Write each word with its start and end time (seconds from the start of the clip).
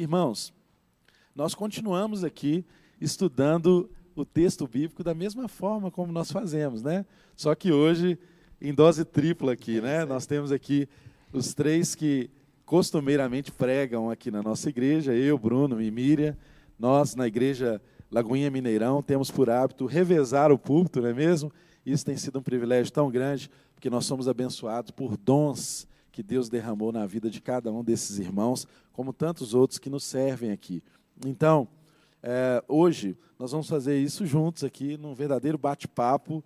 Irmãos, 0.00 0.50
nós 1.36 1.54
continuamos 1.54 2.24
aqui 2.24 2.64
estudando 2.98 3.90
o 4.16 4.24
texto 4.24 4.66
bíblico 4.66 5.04
da 5.04 5.12
mesma 5.12 5.46
forma 5.46 5.90
como 5.90 6.10
nós 6.10 6.32
fazemos, 6.32 6.82
né? 6.82 7.04
Só 7.36 7.54
que 7.54 7.70
hoje 7.70 8.18
em 8.62 8.72
dose 8.72 9.04
tripla 9.04 9.52
aqui, 9.52 9.78
né? 9.78 10.06
Nós 10.06 10.24
temos 10.24 10.52
aqui 10.52 10.88
os 11.34 11.52
três 11.52 11.94
que 11.94 12.30
costumeiramente 12.64 13.52
pregam 13.52 14.08
aqui 14.08 14.30
na 14.30 14.42
nossa 14.42 14.70
igreja, 14.70 15.12
eu, 15.12 15.36
Bruno 15.36 15.82
e 15.82 15.90
Miriam. 15.90 16.34
Nós 16.78 17.14
na 17.14 17.26
igreja 17.26 17.78
Lagoinha 18.10 18.50
Mineirão 18.50 19.02
temos 19.02 19.30
por 19.30 19.50
hábito 19.50 19.84
revezar 19.84 20.50
o 20.50 20.58
púlpito, 20.58 21.02
não 21.02 21.10
é 21.10 21.12
mesmo? 21.12 21.52
Isso 21.84 22.06
tem 22.06 22.16
sido 22.16 22.38
um 22.38 22.42
privilégio 22.42 22.90
tão 22.90 23.10
grande, 23.10 23.50
porque 23.74 23.90
nós 23.90 24.06
somos 24.06 24.28
abençoados 24.28 24.92
por 24.92 25.18
dons 25.18 25.86
que 26.10 26.22
Deus 26.22 26.48
derramou 26.48 26.92
na 26.92 27.06
vida 27.06 27.30
de 27.30 27.40
cada 27.40 27.72
um 27.72 27.82
desses 27.82 28.18
irmãos, 28.18 28.66
como 28.92 29.12
tantos 29.12 29.54
outros 29.54 29.78
que 29.78 29.90
nos 29.90 30.04
servem 30.04 30.50
aqui. 30.50 30.82
Então, 31.24 31.68
é, 32.22 32.62
hoje, 32.68 33.16
nós 33.38 33.52
vamos 33.52 33.68
fazer 33.68 33.98
isso 33.98 34.26
juntos 34.26 34.64
aqui, 34.64 34.96
num 34.96 35.14
verdadeiro 35.14 35.56
bate-papo 35.56 36.44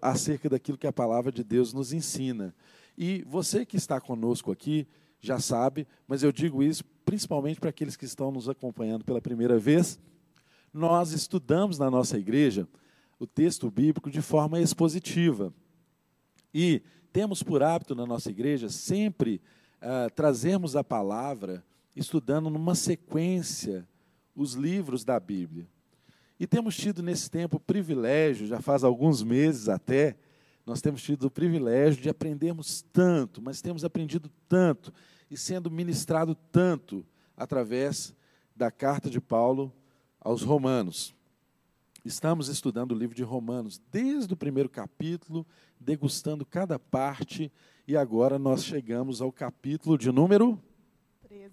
acerca 0.00 0.48
daquilo 0.48 0.78
que 0.78 0.86
a 0.86 0.92
palavra 0.92 1.30
de 1.30 1.44
Deus 1.44 1.72
nos 1.72 1.92
ensina. 1.92 2.54
E 2.96 3.24
você 3.26 3.66
que 3.66 3.76
está 3.76 4.00
conosco 4.00 4.50
aqui 4.50 4.86
já 5.20 5.38
sabe, 5.38 5.86
mas 6.06 6.22
eu 6.22 6.32
digo 6.32 6.62
isso 6.62 6.84
principalmente 7.04 7.60
para 7.60 7.70
aqueles 7.70 7.96
que 7.96 8.04
estão 8.04 8.30
nos 8.32 8.48
acompanhando 8.48 9.04
pela 9.04 9.20
primeira 9.20 9.58
vez. 9.58 9.98
Nós 10.72 11.12
estudamos 11.12 11.78
na 11.78 11.90
nossa 11.90 12.18
igreja 12.18 12.68
o 13.18 13.26
texto 13.26 13.70
bíblico 13.70 14.10
de 14.10 14.20
forma 14.20 14.60
expositiva. 14.60 15.54
E 16.52 16.82
temos 17.16 17.42
por 17.42 17.62
hábito 17.62 17.94
na 17.94 18.04
nossa 18.04 18.28
igreja 18.28 18.68
sempre 18.68 19.40
uh, 19.80 20.12
trazermos 20.14 20.76
a 20.76 20.84
palavra 20.84 21.64
estudando 21.96 22.50
numa 22.50 22.74
sequência 22.74 23.88
os 24.34 24.52
livros 24.52 25.02
da 25.02 25.18
Bíblia. 25.18 25.66
E 26.38 26.46
temos 26.46 26.76
tido 26.76 27.02
nesse 27.02 27.30
tempo 27.30 27.56
o 27.56 27.60
privilégio, 27.60 28.46
já 28.46 28.60
faz 28.60 28.84
alguns 28.84 29.22
meses 29.22 29.66
até, 29.66 30.14
nós 30.66 30.82
temos 30.82 31.02
tido 31.02 31.28
o 31.28 31.30
privilégio 31.30 32.02
de 32.02 32.10
aprendermos 32.10 32.84
tanto, 32.92 33.40
mas 33.40 33.62
temos 33.62 33.82
aprendido 33.82 34.30
tanto 34.46 34.92
e 35.30 35.38
sendo 35.38 35.70
ministrado 35.70 36.34
tanto 36.34 37.02
através 37.34 38.14
da 38.54 38.70
carta 38.70 39.08
de 39.08 39.22
Paulo 39.22 39.72
aos 40.20 40.42
Romanos. 40.42 41.16
Estamos 42.04 42.48
estudando 42.48 42.92
o 42.92 42.94
livro 42.94 43.16
de 43.16 43.22
Romanos 43.22 43.80
desde 43.90 44.34
o 44.34 44.36
primeiro 44.36 44.68
capítulo, 44.68 45.46
degustando 45.80 46.44
cada 46.44 46.78
parte, 46.78 47.52
e 47.86 47.96
agora 47.96 48.38
nós 48.38 48.64
chegamos 48.64 49.20
ao 49.20 49.30
capítulo 49.30 49.96
de 49.96 50.10
número 50.10 50.60
13. 51.28 51.52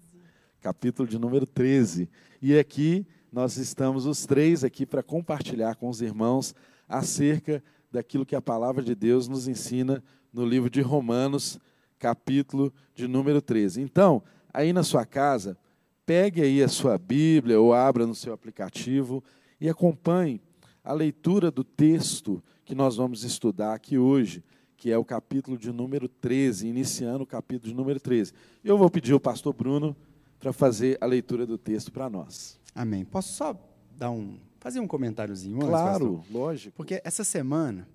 Capítulo 0.60 1.08
de 1.08 1.18
número 1.18 1.46
13. 1.46 2.08
E 2.42 2.58
aqui 2.58 3.06
nós 3.32 3.56
estamos 3.56 4.06
os 4.06 4.26
três 4.26 4.64
aqui 4.64 4.86
para 4.86 5.02
compartilhar 5.02 5.76
com 5.76 5.88
os 5.88 6.00
irmãos 6.00 6.54
acerca 6.88 7.62
daquilo 7.90 8.26
que 8.26 8.34
a 8.34 8.42
palavra 8.42 8.82
de 8.82 8.94
Deus 8.94 9.28
nos 9.28 9.48
ensina 9.48 10.02
no 10.32 10.44
livro 10.44 10.68
de 10.68 10.80
Romanos, 10.80 11.58
capítulo 11.98 12.72
de 12.94 13.06
número 13.06 13.40
13. 13.40 13.80
Então, 13.80 14.22
aí 14.52 14.72
na 14.72 14.82
sua 14.82 15.06
casa, 15.06 15.56
pegue 16.04 16.42
aí 16.42 16.62
a 16.62 16.68
sua 16.68 16.98
Bíblia 16.98 17.60
ou 17.60 17.72
abra 17.72 18.06
no 18.06 18.14
seu 18.14 18.32
aplicativo 18.32 19.22
e 19.60 19.68
acompanhe 19.68 20.40
a 20.82 20.92
leitura 20.92 21.50
do 21.50 21.64
texto 21.64 22.42
que 22.64 22.74
nós 22.74 22.96
vamos 22.96 23.24
estudar 23.24 23.74
aqui 23.74 23.98
hoje, 23.98 24.42
que 24.76 24.90
é 24.90 24.96
o 24.96 25.04
capítulo 25.04 25.56
de 25.58 25.70
número 25.70 26.08
13, 26.08 26.66
iniciando 26.66 27.24
o 27.24 27.26
capítulo 27.26 27.70
de 27.70 27.76
número 27.76 28.00
13. 28.00 28.32
Eu 28.64 28.78
vou 28.78 28.90
pedir 28.90 29.12
ao 29.12 29.20
pastor 29.20 29.52
Bruno 29.52 29.96
para 30.38 30.52
fazer 30.52 30.98
a 31.00 31.06
leitura 31.06 31.46
do 31.46 31.58
texto 31.58 31.92
para 31.92 32.08
nós. 32.08 32.58
Amém. 32.74 33.04
Posso 33.04 33.32
só 33.34 33.56
dar 33.96 34.10
um 34.10 34.38
fazer 34.58 34.80
um 34.80 34.86
comentáriozinho 34.86 35.56
antes, 35.56 35.68
Claro, 35.68 36.16
pastor? 36.16 36.32
lógico. 36.32 36.76
Porque 36.76 37.00
essa 37.04 37.22
semana, 37.22 37.86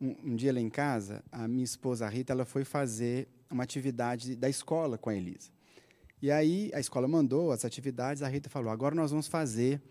um, 0.00 0.14
um, 0.24 0.36
dia 0.36 0.52
lá 0.52 0.60
em 0.60 0.70
casa, 0.70 1.22
a 1.32 1.48
minha 1.48 1.64
esposa 1.64 2.08
Rita, 2.08 2.32
ela 2.32 2.44
foi 2.44 2.62
fazer 2.64 3.26
uma 3.50 3.64
atividade 3.64 4.36
da 4.36 4.48
escola 4.48 4.96
com 4.96 5.10
a 5.10 5.14
Elisa. 5.16 5.50
E 6.22 6.30
aí 6.30 6.70
a 6.72 6.78
escola 6.78 7.08
mandou 7.08 7.50
as 7.50 7.64
atividades, 7.64 8.22
a 8.22 8.28
Rita 8.28 8.48
falou: 8.48 8.70
"Agora 8.70 8.94
nós 8.94 9.10
vamos 9.10 9.26
fazer 9.26 9.82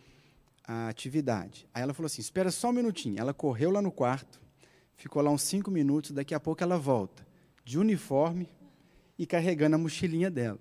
a 0.67 0.87
atividade. 0.87 1.67
Aí 1.73 1.81
ela 1.83 1.93
falou 1.93 2.07
assim: 2.07 2.21
espera 2.21 2.51
só 2.51 2.69
um 2.69 2.73
minutinho. 2.73 3.19
Ela 3.19 3.33
correu 3.33 3.71
lá 3.71 3.81
no 3.81 3.91
quarto, 3.91 4.41
ficou 4.95 5.21
lá 5.21 5.31
uns 5.31 5.43
cinco 5.43 5.69
minutos, 5.69 6.11
daqui 6.11 6.33
a 6.33 6.39
pouco 6.39 6.63
ela 6.63 6.77
volta, 6.77 7.25
de 7.63 7.77
uniforme 7.77 8.49
e 9.17 9.25
carregando 9.25 9.75
a 9.75 9.79
mochilinha 9.79 10.29
dela. 10.29 10.59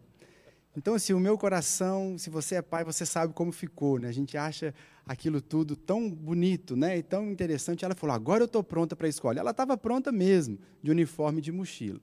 Então, 0.77 0.95
assim, 0.95 1.13
o 1.13 1.21
meu 1.21 1.39
coração, 1.39 2.19
se 2.19 2.29
você 2.29 2.57
é 2.57 2.63
pai, 2.63 2.85
você 2.85 3.07
sabe 3.07 3.33
como 3.33 3.53
ficou, 3.53 3.99
né? 3.99 4.09
A 4.09 4.13
gente 4.13 4.37
acha 4.37 4.75
aquilo 5.07 5.41
tudo 5.41 5.77
tão 5.77 6.11
bonito, 6.11 6.75
né? 6.75 6.99
E 6.99 7.03
tão 7.03 7.31
interessante. 7.31 7.85
Ela 7.85 7.95
falou: 7.95 8.15
agora 8.15 8.43
eu 8.43 8.47
estou 8.47 8.63
pronta 8.63 8.95
para 8.95 9.07
a 9.07 9.11
escola. 9.11 9.39
Ela 9.39 9.53
estava 9.53 9.77
pronta 9.77 10.11
mesmo, 10.11 10.59
de 10.83 10.91
uniforme 10.91 11.41
de 11.41 11.53
mochila. 11.53 12.01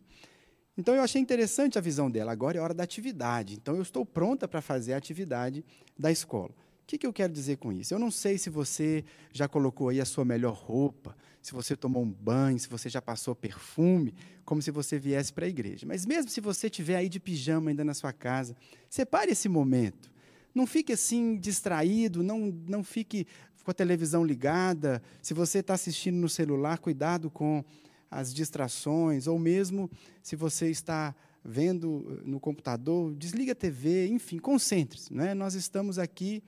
Então, 0.78 0.96
eu 0.96 1.02
achei 1.02 1.22
interessante 1.22 1.78
a 1.78 1.82
visão 1.82 2.10
dela. 2.10 2.32
Agora 2.32 2.58
é 2.58 2.62
hora 2.62 2.74
da 2.74 2.84
atividade. 2.84 3.56
Então, 3.56 3.76
eu 3.76 3.82
estou 3.82 4.06
pronta 4.06 4.48
para 4.48 4.62
fazer 4.62 4.94
a 4.94 4.98
atividade 4.98 5.66
da 6.00 6.10
escola 6.10 6.56
que, 6.92 6.98
que 6.98 7.08
eu 7.08 7.14
quero 7.14 7.32
dizer 7.32 7.56
com 7.56 7.72
isso? 7.72 7.94
Eu 7.94 8.00
não 8.00 8.12
sei 8.12 8.38
se 8.38 8.50
você 8.50 9.06
já 9.32 9.48
colocou 9.48 9.88
aí 9.88 10.02
a 10.02 10.06
sua 10.06 10.26
melhor 10.26 10.54
roupa, 10.54 11.16
se 11.42 11.54
você 11.54 11.74
tomou 11.74 12.04
um 12.04 12.12
banho, 12.12 12.60
se 12.60 12.68
você 12.68 12.90
já 12.90 13.02
passou 13.02 13.34
perfume, 13.34 14.14
como 14.44 14.62
se 14.62 14.72
você 14.72 15.00
viesse 15.00 15.32
para 15.32 15.46
a 15.46 15.50
igreja. 15.50 15.86
Mas 15.88 16.06
mesmo 16.06 16.30
se 16.30 16.42
você 16.42 16.68
estiver 16.68 16.98
aí 16.98 17.08
de 17.08 17.18
pijama 17.18 17.70
ainda 17.72 17.86
na 17.86 17.94
sua 17.94 18.12
casa, 18.12 18.58
separe 18.90 19.32
esse 19.32 19.48
momento. 19.48 20.12
Não 20.54 20.68
fique 20.68 20.92
assim 20.92 21.38
distraído, 21.38 22.22
não, 22.24 22.54
não 22.68 22.84
fique 22.84 23.26
com 23.64 23.72
a 23.72 23.74
televisão 23.74 24.26
ligada. 24.26 25.02
Se 25.22 25.34
você 25.34 25.60
está 25.60 25.76
assistindo 25.76 26.18
no 26.18 26.28
celular, 26.28 26.78
cuidado 26.78 27.32
com 27.32 27.64
as 28.10 28.34
distrações, 28.34 29.28
ou 29.28 29.40
mesmo 29.40 29.90
se 30.22 30.36
você 30.36 30.70
está 30.70 31.16
vendo 31.42 32.22
no 32.26 32.38
computador, 32.38 33.16
desliga 33.16 33.54
a 33.54 33.56
TV, 33.56 34.08
enfim, 34.08 34.40
concentre-se. 34.40 35.14
Né? 35.14 35.34
Nós 35.34 35.54
estamos 35.54 35.98
aqui 35.98 36.44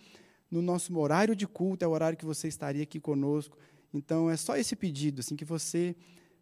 no 0.54 0.62
nosso 0.62 0.96
horário 1.00 1.36
de 1.36 1.48
culto, 1.48 1.84
é 1.84 1.88
o 1.88 1.92
horário 1.92 2.16
que 2.16 2.26
você 2.26 2.48
estaria 2.48 2.84
aqui 2.84 3.00
conosco. 3.00 3.58
Então, 3.92 4.30
é 4.30 4.38
só 4.38 4.56
esse 4.56 4.76
pedido, 4.76 5.20
assim, 5.22 5.36
que 5.36 5.44
você 5.44 5.96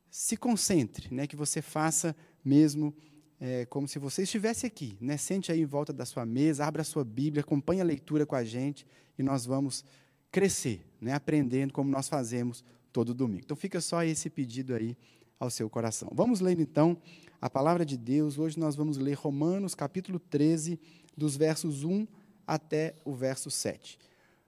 se 0.09 0.35
concentre, 0.35 1.13
né, 1.13 1.25
que 1.25 1.35
você 1.37 1.61
faça 1.61 2.13
mesmo 2.43 2.93
é, 3.39 3.65
como 3.67 3.87
se 3.87 3.97
você 3.97 4.23
estivesse 4.23 4.65
aqui. 4.65 4.97
Né? 4.99 5.15
Sente 5.15 5.49
aí 5.49 5.61
em 5.61 5.65
volta 5.65 5.93
da 5.93 6.05
sua 6.05 6.25
mesa, 6.25 6.65
abra 6.65 6.81
a 6.81 6.85
sua 6.85 7.05
Bíblia, 7.05 7.39
acompanhe 7.39 7.79
a 7.79 7.85
leitura 7.85 8.25
com 8.25 8.35
a 8.35 8.43
gente 8.43 8.85
e 9.17 9.23
nós 9.23 9.45
vamos 9.45 9.85
crescer, 10.29 10.85
né, 10.99 11.13
aprendendo 11.13 11.71
como 11.71 11.89
nós 11.89 12.09
fazemos 12.09 12.65
todo 12.91 13.13
domingo. 13.13 13.43
Então, 13.45 13.55
fica 13.55 13.79
só 13.79 14.03
esse 14.03 14.29
pedido 14.29 14.75
aí 14.75 14.97
ao 15.39 15.49
seu 15.49 15.69
coração. 15.69 16.11
Vamos 16.13 16.41
ler, 16.41 16.59
então, 16.59 16.97
a 17.39 17.49
palavra 17.49 17.85
de 17.85 17.95
Deus. 17.95 18.37
Hoje 18.37 18.59
nós 18.59 18.75
vamos 18.75 18.97
ler 18.97 19.13
Romanos, 19.13 19.73
capítulo 19.73 20.19
13, 20.19 20.77
dos 21.15 21.37
versos 21.37 21.85
1 21.85 22.05
até 22.51 22.95
o 23.05 23.13
verso 23.13 23.49
7. 23.49 23.97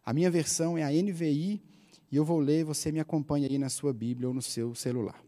A 0.06 0.12
minha 0.12 0.30
versão 0.30 0.78
é 0.78 0.84
a 0.84 0.92
NVI 0.92 1.64
e 2.12 2.16
eu 2.18 2.26
vou 2.26 2.38
ler, 2.38 2.66
você 2.66 2.92
me 2.92 3.00
acompanha 3.00 3.48
aí 3.48 3.58
na 3.58 3.70
sua 3.70 3.94
Bíblia 3.94 4.28
ou 4.28 4.34
no 4.34 4.42
seu 4.42 4.76
celular. 4.76 5.24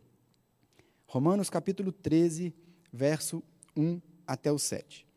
Romanos 1.08 1.50
capítulo 1.50 1.94
13, 1.94 2.54
verso 2.92 3.42
1 3.78 4.02
até 4.28 4.52
o 4.52 4.60
7. 4.60 5.08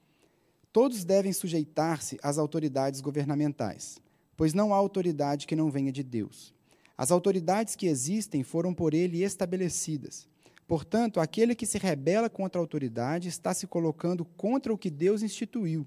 Todos 0.72 1.02
devem 1.02 1.32
sujeitar-se 1.32 2.16
às 2.22 2.38
autoridades 2.38 3.00
governamentais, 3.00 3.98
pois 4.36 4.54
não 4.54 4.72
há 4.72 4.76
autoridade 4.76 5.44
que 5.44 5.56
não 5.56 5.69
venha 5.69 5.90
de 5.90 6.04
Deus. 6.04 6.54
As 6.96 7.10
autoridades 7.10 7.75
que 7.75 7.88
existem 7.88 8.44
foram 8.44 8.72
por 8.72 8.94
ele 8.94 9.25
estabelecidas. 9.25 10.28
Portanto, 10.69 11.19
aquele 11.19 11.56
que 11.56 11.66
se 11.66 11.76
rebela 11.76 12.30
contra 12.30 12.60
a 12.60 12.62
autoridade 12.62 13.26
está 13.26 13.52
se 13.52 13.66
colocando 13.66 14.25
contra 14.25 14.72
o 14.72 14.78
que 14.78 14.90
Deus 14.90 15.25
instituiu 15.25 15.84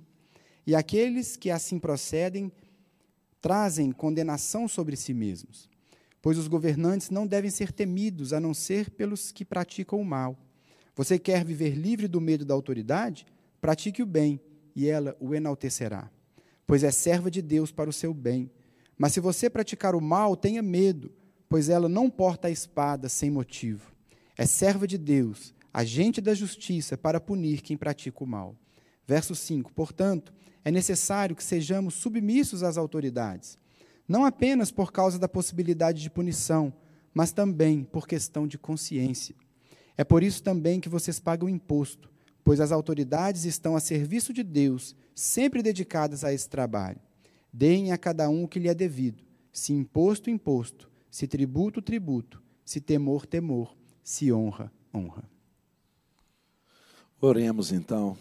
e 0.65 0.75
aqueles 0.75 1.35
que 1.35 1.49
assim 1.49 1.79
procedem 1.79 2.51
trazem 3.41 3.91
condenação 3.91 4.67
sobre 4.67 4.95
si 4.95 5.13
mesmos, 5.13 5.67
pois 6.21 6.37
os 6.37 6.47
governantes 6.47 7.09
não 7.09 7.25
devem 7.25 7.49
ser 7.49 7.71
temidos 7.71 8.33
a 8.33 8.39
não 8.39 8.53
ser 8.53 8.91
pelos 8.91 9.31
que 9.31 9.43
praticam 9.43 9.99
o 9.99 10.05
mal. 10.05 10.37
Você 10.95 11.17
quer 11.17 11.43
viver 11.43 11.73
livre 11.73 12.07
do 12.07 12.21
medo 12.21 12.45
da 12.45 12.53
autoridade? 12.53 13.25
Pratique 13.59 14.03
o 14.03 14.05
bem, 14.05 14.39
e 14.75 14.87
ela 14.87 15.17
o 15.19 15.33
enaltecerá, 15.33 16.09
pois 16.67 16.83
é 16.83 16.91
serva 16.91 17.31
de 17.31 17.41
Deus 17.41 17.71
para 17.71 17.89
o 17.89 17.93
seu 17.93 18.13
bem. 18.13 18.51
Mas 18.97 19.13
se 19.13 19.19
você 19.19 19.49
praticar 19.49 19.95
o 19.95 20.01
mal, 20.01 20.35
tenha 20.35 20.61
medo, 20.61 21.11
pois 21.49 21.69
ela 21.69 21.89
não 21.89 22.09
porta 22.09 22.47
a 22.47 22.51
espada 22.51 23.09
sem 23.09 23.31
motivo. 23.31 23.91
É 24.37 24.45
serva 24.45 24.85
de 24.85 24.97
Deus, 24.97 25.53
agente 25.73 26.21
da 26.21 26.33
justiça 26.33 26.97
para 26.97 27.19
punir 27.19 27.61
quem 27.61 27.75
pratica 27.75 28.23
o 28.23 28.27
mal. 28.27 28.55
Verso 29.11 29.35
5: 29.35 29.73
Portanto, 29.73 30.33
é 30.63 30.71
necessário 30.71 31.35
que 31.35 31.43
sejamos 31.43 31.95
submissos 31.95 32.63
às 32.63 32.77
autoridades, 32.77 33.57
não 34.07 34.23
apenas 34.23 34.71
por 34.71 34.89
causa 34.89 35.19
da 35.19 35.27
possibilidade 35.27 36.01
de 36.01 36.09
punição, 36.09 36.73
mas 37.13 37.33
também 37.33 37.83
por 37.83 38.07
questão 38.07 38.47
de 38.47 38.57
consciência. 38.57 39.35
É 39.97 40.05
por 40.05 40.23
isso 40.23 40.41
também 40.41 40.79
que 40.79 40.87
vocês 40.87 41.19
pagam 41.19 41.49
imposto, 41.49 42.09
pois 42.41 42.61
as 42.61 42.71
autoridades 42.71 43.43
estão 43.43 43.75
a 43.75 43.81
serviço 43.81 44.31
de 44.31 44.43
Deus, 44.43 44.95
sempre 45.13 45.61
dedicadas 45.61 46.23
a 46.23 46.31
esse 46.31 46.47
trabalho. 46.47 47.01
Deem 47.51 47.91
a 47.91 47.97
cada 47.97 48.29
um 48.29 48.45
o 48.45 48.47
que 48.47 48.59
lhe 48.59 48.69
é 48.69 48.73
devido, 48.73 49.25
se 49.51 49.73
imposto, 49.73 50.29
imposto, 50.29 50.89
se 51.09 51.27
tributo, 51.27 51.81
tributo, 51.81 52.41
se 52.63 52.79
temor, 52.79 53.25
temor, 53.25 53.75
se 54.01 54.31
honra, 54.31 54.71
honra. 54.93 55.29
Oremos 57.19 57.73
então. 57.73 58.15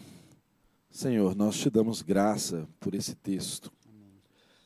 Senhor, 0.91 1.33
nós 1.37 1.57
te 1.57 1.69
damos 1.69 2.01
graça 2.01 2.67
por 2.77 2.93
esse 2.93 3.15
texto. 3.15 3.71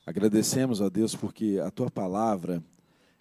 Agradecemos 0.03 0.81
a 0.81 0.89
Deus 0.89 1.15
porque 1.15 1.61
a 1.63 1.69
tua 1.69 1.89
palavra, 1.91 2.63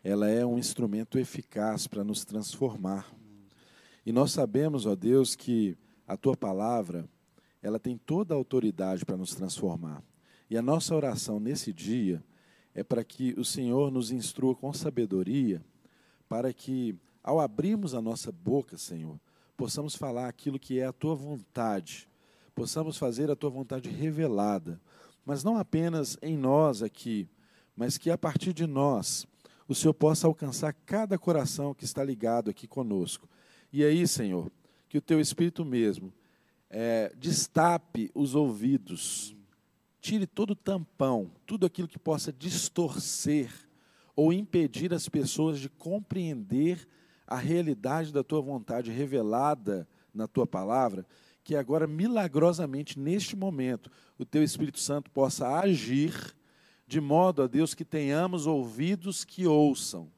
ela 0.03 0.27
é 0.31 0.45
um 0.45 0.59
instrumento 0.59 1.19
eficaz 1.19 1.87
para 1.87 2.03
nos 2.03 2.25
transformar. 2.25 3.15
E 4.07 4.11
nós 4.11 4.33
sabemos, 4.33 4.87
ó 4.87 4.97
Deus, 4.97 5.37
que 5.37 5.77
a 6.09 6.17
tua 6.17 6.35
palavra, 6.35 7.07
ela 7.63 7.79
tem 7.79 7.99
toda 7.99 8.33
a 8.33 8.39
autoridade 8.39 9.05
para 9.05 9.19
nos 9.19 9.35
transformar. 9.35 10.03
E 10.49 10.57
a 10.57 10.63
nossa 10.63 10.95
oração 10.95 11.39
nesse 11.39 11.75
dia 11.75 12.25
é 12.75 12.83
para 12.83 13.05
que 13.05 13.35
o 13.39 13.45
Senhor 13.45 13.91
nos 13.91 14.11
instrua 14.11 14.55
com 14.55 14.73
sabedoria, 14.73 15.63
para 16.27 16.55
que, 16.55 16.97
ao 17.23 17.39
abrirmos 17.39 17.95
a 17.95 18.01
nossa 18.01 18.33
boca, 18.33 18.79
Senhor, 18.79 19.21
possamos 19.59 19.95
falar 19.95 20.27
aquilo 20.27 20.59
que 20.59 20.81
é 20.81 20.87
a 20.87 20.93
tua 20.93 21.15
vontade, 21.15 22.09
possamos 22.55 22.97
fazer 22.97 23.31
a 23.31 23.37
tua 23.37 23.51
vontade 23.51 23.89
revelada, 23.89 24.81
mas 25.25 25.43
não 25.43 25.57
apenas 25.57 26.17
em 26.23 26.37
nós 26.37 26.83
aqui, 26.83 27.29
mas 27.77 27.99
que 27.99 28.11
a 28.11 28.19
partir 28.19 28.53
de 28.53 28.67
nós 28.67 29.27
o 29.67 29.75
Senhor 29.75 29.95
possa 29.95 30.27
alcançar 30.27 30.73
cada 30.73 31.19
coração 31.19 31.75
que 31.75 31.85
está 31.85 32.05
ligado 32.05 32.51
aqui 32.51 32.67
conosco. 32.67 33.29
E 33.73 33.83
aí, 33.83 34.07
Senhor, 34.07 34.53
que 34.89 34.99
o 34.99 35.03
teu 35.03 35.21
Espírito 35.21 35.65
mesmo 35.65 36.13
é, 36.69 37.13
destape 37.17 38.11
os 38.15 38.35
ouvidos, 38.35 39.35
tire 40.01 40.27
todo 40.27 40.55
tampão, 40.55 41.31
tudo 41.47 41.65
aquilo 41.67 41.89
que 41.89 41.99
possa 41.99 42.33
distorcer 42.33 43.51
ou 44.15 44.33
impedir 44.33 44.93
as 44.93 45.09
pessoas 45.09 45.59
de 45.59 45.69
compreender 45.69 46.87
a 47.27 47.37
realidade 47.37 48.13
da 48.13 48.23
tua 48.23 48.41
vontade 48.41 48.91
revelada 48.91 49.89
na 50.13 50.29
tua 50.29 50.47
palavra, 50.47 51.07
que 51.45 51.55
agora 51.55 51.87
milagrosamente 51.87 52.99
neste 52.99 53.37
momento 53.37 53.91
o 54.19 54.25
teu 54.25 54.43
Espírito 54.43 54.81
Santo 54.81 55.11
possa 55.11 55.59
agir 55.59 56.35
de 56.87 57.01
modo 57.01 57.43
a 57.43 57.47
Deus 57.47 57.75
que 57.75 57.85
tenhamos 57.85 58.47
ouvidos 58.47 59.25
que 59.25 59.47
ouçam. 59.47 60.11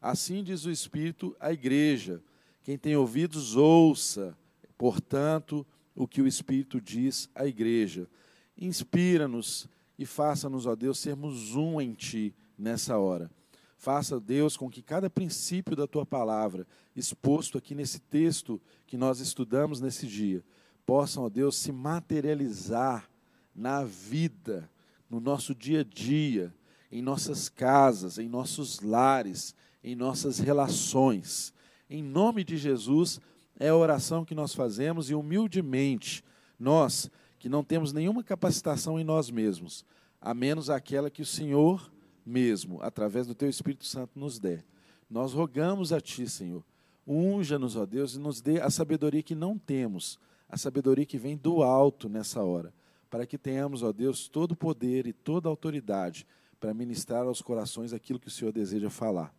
Assim 0.00 0.42
diz 0.42 0.64
o 0.64 0.70
Espírito 0.70 1.36
à 1.38 1.52
igreja. 1.52 2.20
Quem 2.62 2.76
tem 2.76 2.96
ouvidos, 2.96 3.56
ouça, 3.56 4.36
portanto, 4.76 5.64
o 5.94 6.06
que 6.08 6.20
o 6.20 6.26
Espírito 6.26 6.80
diz 6.80 7.28
à 7.34 7.46
igreja. 7.46 8.08
Inspira-nos 8.56 9.68
e 9.98 10.04
faça-nos, 10.04 10.66
ó 10.66 10.74
Deus, 10.74 10.98
sermos 10.98 11.54
um 11.54 11.80
em 11.80 11.92
Ti 11.92 12.34
nessa 12.58 12.98
hora. 12.98 13.30
Faça, 13.76 14.20
Deus, 14.20 14.56
com 14.56 14.70
que 14.70 14.80
cada 14.80 15.10
princípio 15.10 15.74
da 15.74 15.86
Tua 15.86 16.06
palavra, 16.06 16.66
exposto 16.94 17.58
aqui 17.58 17.74
nesse 17.74 18.00
texto 18.00 18.60
que 18.86 18.96
nós 18.96 19.18
estudamos 19.18 19.80
nesse 19.80 20.06
dia, 20.06 20.44
possam, 20.92 21.24
ó 21.24 21.28
Deus, 21.28 21.56
se 21.56 21.72
materializar 21.72 23.08
na 23.54 23.82
vida, 23.82 24.70
no 25.08 25.20
nosso 25.20 25.54
dia 25.54 25.80
a 25.80 25.84
dia, 25.84 26.54
em 26.90 27.00
nossas 27.00 27.48
casas, 27.48 28.18
em 28.18 28.28
nossos 28.28 28.80
lares, 28.80 29.54
em 29.82 29.94
nossas 29.94 30.38
relações 30.38 31.54
em 31.92 32.02
nome 32.02 32.42
de 32.42 32.56
Jesus, 32.56 33.20
é 33.60 33.68
a 33.68 33.76
oração 33.76 34.24
que 34.24 34.34
nós 34.34 34.54
fazemos 34.54 35.10
e 35.10 35.14
humildemente, 35.14 36.24
nós 36.58 37.10
que 37.38 37.50
não 37.50 37.62
temos 37.62 37.92
nenhuma 37.92 38.22
capacitação 38.22 38.98
em 38.98 39.04
nós 39.04 39.30
mesmos, 39.30 39.84
a 40.18 40.32
menos 40.32 40.70
aquela 40.70 41.10
que 41.10 41.20
o 41.20 41.26
Senhor 41.26 41.92
mesmo, 42.24 42.80
através 42.80 43.26
do 43.26 43.34
Teu 43.34 43.48
Espírito 43.48 43.84
Santo, 43.84 44.18
nos 44.18 44.38
dê. 44.38 44.60
Nós 45.10 45.34
rogamos 45.34 45.92
a 45.92 46.00
Ti, 46.00 46.26
Senhor, 46.26 46.64
unja-nos, 47.06 47.76
ó 47.76 47.84
Deus, 47.84 48.14
e 48.14 48.18
nos 48.18 48.40
dê 48.40 48.58
a 48.58 48.70
sabedoria 48.70 49.22
que 49.22 49.34
não 49.34 49.58
temos, 49.58 50.18
a 50.52 50.58
sabedoria 50.58 51.06
que 51.06 51.16
vem 51.16 51.34
do 51.34 51.62
alto 51.62 52.10
nessa 52.10 52.42
hora, 52.42 52.74
para 53.08 53.24
que 53.24 53.38
tenhamos, 53.38 53.82
ó 53.82 53.90
Deus, 53.90 54.28
todo 54.28 54.52
o 54.52 54.56
poder 54.56 55.06
e 55.06 55.12
toda 55.12 55.48
a 55.48 55.50
autoridade 55.50 56.26
para 56.60 56.74
ministrar 56.74 57.24
aos 57.24 57.40
corações 57.40 57.94
aquilo 57.94 58.20
que 58.20 58.28
o 58.28 58.30
Senhor 58.30 58.52
deseja 58.52 58.90
falar. 58.90 59.34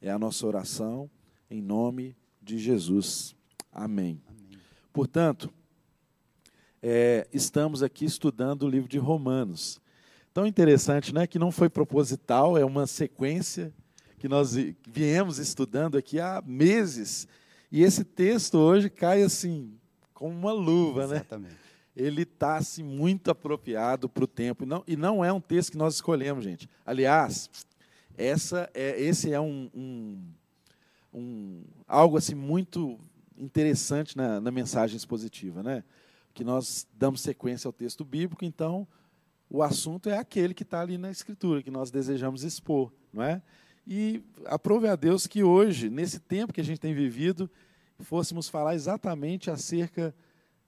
É 0.00 0.12
a 0.12 0.18
nossa 0.18 0.46
oração 0.46 1.10
em 1.50 1.60
nome 1.60 2.16
de 2.40 2.56
Jesus. 2.56 3.34
Amém. 3.72 4.22
Amém. 4.28 4.60
Portanto, 4.92 5.52
é, 6.80 7.26
estamos 7.32 7.82
aqui 7.82 8.04
estudando 8.04 8.62
o 8.62 8.68
livro 8.68 8.88
de 8.88 8.98
Romanos. 8.98 9.80
Tão 10.32 10.46
interessante, 10.46 11.12
né? 11.12 11.26
Que 11.26 11.38
não 11.38 11.50
foi 11.50 11.68
proposital, 11.68 12.56
é 12.56 12.64
uma 12.64 12.86
sequência 12.86 13.74
que 14.20 14.28
nós 14.28 14.54
viemos 14.88 15.38
estudando 15.38 15.98
aqui 15.98 16.20
há 16.20 16.40
meses. 16.46 17.26
E 17.72 17.82
esse 17.82 18.04
texto 18.04 18.56
hoje 18.56 18.88
cai 18.88 19.22
assim, 19.22 19.76
como 20.24 20.38
uma 20.38 20.52
luva, 20.52 21.06
né? 21.06 21.16
Exatamente. 21.16 21.56
Ele 21.94 22.22
está 22.22 22.56
assim, 22.56 22.82
muito 22.82 23.30
apropriado 23.30 24.08
para 24.08 24.24
o 24.24 24.26
tempo. 24.26 24.64
E 24.64 24.66
não, 24.66 24.84
e 24.86 24.96
não 24.96 25.22
é 25.22 25.30
um 25.30 25.40
texto 25.40 25.72
que 25.72 25.76
nós 25.76 25.96
escolhemos, 25.96 26.42
gente. 26.42 26.66
Aliás, 26.84 27.50
essa 28.16 28.70
é, 28.72 28.98
esse 28.98 29.30
é 29.30 29.38
um, 29.38 29.70
um 29.74 30.18
um, 31.12 31.62
algo 31.86 32.16
assim 32.16 32.34
muito 32.34 32.98
interessante 33.36 34.16
na, 34.16 34.40
na 34.40 34.50
mensagem 34.50 34.96
expositiva, 34.96 35.62
né? 35.62 35.84
Que 36.32 36.42
nós 36.42 36.86
damos 36.98 37.20
sequência 37.20 37.68
ao 37.68 37.72
texto 37.72 38.02
bíblico, 38.02 38.46
então 38.46 38.88
o 39.50 39.62
assunto 39.62 40.08
é 40.08 40.16
aquele 40.16 40.54
que 40.54 40.62
está 40.62 40.80
ali 40.80 40.96
na 40.96 41.10
Escritura, 41.10 41.62
que 41.62 41.70
nós 41.70 41.90
desejamos 41.90 42.42
expor, 42.44 42.90
não 43.12 43.22
é? 43.22 43.42
E 43.86 44.22
aprove 44.46 44.88
a 44.88 44.96
Deus 44.96 45.26
que 45.26 45.44
hoje, 45.44 45.90
nesse 45.90 46.18
tempo 46.18 46.52
que 46.54 46.62
a 46.62 46.64
gente 46.64 46.80
tem 46.80 46.94
vivido, 46.94 47.48
fôssemos 48.00 48.48
falar 48.48 48.74
exatamente 48.74 49.50
acerca 49.50 50.14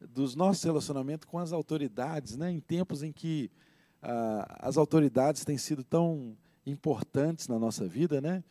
dos 0.01 0.35
nossos 0.35 0.63
relacionamentos 0.63 1.27
com 1.27 1.39
as 1.39 1.53
autoridades, 1.53 2.37
né? 2.37 2.51
Em 2.51 2.61
tempos 2.61 3.03
em 3.03 3.13
que 3.13 3.51
ah, 4.03 4.59
as 4.61 4.77
autoridades 4.77 5.45
têm 5.45 5.59
sido 5.59 5.83
tão 5.83 6.37
importantes 6.67 7.49
na 7.49 7.59
nossa 7.59 7.87
vida, 7.87 8.21
né? 8.21 8.43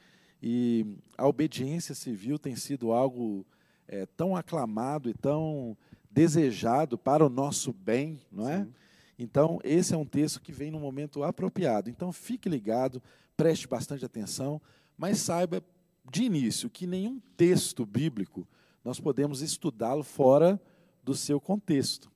E 0.41 0.85
a 1.17 1.27
obediência 1.27 1.95
civil 1.95 2.37
tem 2.37 2.55
sido 2.55 2.91
algo 2.91 3.45
é, 3.87 4.05
tão 4.05 4.35
aclamado 4.35 5.09
e 5.09 5.13
tão 5.13 5.77
desejado 6.09 6.97
para 6.97 7.25
o 7.25 7.29
nosso 7.29 7.73
bem, 7.73 8.19
não 8.31 8.49
é? 8.49 8.63
Sim. 8.63 8.73
Então, 9.17 9.59
esse 9.63 9.93
é 9.93 9.97
um 9.97 10.05
texto 10.05 10.41
que 10.41 10.51
vem 10.51 10.71
no 10.71 10.79
momento 10.79 11.23
apropriado. 11.23 11.89
Então, 11.89 12.11
fique 12.11 12.49
ligado, 12.49 13.01
preste 13.35 13.67
bastante 13.67 14.03
atenção, 14.03 14.61
mas 14.97 15.19
saiba 15.19 15.63
de 16.11 16.23
início 16.23 16.69
que 16.69 16.85
nenhum 16.85 17.19
texto 17.37 17.85
bíblico 17.85 18.47
nós 18.85 18.99
podemos 18.99 19.41
estudá-lo 19.41 20.03
fora 20.03 20.61
do 21.03 21.13
seu 21.13 21.41
contexto. 21.41 22.09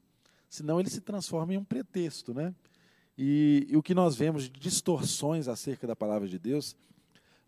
Senão 0.48 0.80
ele 0.80 0.90
se 0.90 1.02
transforma 1.02 1.54
em 1.54 1.58
um 1.58 1.64
pretexto, 1.64 2.34
né? 2.34 2.56
E, 3.18 3.68
e 3.70 3.76
o 3.76 3.84
que 3.84 3.94
nós 3.94 4.16
vemos 4.16 4.44
de 4.44 4.52
distorções 4.52 5.50
acerca 5.50 5.86
da 5.86 5.96
palavra 5.96 6.28
de 6.28 6.40
Deus 6.40 6.78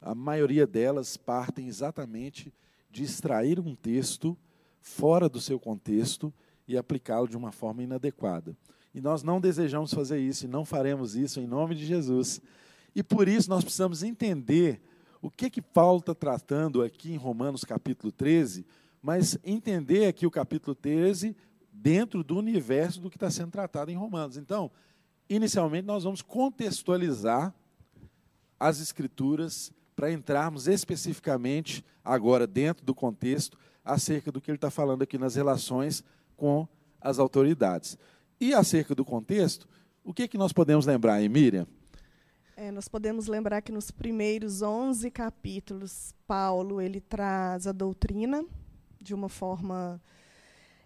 a 0.01 0.15
maioria 0.15 0.65
delas 0.65 1.15
partem 1.15 1.67
exatamente 1.67 2.51
de 2.89 3.03
extrair 3.03 3.59
um 3.59 3.75
texto 3.75 4.35
fora 4.81 5.29
do 5.29 5.39
seu 5.39 5.59
contexto 5.59 6.33
e 6.67 6.75
aplicá-lo 6.75 7.27
de 7.27 7.37
uma 7.37 7.51
forma 7.51 7.83
inadequada. 7.83 8.57
E 8.95 8.99
nós 8.99 9.21
não 9.21 9.39
desejamos 9.39 9.93
fazer 9.93 10.19
isso 10.19 10.45
e 10.45 10.47
não 10.49 10.65
faremos 10.65 11.15
isso 11.15 11.39
em 11.39 11.45
nome 11.45 11.75
de 11.75 11.85
Jesus. 11.85 12.41
E 12.95 13.03
por 13.03 13.27
isso 13.27 13.49
nós 13.49 13.63
precisamos 13.63 14.01
entender 14.01 14.81
o 15.21 15.29
que 15.29 15.51
que 15.51 15.61
Paulo 15.61 15.99
está 15.99 16.15
tratando 16.15 16.81
aqui 16.81 17.13
em 17.13 17.17
Romanos 17.17 17.63
capítulo 17.63 18.11
13, 18.11 18.65
mas 19.01 19.37
entender 19.43 20.07
aqui 20.07 20.25
o 20.25 20.31
capítulo 20.31 20.75
13 20.75 21.35
dentro 21.71 22.23
do 22.23 22.37
universo 22.37 23.01
do 23.01 23.09
que 23.09 23.17
está 23.17 23.31
sendo 23.31 23.51
tratado 23.51 23.89
em 23.89 23.95
Romanos. 23.95 24.37
Então, 24.37 24.69
inicialmente 25.29 25.87
nós 25.87 26.03
vamos 26.03 26.21
contextualizar 26.21 27.53
as 28.59 28.79
escrituras 28.79 29.71
para 29.95 30.11
entrarmos 30.11 30.67
especificamente, 30.67 31.83
agora 32.03 32.45
dentro 32.45 32.85
do 32.85 32.93
contexto, 32.93 33.57
acerca 33.83 34.31
do 34.31 34.39
que 34.39 34.51
ele 34.51 34.57
está 34.57 34.69
falando 34.69 35.01
aqui 35.01 35.17
nas 35.17 35.35
relações 35.35 36.03
com 36.37 36.67
as 36.99 37.17
autoridades. 37.17 37.97
E 38.39 38.53
acerca 38.53 38.93
do 38.93 39.03
contexto, 39.03 39.67
o 40.03 40.13
que, 40.13 40.27
que 40.27 40.37
nós 40.37 40.53
podemos 40.53 40.85
lembrar, 40.85 41.19
Miriam? 41.27 41.67
É, 42.55 42.71
nós 42.71 42.87
podemos 42.87 43.27
lembrar 43.27 43.61
que 43.61 43.71
nos 43.71 43.89
primeiros 43.89 44.61
11 44.61 45.09
capítulos, 45.09 46.13
Paulo 46.27 46.79
ele 46.79 47.01
traz 47.01 47.65
a 47.65 47.71
doutrina 47.71 48.45
de 49.01 49.13
uma 49.13 49.27
forma 49.27 50.01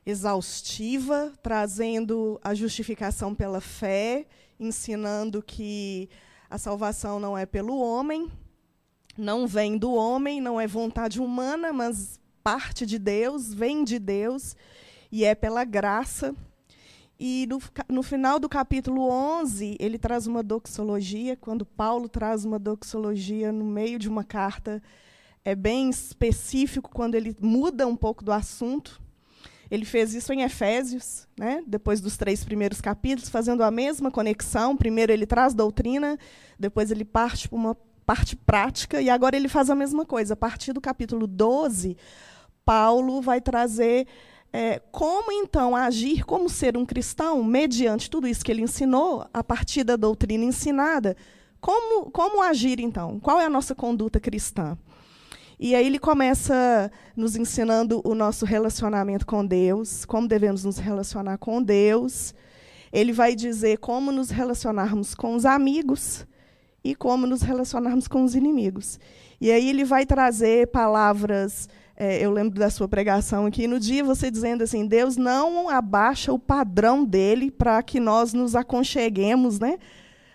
exaustiva, 0.06 1.34
trazendo 1.42 2.40
a 2.44 2.54
justificação 2.54 3.34
pela 3.34 3.60
fé, 3.60 4.26
ensinando 4.60 5.42
que 5.42 6.10
a 6.50 6.58
salvação 6.58 7.20
não 7.20 7.38
é 7.38 7.46
pelo 7.46 7.78
homem, 7.80 8.32
não 9.18 9.48
vem 9.48 9.78
do 9.78 9.94
homem, 9.94 10.40
não 10.40 10.62
é 10.62 10.68
vontade 10.68 11.20
humana, 11.20 11.74
mas 11.74 12.20
parte 12.44 12.86
de 12.86 13.00
Deus, 13.00 13.54
vem 13.54 13.84
de 13.84 13.98
Deus. 13.98 14.56
e 15.12 15.24
é 15.24 15.34
pela 15.34 15.64
graça. 15.64 16.36
E 17.18 17.48
no, 17.50 17.62
no, 17.88 18.04
final 18.04 18.40
do 18.40 18.50
capítulo 18.50 19.10
11, 19.10 19.78
ele 19.80 19.98
traz 19.98 20.28
uma 20.28 20.44
doxologia. 20.44 21.38
Quando 21.38 21.66
Paulo 21.66 22.10
traz 22.10 22.44
uma 22.44 22.60
doxologia 22.60 23.52
no 23.54 23.64
meio 23.64 23.98
de 23.98 24.10
uma 24.10 24.24
carta, 24.24 24.84
é 25.46 25.54
bem 25.54 25.92
específico 25.92 26.90
quando 26.92 27.14
ele 27.14 27.36
muda 27.40 27.86
um 27.86 27.96
pouco 27.96 28.26
do 28.26 28.32
assunto. 28.32 29.00
Ele 29.70 29.86
fez 29.86 30.14
isso 30.16 30.34
em 30.34 30.42
Efésios, 30.42 31.28
né? 31.38 31.64
depois 31.68 32.02
dos 32.02 32.18
três 32.18 32.44
primeiros 32.44 32.82
capítulos, 32.82 33.30
fazendo 33.30 33.64
a 33.64 33.70
mesma 33.70 34.10
conexão. 34.10 34.76
Primeiro 34.76 35.12
ele 35.12 35.28
traz 35.28 35.54
doutrina, 35.54 36.18
depois 36.60 36.90
ele 36.90 37.06
parte 37.06 37.48
para 37.48 37.58
uma 37.58 37.78
parte 38.06 38.36
prática, 38.36 39.02
e 39.02 39.10
agora 39.10 39.36
ele 39.36 39.48
faz 39.48 39.70
a 39.70 39.76
mesma 39.76 40.06
coisa. 40.06 40.34
A 40.34 40.38
partir 40.38 40.74
do 40.74 40.82
capítulo 40.82 41.26
12, 41.26 41.96
Paulo 42.64 43.22
vai 43.22 43.40
trazer 43.40 44.08
é, 44.54 44.80
como 44.92 45.32
então 45.32 45.76
agir 45.76 46.24
como 46.24 46.48
ser 46.48 46.78
um 46.78 46.86
cristão, 46.86 47.44
mediante 47.44 48.10
tudo 48.10 48.28
isso 48.28 48.44
que 48.44 48.52
ele 48.52 48.62
ensinou, 48.62 49.28
a 49.34 49.44
partir 49.44 49.84
da 49.84 49.96
doutrina 49.96 50.44
ensinada. 50.44 51.16
Como, 51.60 52.12
como 52.12 52.42
agir 52.42 52.80
então? 52.80 53.20
Qual 53.20 53.40
é 53.40 53.46
a 53.46 53.50
nossa 53.50 53.74
conduta 53.74 54.20
cristã? 54.20 54.78
E 55.60 55.74
aí 55.74 55.86
ele 55.86 56.00
começa 56.00 56.92
nos 57.16 57.36
ensinando 57.36 58.02
o 58.04 58.14
nosso 58.14 58.46
relacionamento 58.46 59.26
com 59.26 59.46
Deus, 59.46 60.04
como 60.04 60.28
devemos 60.28 60.66
nos 60.66 60.78
relacionar 60.78 61.38
com 61.38 61.62
Deus. 61.62 62.34
Ele 62.92 63.14
vai 63.14 63.36
dizer 63.36 63.78
como 63.78 64.12
nos 64.12 64.30
relacionarmos 64.30 65.16
com 65.16 65.34
os 65.34 65.46
amigos 65.46 66.26
e 66.84 66.94
como 66.94 67.26
nos 67.26 67.42
relacionarmos 67.42 68.08
com 68.08 68.24
os 68.24 68.36
inimigos. 68.36 69.00
E 69.40 69.52
aí 69.52 69.70
ele 69.70 69.84
vai 69.84 70.06
trazer 70.06 70.68
palavras. 70.68 71.70
É, 71.98 72.20
eu 72.24 72.32
lembro 72.32 72.60
da 72.60 72.70
sua 72.70 72.88
pregação 72.88 73.46
aqui 73.46 73.66
no 73.66 73.80
dia, 73.80 74.04
você 74.04 74.30
dizendo 74.30 74.64
assim: 74.64 74.86
Deus 74.86 75.16
não 75.16 75.70
abaixa 75.70 76.34
o 76.34 76.40
padrão 76.40 77.06
dele 77.06 77.50
para 77.50 77.82
que 77.82 78.00
nós 78.00 78.34
nos 78.34 78.56
aconcheguemos, 78.56 79.60
né? 79.60 79.78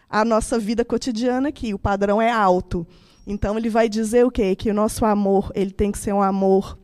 A 0.08 0.24
nossa 0.24 0.58
vida 0.58 0.84
cotidiana 0.84 1.50
aqui. 1.50 1.74
O 1.74 1.78
padrão 1.78 2.20
é 2.20 2.30
alto. 2.30 2.86
Então 3.30 3.56
ele 3.56 3.70
vai 3.70 3.88
dizer 3.88 4.26
o 4.26 4.30
quê? 4.30 4.56
Que 4.56 4.70
o 4.70 4.74
nosso 4.74 5.04
amor 5.04 5.52
ele 5.54 5.70
tem 5.70 5.92
que 5.92 5.98
ser 5.98 6.12
um 6.12 6.20
amor 6.20 6.76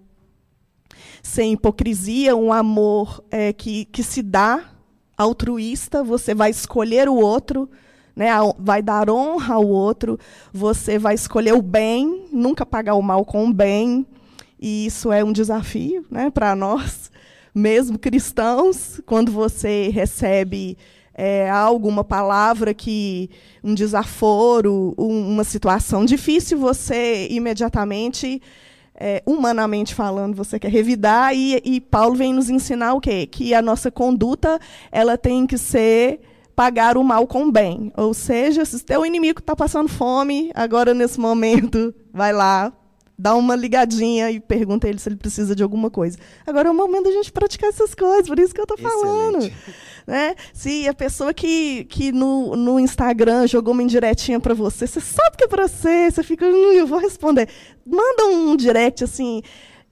sem 1.21 1.55
hipocrisia, 1.55 2.37
um 2.37 2.53
amor 2.53 3.25
é, 3.33 3.53
que, 3.53 3.85
que 3.87 4.00
se 4.05 4.23
dá 4.23 4.62
altruísta. 5.19 6.05
Você 6.05 6.37
vai 6.37 6.50
escolher 6.50 7.09
o 7.09 7.17
outro, 7.17 7.69
né? 8.15 8.29
vai 8.61 8.81
dar 8.81 9.11
honra 9.11 9.57
ao 9.57 9.67
outro. 9.67 10.21
Você 10.53 11.00
vai 11.00 11.17
escolher 11.17 11.53
o 11.53 11.61
bem, 11.61 12.29
nunca 12.33 12.65
pagar 12.65 12.95
o 12.95 13.03
mal 13.03 13.25
com 13.25 13.49
o 13.49 13.53
bem. 13.53 14.07
E 14.61 14.87
isso 14.87 15.11
é 15.11 15.25
um 15.25 15.33
desafio 15.33 16.07
né, 16.09 16.31
para 16.31 16.55
nós, 16.55 17.11
mesmo 17.53 17.99
cristãos, 17.99 19.00
quando 19.05 19.33
você 19.33 19.88
recebe 19.88 20.79
é, 21.17 21.49
alguma 21.49 22.05
palavra 22.05 22.75
que 22.75 23.31
um 23.65 23.75
desaforo, 23.75 24.95
um, 24.99 25.33
uma 25.33 25.45
situação 25.45 26.05
difícil, 26.05 26.59
você 26.59 27.27
imediatamente, 27.31 28.43
é, 28.95 29.23
humanamente 29.25 29.95
falando, 29.95 30.37
você 30.37 30.59
quer 30.59 30.71
revidar 30.71 31.35
e, 31.35 31.61
e 31.65 31.81
Paulo 31.81 32.15
vem 32.15 32.35
nos 32.35 32.51
ensinar 32.51 32.93
o 32.93 33.01
quê? 33.01 33.27
Que 33.27 33.55
a 33.55 33.63
nossa 33.63 33.91
conduta 33.91 34.61
ela 34.93 35.17
tem 35.17 35.47
que 35.47 35.57
ser 35.57 36.21
pagar 36.55 36.99
o 36.99 37.05
mal 37.05 37.27
com 37.27 37.45
o 37.45 37.53
bem. 37.53 37.91
Ou 37.97 38.13
seja, 38.13 38.65
se 38.65 38.85
teu 38.85 39.05
inimigo 39.05 39.41
está 39.41 39.57
passando 39.57 39.89
fome, 39.89 40.51
agora 40.55 40.93
nesse 40.93 41.19
momento, 41.19 41.95
vai 42.13 42.33
lá, 42.33 42.73
dá 43.19 43.35
uma 43.35 43.57
ligadinha 43.57 44.31
e 44.31 44.39
pergunta 44.39 44.87
ele 44.89 44.99
se 44.99 45.09
ele 45.09 45.17
precisa 45.17 45.55
de 45.55 45.63
alguma 45.63 45.91
coisa. 45.91 46.19
Agora 46.47 46.69
é 46.69 46.71
o 46.71 46.75
momento 46.75 47.05
da 47.05 47.13
gente 47.13 47.33
praticar 47.33 47.71
essas 47.71 47.95
coisas, 47.95 48.29
por 48.29 48.39
isso 48.39 48.55
que 48.55 48.61
eu 48.61 48.65
estou 48.65 48.79
falando. 48.79 49.51
Né? 50.07 50.37
Se 50.53 50.87
a 50.89 50.95
pessoa 50.95 51.35
que, 51.35 51.85
que 51.87 52.13
no, 52.13 52.55
no 52.55 52.79
Instagram 52.79 53.47
jogou 53.47 53.75
uma 53.75 53.83
indiretinha 53.83 54.39
para 54.39 54.55
você, 54.55 54.87
você 54.87 55.01
sabe 55.01 55.37
que 55.37 55.45
é 55.45 55.49
para 55.49 55.67
você, 55.67 56.11
você 56.11 56.23
fica, 56.23 56.47
hum, 56.47 56.73
eu 56.73 56.87
vou 56.87 56.99
responder. 56.99 57.49
Manda 57.85 58.27
um 58.27 58.57
direct 58.57 59.03
assim, 59.03 59.43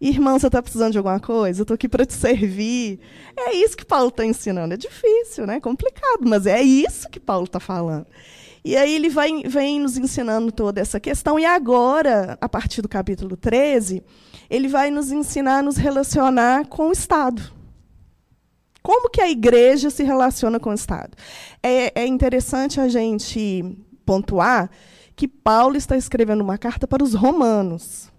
irmão, 0.01 0.39
você 0.39 0.47
está 0.47 0.63
precisando 0.63 0.93
de 0.93 0.99
alguma 0.99 1.19
coisa? 1.19 1.61
Eu 1.61 1.65
estou 1.65 1.75
aqui 1.75 1.89
para 1.89 2.07
te 2.07 2.15
servir. 2.15 3.01
É 3.37 3.55
isso 3.57 3.77
que 3.77 3.85
Paulo 3.85 4.09
está 4.09 4.25
ensinando. 4.25 4.75
É 4.75 4.77
difícil, 4.77 5.47
né? 5.47 5.59
complicado, 5.59 6.21
mas 6.21 6.47
é 6.47 6.63
isso 6.63 7.09
que 7.11 7.19
Paulo 7.19 7.47
está 7.47 7.59
falando. 7.59 8.07
E 8.65 8.77
aí 8.77 8.95
ele 8.95 9.11
vai, 9.11 9.43
vem 9.45 9.81
nos 9.81 9.99
ensinando 9.99 10.51
toda 10.51 10.81
essa 10.81 10.99
questão. 11.01 11.39
E 11.39 11.45
agora, 11.45 12.39
a 12.41 12.49
partir 12.49 12.81
do 12.81 12.89
capítulo 12.89 13.37
13, 13.37 14.03
ele 14.49 14.69
vai 14.69 14.91
nos 14.91 15.11
ensinar 15.11 15.59
a 15.59 15.63
nos 15.63 15.77
relacionar 15.77 16.67
com 16.69 16.89
o 16.89 16.93
Estado. 16.93 17.54
Como 18.85 19.09
que 19.09 19.23
a 19.23 19.31
igreja 19.31 19.89
se 19.89 20.05
relaciona 20.05 20.61
com 20.61 20.69
o 20.69 20.75
Estado? 20.75 21.17
É, 21.63 22.03
é 22.03 22.07
interessante 22.07 22.79
a 22.79 22.87
gente 22.87 23.65
pontuar 24.05 24.71
que 25.17 25.27
Paulo 25.27 25.75
está 25.75 25.97
escrevendo 25.97 26.43
uma 26.43 26.59
carta 26.59 26.87
para 26.87 27.03
os 27.03 27.15
romanos. 27.15 28.13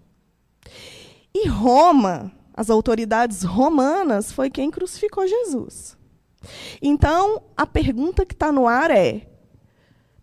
E 1.31 1.47
Roma, 1.47 2.31
as 2.51 2.71
autoridades 2.71 3.43
romanas, 3.43 4.31
foi 4.31 4.49
quem 4.49 4.71
crucificou 4.71 5.27
Jesus. 5.27 5.95
Então, 6.81 7.43
a 7.55 7.67
pergunta 7.67 8.25
que 8.25 8.33
está 8.33 8.51
no 8.51 8.67
ar 8.67 8.89
é: 8.89 9.29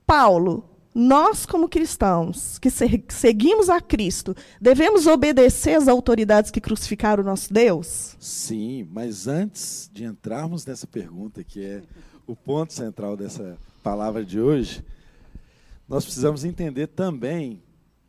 Paulo, 0.04 0.64
nós, 0.94 1.46
como 1.46 1.68
cristãos, 1.68 2.58
que 2.58 2.68
seguimos 3.08 3.70
a 3.70 3.80
Cristo, 3.80 4.34
devemos 4.60 5.06
obedecer 5.06 5.76
às 5.76 5.88
autoridades 5.88 6.50
que 6.50 6.60
crucificaram 6.60 7.22
o 7.22 7.26
nosso 7.26 7.52
Deus? 7.52 8.14
Sim, 8.20 8.86
mas 8.90 9.26
antes 9.26 9.90
de 9.92 10.04
entrarmos 10.04 10.66
nessa 10.66 10.86
pergunta, 10.86 11.42
que 11.42 11.64
é 11.64 11.82
o 12.26 12.36
ponto 12.36 12.72
central 12.72 13.16
dessa 13.16 13.56
palavra 13.82 14.24
de 14.24 14.38
hoje, 14.38 14.84
nós 15.88 16.04
precisamos 16.04 16.44
entender 16.44 16.88
também 16.88 17.62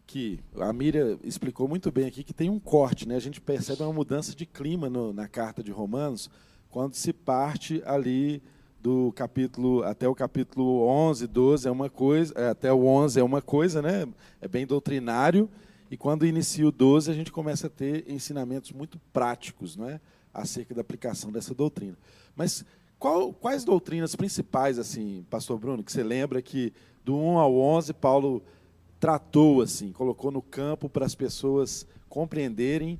que 0.06 0.40
a 0.60 0.72
Miriam 0.72 1.18
explicou 1.24 1.68
muito 1.68 1.92
bem 1.92 2.06
aqui 2.06 2.24
que 2.24 2.34
tem 2.34 2.50
um 2.50 2.60
corte, 2.60 3.08
né? 3.08 3.16
A 3.16 3.20
gente 3.20 3.42
percebe 3.42 3.82
uma 3.82 3.94
mudança 3.94 4.36
de 4.36 4.46
clima 4.46 4.90
no, 4.90 5.12
na 5.14 5.28
carta 5.28 5.64
de 5.64 5.72
Romanos 5.72 6.30
quando 6.70 6.96
se 6.96 7.14
parte 7.14 7.82
ali 7.86 8.44
do 8.84 9.14
capítulo 9.14 9.82
até 9.84 10.10
o 10.10 10.14
capítulo 10.14 10.86
11, 10.86 11.26
12 11.26 11.68
é 11.70 11.72
uma 11.72 11.90
coisa, 11.90 12.34
é, 12.36 12.50
até 12.50 12.74
o 12.74 12.86
11 12.86 13.18
é 13.18 13.24
uma 13.24 13.42
coisa, 13.42 13.82
né? 13.82 14.06
É 14.42 14.48
bem 14.48 14.68
doutrinário. 14.68 15.50
E 15.90 15.96
quando 15.96 16.26
inicia 16.26 16.68
o 16.68 16.72
12, 16.72 17.10
a 17.10 17.14
gente 17.14 17.32
começa 17.32 17.68
a 17.68 17.70
ter 17.70 18.04
ensinamentos 18.12 18.74
muito 18.74 19.00
práticos, 19.14 19.78
não 19.78 19.88
é? 19.88 20.02
Acerca 20.34 20.76
da 20.76 20.82
aplicação 20.82 21.32
dessa 21.32 21.54
doutrina. 21.54 21.98
Mas 22.36 22.66
qual, 23.00 23.32
quais 23.32 23.64
doutrinas 23.64 24.18
principais, 24.18 24.78
assim, 24.78 25.26
Pastor 25.30 25.58
Bruno, 25.58 25.82
que 25.82 25.92
você 25.92 26.04
lembra 26.04 26.42
que 26.42 26.74
do 27.06 27.16
1 27.16 27.38
ao 27.38 27.56
11 27.56 27.94
Paulo 27.94 28.44
tratou 29.00 29.62
assim, 29.62 29.94
colocou 29.94 30.30
no 30.30 30.42
campo 30.42 30.90
para 30.90 31.06
as 31.06 31.16
pessoas 31.16 31.88
compreenderem 32.10 33.00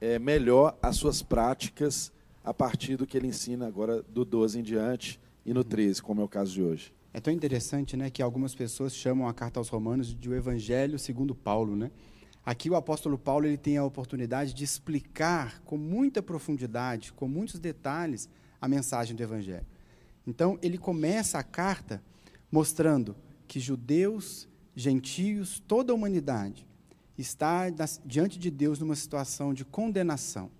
é, 0.00 0.18
melhor 0.18 0.78
as 0.82 0.96
suas 0.96 1.22
práticas 1.22 2.10
a 2.50 2.52
partir 2.52 2.96
do 2.96 3.06
que 3.06 3.16
ele 3.16 3.28
ensina 3.28 3.64
agora 3.64 4.02
do 4.02 4.24
12 4.24 4.58
em 4.58 4.62
diante 4.64 5.20
e 5.46 5.54
no 5.54 5.62
13, 5.62 6.02
como 6.02 6.20
é 6.20 6.24
o 6.24 6.28
caso 6.28 6.50
de 6.52 6.60
hoje. 6.60 6.92
É 7.14 7.20
tão 7.20 7.32
interessante 7.32 7.96
né, 7.96 8.10
que 8.10 8.20
algumas 8.20 8.56
pessoas 8.56 8.92
chamam 8.92 9.28
a 9.28 9.32
carta 9.32 9.60
aos 9.60 9.68
Romanos 9.68 10.12
de 10.12 10.28
o 10.28 10.34
Evangelho 10.34 10.98
segundo 10.98 11.32
Paulo. 11.32 11.76
Né? 11.76 11.92
Aqui 12.44 12.68
o 12.68 12.74
apóstolo 12.74 13.16
Paulo 13.16 13.46
ele 13.46 13.56
tem 13.56 13.76
a 13.76 13.84
oportunidade 13.84 14.52
de 14.52 14.64
explicar 14.64 15.60
com 15.60 15.76
muita 15.76 16.20
profundidade, 16.20 17.12
com 17.12 17.28
muitos 17.28 17.60
detalhes, 17.60 18.28
a 18.60 18.66
mensagem 18.66 19.14
do 19.14 19.22
Evangelho. 19.22 19.66
Então, 20.26 20.58
ele 20.60 20.76
começa 20.76 21.38
a 21.38 21.44
carta 21.44 22.02
mostrando 22.50 23.14
que 23.46 23.60
judeus, 23.60 24.48
gentios, 24.74 25.62
toda 25.68 25.92
a 25.92 25.94
humanidade 25.94 26.66
está 27.16 27.66
diante 28.04 28.40
de 28.40 28.50
Deus 28.50 28.80
numa 28.80 28.96
situação 28.96 29.54
de 29.54 29.64
condenação. 29.64 30.50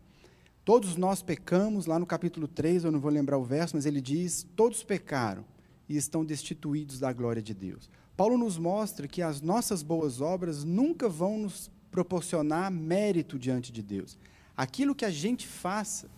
Todos 0.70 0.96
nós 0.96 1.20
pecamos, 1.20 1.86
lá 1.86 1.98
no 1.98 2.06
capítulo 2.06 2.46
3, 2.46 2.84
eu 2.84 2.92
não 2.92 3.00
vou 3.00 3.10
lembrar 3.10 3.36
o 3.36 3.42
verso, 3.42 3.74
mas 3.74 3.86
ele 3.86 4.00
diz: 4.00 4.46
todos 4.54 4.84
pecaram 4.84 5.44
e 5.88 5.96
estão 5.96 6.24
destituídos 6.24 7.00
da 7.00 7.12
glória 7.12 7.42
de 7.42 7.52
Deus. 7.52 7.90
Paulo 8.16 8.38
nos 8.38 8.56
mostra 8.56 9.08
que 9.08 9.20
as 9.20 9.40
nossas 9.40 9.82
boas 9.82 10.20
obras 10.20 10.62
nunca 10.62 11.08
vão 11.08 11.38
nos 11.38 11.68
proporcionar 11.90 12.70
mérito 12.70 13.36
diante 13.36 13.72
de 13.72 13.82
Deus. 13.82 14.16
Aquilo 14.56 14.94
que 14.94 15.04
a 15.04 15.10
gente 15.10 15.44
faça 15.44 16.08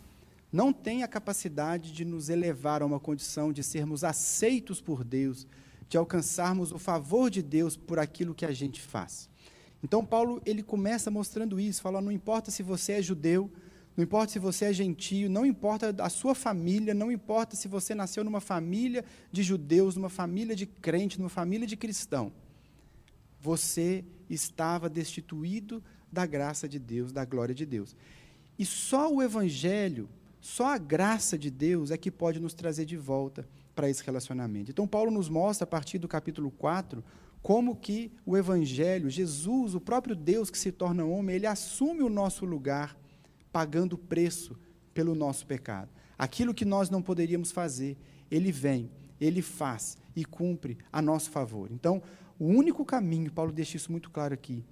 não 0.53 0.71
tem 0.71 1.03
a 1.03 1.09
capacidade 1.09 1.91
de 1.91 2.05
nos 2.05 2.29
elevar 2.29 2.83
a 2.83 2.85
uma 2.85 3.01
condição 3.01 3.55
de 3.55 3.63
sermos 3.63 4.05
aceitos 4.05 4.83
por 4.83 5.03
Deus, 5.03 5.47
de 5.89 5.97
alcançarmos 5.97 6.73
o 6.73 6.79
favor 6.79 7.31
de 7.31 7.41
Deus 7.41 7.75
por 7.75 7.99
aquilo 7.99 8.35
que 8.35 8.45
a 8.45 8.53
gente 8.53 8.83
faz. 8.83 9.31
Então 9.83 10.05
Paulo 10.05 10.43
ele 10.45 10.63
começa 10.63 11.11
mostrando 11.11 11.59
isso, 11.59 11.81
fala: 11.81 12.03
não 12.03 12.13
importa 12.13 12.51
se 12.51 12.63
você 12.63 12.93
é 12.93 13.03
judeu, 13.03 13.51
não 13.97 14.05
importa 14.05 14.33
se 14.33 14.39
você 14.39 14.67
é 14.67 14.73
gentio, 14.73 15.29
não 15.29 15.45
importa 15.45 15.95
a 15.99 16.09
sua 16.09 16.35
família, 16.35 16.95
não 16.95 17.13
importa 17.13 17.57
se 17.57 17.69
você 17.69 17.95
nasceu 17.95 18.25
numa 18.25 18.41
família 18.41 19.05
de 19.31 19.43
judeus, 19.43 19.97
numa 19.97 20.09
família 20.09 20.57
de 20.57 20.67
crente, 20.67 21.19
numa 21.19 21.29
família 21.29 21.67
de 21.67 21.77
cristão. 21.77 22.33
Você 23.41 24.05
estava 24.31 24.89
destituído 24.89 25.83
da 26.11 26.25
graça 26.25 26.69
de 26.69 26.79
Deus, 26.79 27.13
da 27.13 27.25
glória 27.25 27.55
de 27.55 27.67
Deus. 27.67 27.95
E 28.59 28.65
só 28.65 29.13
o 29.13 29.23
Evangelho 29.23 30.09
só 30.43 30.75
a 30.75 30.77
graça 30.77 31.39
de 31.39 31.53
Deus 31.53 31.93
é 31.93 31.97
que 31.97 32.11
pode 32.11 32.41
nos 32.41 32.53
trazer 32.53 32.85
de 32.85 32.97
volta 32.97 33.49
para 33.77 33.89
esse 33.89 34.03
relacionamento. 34.03 34.73
Então, 34.73 34.89
Paulo 34.89 35.09
nos 35.09 35.29
mostra, 35.29 35.63
a 35.63 35.69
partir 35.69 36.01
do 36.01 36.09
capítulo 36.09 36.51
4, 36.51 37.03
como 37.41 37.77
que 37.77 38.11
o 38.27 38.37
Evangelho, 38.37 39.09
Jesus, 39.09 39.77
o 39.77 39.81
próprio 39.81 40.17
Deus 40.17 40.51
que 40.51 40.59
se 40.59 40.73
torna 40.73 41.05
homem, 41.05 41.37
ele 41.37 41.47
assume 41.47 42.03
o 42.03 42.09
nosso 42.09 42.45
lugar, 42.45 42.99
pagando 43.53 43.99
preço 43.99 44.59
pelo 44.95 45.15
nosso 45.15 45.47
pecado. 45.47 45.91
Aquilo 46.19 46.55
que 46.55 46.65
nós 46.65 46.89
não 46.89 47.03
poderíamos 47.03 47.51
fazer, 47.51 47.97
ele 48.31 48.51
vem, 48.51 48.91
ele 49.21 49.43
faz 49.43 49.99
e 50.17 50.25
cumpre 50.25 50.79
a 50.93 51.03
nosso 51.03 51.31
favor. 51.31 51.71
Então, 51.71 52.03
o 52.39 52.47
único 52.47 52.85
caminho, 52.85 53.31
Paulo 53.31 53.53
deixa 53.53 53.77
isso 53.77 53.93
muito 53.93 54.11
claro 54.11 54.35
aqui, 54.35 54.65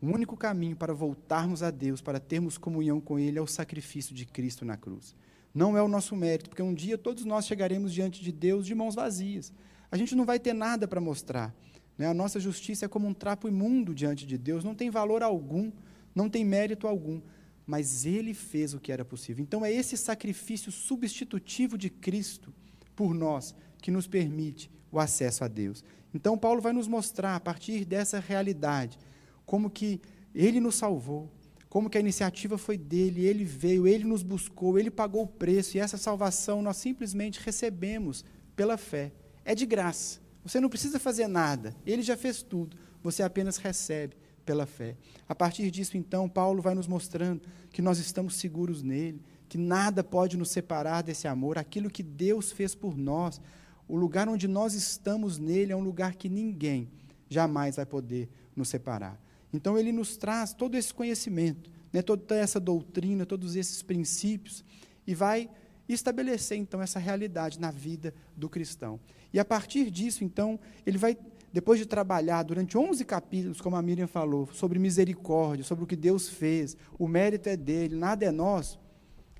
o 0.00 0.06
único 0.06 0.36
caminho 0.36 0.76
para 0.76 0.94
voltarmos 0.94 1.62
a 1.62 1.70
Deus, 1.70 2.00
para 2.00 2.20
termos 2.20 2.56
comunhão 2.56 3.00
com 3.00 3.18
Ele, 3.18 3.38
é 3.38 3.42
o 3.42 3.46
sacrifício 3.46 4.14
de 4.14 4.24
Cristo 4.24 4.64
na 4.64 4.76
cruz. 4.76 5.14
Não 5.52 5.76
é 5.76 5.82
o 5.82 5.88
nosso 5.88 6.14
mérito, 6.14 6.50
porque 6.50 6.62
um 6.62 6.72
dia 6.72 6.96
todos 6.96 7.24
nós 7.24 7.46
chegaremos 7.46 7.92
diante 7.92 8.22
de 8.22 8.30
Deus 8.30 8.64
de 8.64 8.74
mãos 8.74 8.94
vazias. 8.94 9.52
A 9.90 9.96
gente 9.96 10.14
não 10.14 10.24
vai 10.24 10.38
ter 10.38 10.52
nada 10.52 10.86
para 10.86 11.00
mostrar. 11.00 11.52
Né? 11.96 12.06
A 12.06 12.14
nossa 12.14 12.38
justiça 12.38 12.84
é 12.84 12.88
como 12.88 13.08
um 13.08 13.14
trapo 13.14 13.48
imundo 13.48 13.92
diante 13.92 14.24
de 14.24 14.38
Deus, 14.38 14.62
não 14.62 14.74
tem 14.74 14.88
valor 14.88 15.20
algum, 15.22 15.72
não 16.14 16.30
tem 16.30 16.44
mérito 16.44 16.86
algum. 16.86 17.20
Mas 17.68 18.06
Ele 18.06 18.32
fez 18.32 18.72
o 18.72 18.80
que 18.80 18.90
era 18.90 19.04
possível. 19.04 19.42
Então 19.42 19.62
é 19.62 19.70
esse 19.70 19.94
sacrifício 19.94 20.72
substitutivo 20.72 21.76
de 21.76 21.90
Cristo 21.90 22.50
por 22.96 23.12
nós 23.12 23.54
que 23.82 23.90
nos 23.90 24.06
permite 24.06 24.70
o 24.90 24.98
acesso 24.98 25.44
a 25.44 25.48
Deus. 25.48 25.84
Então 26.14 26.38
Paulo 26.38 26.62
vai 26.62 26.72
nos 26.72 26.88
mostrar, 26.88 27.36
a 27.36 27.40
partir 27.40 27.84
dessa 27.84 28.18
realidade, 28.20 28.98
como 29.44 29.68
que 29.68 30.00
ele 30.34 30.60
nos 30.60 30.76
salvou, 30.76 31.30
como 31.68 31.90
que 31.90 31.98
a 31.98 32.00
iniciativa 32.00 32.56
foi 32.56 32.78
dele, 32.78 33.26
ele 33.26 33.44
veio, 33.44 33.86
ele 33.86 34.04
nos 34.04 34.22
buscou, 34.22 34.78
ele 34.78 34.90
pagou 34.90 35.24
o 35.24 35.28
preço 35.28 35.76
e 35.76 35.80
essa 35.80 35.98
salvação 35.98 36.62
nós 36.62 36.78
simplesmente 36.78 37.38
recebemos 37.38 38.24
pela 38.56 38.78
fé. 38.78 39.12
É 39.44 39.54
de 39.54 39.66
graça. 39.66 40.20
Você 40.42 40.58
não 40.58 40.70
precisa 40.70 40.98
fazer 40.98 41.26
nada, 41.26 41.76
ele 41.84 42.00
já 42.00 42.16
fez 42.16 42.42
tudo. 42.42 42.78
Você 43.02 43.22
apenas 43.22 43.58
recebe 43.58 44.16
pela 44.48 44.64
fé. 44.64 44.96
A 45.28 45.34
partir 45.34 45.70
disso, 45.70 45.98
então, 45.98 46.26
Paulo 46.26 46.62
vai 46.62 46.74
nos 46.74 46.86
mostrando 46.86 47.42
que 47.70 47.82
nós 47.82 47.98
estamos 47.98 48.36
seguros 48.36 48.82
nele, 48.82 49.20
que 49.46 49.58
nada 49.58 50.02
pode 50.02 50.38
nos 50.38 50.50
separar 50.50 51.02
desse 51.02 51.28
amor, 51.28 51.58
aquilo 51.58 51.90
que 51.90 52.02
Deus 52.02 52.50
fez 52.50 52.74
por 52.74 52.96
nós. 52.96 53.42
O 53.86 53.94
lugar 53.94 54.26
onde 54.26 54.48
nós 54.48 54.72
estamos 54.72 55.36
nele 55.36 55.70
é 55.70 55.76
um 55.76 55.82
lugar 55.82 56.14
que 56.14 56.30
ninguém 56.30 56.88
jamais 57.28 57.76
vai 57.76 57.84
poder 57.84 58.30
nos 58.56 58.70
separar. 58.70 59.20
Então, 59.52 59.76
ele 59.76 59.92
nos 59.92 60.16
traz 60.16 60.54
todo 60.54 60.76
esse 60.76 60.94
conhecimento, 60.94 61.70
né, 61.92 62.00
toda 62.00 62.34
essa 62.34 62.58
doutrina, 62.58 63.26
todos 63.26 63.54
esses 63.54 63.82
princípios, 63.82 64.64
e 65.06 65.14
vai 65.14 65.50
estabelecer, 65.86 66.56
então, 66.56 66.80
essa 66.80 66.98
realidade 66.98 67.60
na 67.60 67.70
vida 67.70 68.14
do 68.34 68.48
cristão. 68.48 68.98
E 69.30 69.38
a 69.38 69.44
partir 69.44 69.90
disso, 69.90 70.24
então, 70.24 70.58
ele 70.86 70.96
vai, 70.96 71.18
depois 71.52 71.78
de 71.78 71.86
trabalhar 71.86 72.42
durante 72.42 72.76
11 72.76 73.04
capítulos, 73.04 73.60
como 73.60 73.76
a 73.76 73.82
Miriam 73.82 74.06
falou, 74.06 74.48
sobre 74.52 74.78
misericórdia, 74.78 75.64
sobre 75.64 75.84
o 75.84 75.86
que 75.86 75.96
Deus 75.96 76.28
fez, 76.28 76.76
o 76.98 77.08
mérito 77.08 77.48
é 77.48 77.56
dele, 77.56 77.96
nada 77.96 78.24
é 78.24 78.30
nosso, 78.30 78.78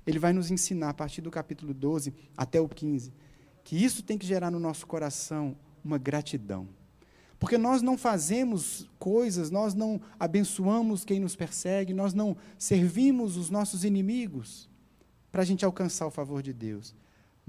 ele 0.05 0.19
vai 0.19 0.33
nos 0.33 0.49
ensinar, 0.49 0.89
a 0.89 0.93
partir 0.93 1.21
do 1.21 1.29
capítulo 1.29 1.73
12 1.73 2.13
até 2.35 2.59
o 2.59 2.67
15, 2.67 3.13
que 3.63 3.83
isso 3.83 4.01
tem 4.01 4.17
que 4.17 4.25
gerar 4.25 4.49
no 4.49 4.59
nosso 4.59 4.87
coração 4.87 5.55
uma 5.83 5.97
gratidão. 5.97 6.67
Porque 7.37 7.57
nós 7.57 7.81
não 7.81 7.97
fazemos 7.97 8.89
coisas, 8.99 9.49
nós 9.49 9.73
não 9.73 10.01
abençoamos 10.19 11.05
quem 11.05 11.19
nos 11.19 11.35
persegue, 11.35 11.93
nós 11.93 12.13
não 12.13 12.35
servimos 12.57 13.37
os 13.37 13.49
nossos 13.49 13.85
inimigos 13.85 14.69
para 15.31 15.43
a 15.43 15.45
gente 15.45 15.63
alcançar 15.63 16.05
o 16.05 16.11
favor 16.11 16.41
de 16.41 16.51
Deus. 16.51 16.93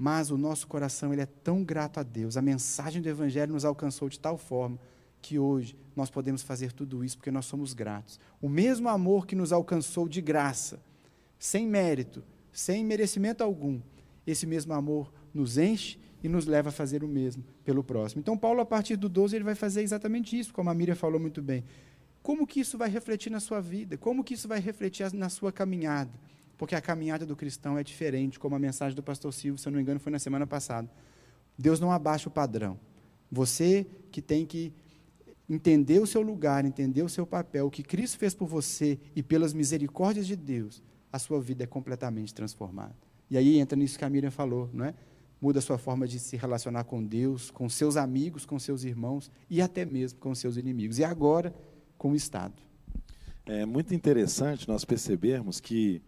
Mas 0.01 0.31
o 0.31 0.37
nosso 0.37 0.65
coração 0.65 1.13
ele 1.13 1.21
é 1.21 1.27
tão 1.27 1.63
grato 1.63 1.99
a 1.99 2.03
Deus, 2.03 2.35
a 2.35 2.41
mensagem 2.41 3.03
do 3.03 3.07
Evangelho 3.07 3.53
nos 3.53 3.63
alcançou 3.63 4.09
de 4.09 4.19
tal 4.19 4.35
forma 4.35 4.79
que 5.21 5.37
hoje 5.37 5.77
nós 5.95 6.09
podemos 6.09 6.41
fazer 6.41 6.71
tudo 6.71 7.05
isso 7.05 7.17
porque 7.17 7.29
nós 7.29 7.45
somos 7.45 7.75
gratos. 7.75 8.19
O 8.41 8.49
mesmo 8.49 8.89
amor 8.89 9.27
que 9.27 9.35
nos 9.35 9.53
alcançou 9.53 10.09
de 10.09 10.19
graça, 10.19 10.81
sem 11.37 11.67
mérito, 11.67 12.23
sem 12.51 12.83
merecimento 12.83 13.43
algum, 13.43 13.79
esse 14.25 14.47
mesmo 14.47 14.73
amor 14.73 15.13
nos 15.31 15.59
enche 15.59 15.99
e 16.23 16.27
nos 16.27 16.47
leva 16.47 16.69
a 16.69 16.71
fazer 16.71 17.03
o 17.03 17.07
mesmo 17.07 17.43
pelo 17.63 17.83
próximo. 17.83 18.21
Então, 18.21 18.35
Paulo, 18.35 18.59
a 18.59 18.65
partir 18.65 18.95
do 18.95 19.07
12, 19.07 19.35
ele 19.35 19.45
vai 19.45 19.53
fazer 19.53 19.83
exatamente 19.83 20.35
isso, 20.35 20.51
como 20.51 20.71
a 20.71 20.73
Miriam 20.73 20.95
falou 20.95 21.19
muito 21.19 21.43
bem. 21.43 21.63
Como 22.23 22.47
que 22.47 22.59
isso 22.59 22.75
vai 22.75 22.89
refletir 22.89 23.29
na 23.29 23.39
sua 23.39 23.61
vida? 23.61 23.99
Como 23.99 24.23
que 24.23 24.33
isso 24.33 24.47
vai 24.47 24.59
refletir 24.59 25.13
na 25.13 25.29
sua 25.29 25.51
caminhada? 25.51 26.09
Porque 26.61 26.75
a 26.75 26.79
caminhada 26.79 27.25
do 27.25 27.35
cristão 27.35 27.75
é 27.75 27.83
diferente, 27.83 28.37
como 28.37 28.55
a 28.55 28.59
mensagem 28.59 28.95
do 28.95 29.01
pastor 29.01 29.33
Silvio, 29.33 29.57
se 29.57 29.67
eu 29.67 29.71
não 29.71 29.77
me 29.77 29.81
engano, 29.81 29.99
foi 29.99 30.11
na 30.11 30.19
semana 30.19 30.45
passada. 30.45 30.87
Deus 31.57 31.79
não 31.79 31.91
abaixa 31.91 32.29
o 32.29 32.31
padrão. 32.31 32.79
Você 33.31 33.87
que 34.11 34.21
tem 34.21 34.45
que 34.45 34.71
entender 35.49 35.97
o 35.97 36.05
seu 36.05 36.21
lugar, 36.21 36.63
entender 36.63 37.01
o 37.01 37.09
seu 37.09 37.25
papel, 37.25 37.65
o 37.65 37.71
que 37.71 37.81
Cristo 37.81 38.19
fez 38.19 38.35
por 38.35 38.47
você 38.47 38.99
e 39.15 39.23
pelas 39.23 39.55
misericórdias 39.55 40.27
de 40.27 40.35
Deus, 40.35 40.83
a 41.11 41.17
sua 41.17 41.41
vida 41.41 41.63
é 41.63 41.65
completamente 41.65 42.31
transformada. 42.31 42.95
E 43.27 43.39
aí 43.39 43.57
entra 43.57 43.75
nisso 43.75 43.97
que 43.97 44.05
a 44.05 44.09
Miriam 44.11 44.29
falou, 44.29 44.69
não 44.71 44.85
é? 44.85 44.93
muda 45.41 45.57
a 45.57 45.63
sua 45.63 45.79
forma 45.79 46.07
de 46.07 46.19
se 46.19 46.37
relacionar 46.37 46.83
com 46.83 47.03
Deus, 47.03 47.49
com 47.49 47.67
seus 47.67 47.97
amigos, 47.97 48.45
com 48.45 48.59
seus 48.59 48.83
irmãos 48.83 49.31
e 49.49 49.63
até 49.63 49.83
mesmo 49.83 50.19
com 50.19 50.35
seus 50.35 50.57
inimigos. 50.57 50.99
E 50.99 51.03
agora, 51.03 51.51
com 51.97 52.11
o 52.11 52.15
Estado. 52.15 52.61
É 53.47 53.65
muito 53.65 53.95
interessante 53.95 54.67
nós 54.67 54.85
percebermos 54.85 55.59
que 55.59 56.03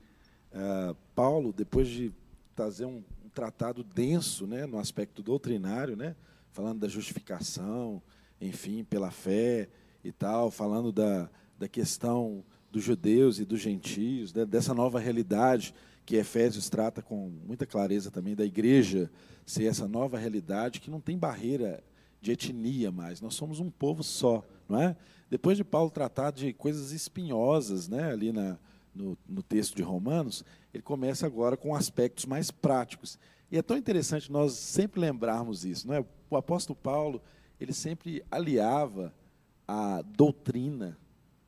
uh, 0.53 0.95
Paulo, 1.15 1.53
depois 1.53 1.87
de 1.87 2.13
trazer 2.55 2.85
um, 2.85 3.03
um, 3.23 3.29
tratado 3.33 3.83
denso 3.83 4.45
né, 4.45 4.65
no 4.65 4.79
aspecto 4.79 5.21
doutrinário, 5.21 5.95
né, 5.95 6.15
falando 6.51 6.79
da 6.79 6.87
justificação, 6.87 8.01
enfim, 8.39 8.83
pela 8.83 9.11
fé 9.11 9.69
e 10.03 10.11
tal, 10.11 10.51
falando 10.51 10.91
da, 10.91 11.29
da 11.57 11.67
questão 11.67 12.43
dos 12.71 12.83
judeus 12.83 13.39
e 13.39 13.45
dos 13.45 13.59
gentios, 13.59 14.33
né, 14.33 14.45
dessa 14.45 14.73
nova 14.73 14.99
realidade 14.99 15.73
que 16.05 16.15
Efésios 16.15 16.69
trata 16.69 17.01
com 17.01 17.29
muita 17.45 17.65
clareza 17.65 18.11
também 18.11 18.35
da 18.35 18.45
igreja 18.45 19.09
ser 19.45 19.65
essa 19.65 19.87
nova 19.87 20.17
realidade 20.17 20.79
que 20.79 20.91
não 20.91 20.99
tem 20.99 21.17
barreira 21.17 21.83
de 22.21 22.31
etnia 22.31 22.91
mais. 22.91 23.21
Nós 23.21 23.35
somos 23.35 23.59
um 23.59 23.69
povo 23.69 24.03
só, 24.03 24.43
não 24.67 24.81
é? 24.81 24.95
Depois 25.29 25.57
de 25.57 25.63
Paulo 25.63 25.89
tratar 25.89 26.31
de 26.31 26.53
coisas 26.53 26.91
espinhosas, 26.91 27.87
né, 27.87 28.11
ali 28.11 28.31
na, 28.31 28.57
no, 28.93 29.17
no 29.27 29.41
texto 29.41 29.75
de 29.75 29.81
Romanos, 29.81 30.43
ele 30.73 30.83
começa 30.83 31.25
agora 31.25 31.57
com 31.57 31.75
aspectos 31.75 32.25
mais 32.25 32.51
práticos. 32.51 33.17
E 33.51 33.57
é 33.57 33.61
tão 33.61 33.77
interessante 33.77 34.31
nós 34.31 34.53
sempre 34.53 34.99
lembrarmos 34.99 35.65
isso, 35.65 35.87
não 35.87 35.95
é? 35.95 36.05
O 36.29 36.35
apóstolo 36.35 36.75
Paulo, 36.75 37.21
ele 37.59 37.73
sempre 37.73 38.23
aliava 38.31 39.13
a 39.67 40.01
doutrina, 40.01 40.97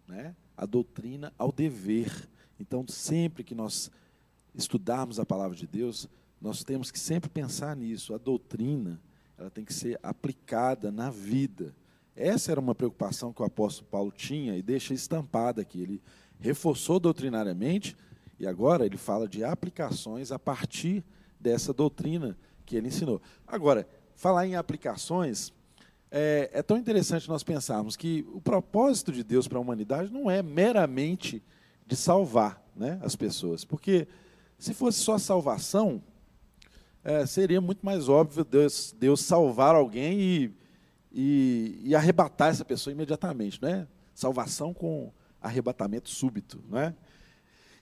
né? 0.08 0.36
A 0.56 0.66
doutrina 0.66 1.34
ao 1.38 1.52
dever. 1.52 2.30
Então, 2.60 2.86
sempre 2.88 3.44
que 3.44 3.56
nós 3.56 3.92
estudarmos 4.54 5.20
a 5.20 5.26
palavra 5.26 5.58
de 5.58 5.68
Deus, 5.68 6.08
nós 6.40 6.64
temos 6.64 6.92
que 6.92 7.00
sempre 7.00 7.30
pensar 7.30 7.76
nisso. 7.76 8.14
A 8.14 8.18
doutrina, 8.18 9.02
ela 9.38 9.50
tem 9.50 9.66
que 9.66 9.74
ser 9.74 10.00
aplicada 10.02 10.92
na 10.92 11.10
vida. 11.10 11.76
Essa 12.16 12.52
era 12.52 12.60
uma 12.60 12.74
preocupação 12.74 13.34
que 13.34 13.42
o 13.42 13.46
apóstolo 13.46 13.90
Paulo 13.90 14.12
tinha 14.12 14.56
e 14.56 14.62
deixa 14.62 14.94
estampada 14.94 15.62
aqui. 15.62 15.82
Ele 15.82 16.02
reforçou 16.40 17.00
doutrinariamente 17.00 17.96
e 18.40 18.46
agora 18.46 18.86
ele 18.86 18.98
fala 18.98 19.28
de 19.28 19.44
aplicações 19.44 20.32
a 20.32 20.40
partir 20.40 21.04
dessa 21.40 21.74
doutrina 21.74 22.38
que 22.66 22.76
ele 22.76 22.88
ensinou. 22.88 23.22
Agora, 23.48 23.88
falar 24.16 24.46
em 24.48 24.56
aplicações, 24.56 25.54
é, 26.12 26.50
é 26.54 26.64
tão 26.64 26.78
interessante 26.78 27.28
nós 27.28 27.44
pensarmos 27.44 27.96
que 27.96 28.26
o 28.34 28.42
propósito 28.42 29.12
de 29.12 29.24
Deus 29.24 29.48
para 29.48 29.58
a 29.58 29.62
humanidade 29.62 30.12
não 30.12 30.30
é 30.30 30.42
meramente 30.42 31.44
de 31.86 31.96
salvar 31.96 32.64
né, 32.76 33.00
as 33.04 33.16
pessoas, 33.16 33.64
porque 33.64 34.08
se 34.58 34.74
fosse 34.74 35.00
só 35.00 35.18
salvação, 35.18 36.02
é, 37.04 37.26
seria 37.26 37.62
muito 37.62 37.86
mais 37.86 38.10
óbvio 38.10 38.44
Deus, 38.44 38.96
Deus 38.98 39.22
salvar 39.22 39.76
alguém 39.76 40.20
e, 40.20 40.54
e, 41.12 41.82
e, 41.84 41.96
arrebatar 41.96 42.50
essa 42.50 42.66
pessoa 42.66 42.92
imediatamente, 42.92 43.62
né? 43.62 43.88
Salvação 44.14 44.74
com 44.74 45.14
arrebatamento 45.46 46.10
súbito, 46.10 46.64
não 46.70 46.80
é? 46.80 46.96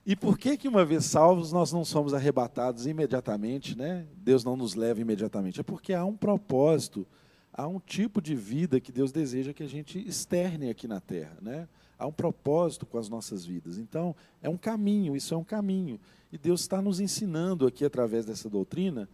E 0.06 0.14
por 0.14 0.38
que 0.38 0.56
que 0.56 0.68
uma 0.68 0.84
vez 0.84 1.06
salvos 1.06 1.50
nós 1.50 1.72
não 1.72 1.84
somos 1.84 2.12
arrebatados 2.12 2.86
imediatamente, 2.86 3.76
né? 3.76 4.06
Deus 4.16 4.44
não 4.44 4.54
nos 4.54 4.74
leva 4.74 5.00
imediatamente? 5.00 5.60
É 5.60 5.62
porque 5.62 5.94
há 5.94 6.04
um 6.04 6.14
propósito, 6.14 7.06
há 7.50 7.66
um 7.66 7.80
tipo 7.80 8.20
de 8.20 8.34
vida 8.34 8.78
que 8.80 8.92
Deus 8.92 9.10
deseja 9.10 9.54
que 9.54 9.62
a 9.62 9.68
gente 9.68 9.98
externe 9.98 10.68
aqui 10.68 10.86
na 10.86 11.00
terra, 11.00 11.38
né? 11.40 11.66
Há 11.98 12.06
um 12.06 12.12
propósito 12.12 12.84
com 12.84 12.98
as 12.98 13.08
nossas 13.08 13.46
vidas. 13.46 13.78
Então, 13.78 14.14
é 14.42 14.48
um 14.48 14.58
caminho, 14.58 15.16
isso 15.16 15.32
é 15.32 15.36
um 15.36 15.44
caminho. 15.44 15.98
E 16.30 16.36
Deus 16.36 16.60
está 16.60 16.82
nos 16.82 17.00
ensinando 17.00 17.66
aqui, 17.66 17.82
através 17.82 18.26
dessa 18.26 18.50
doutrina, 18.50 19.08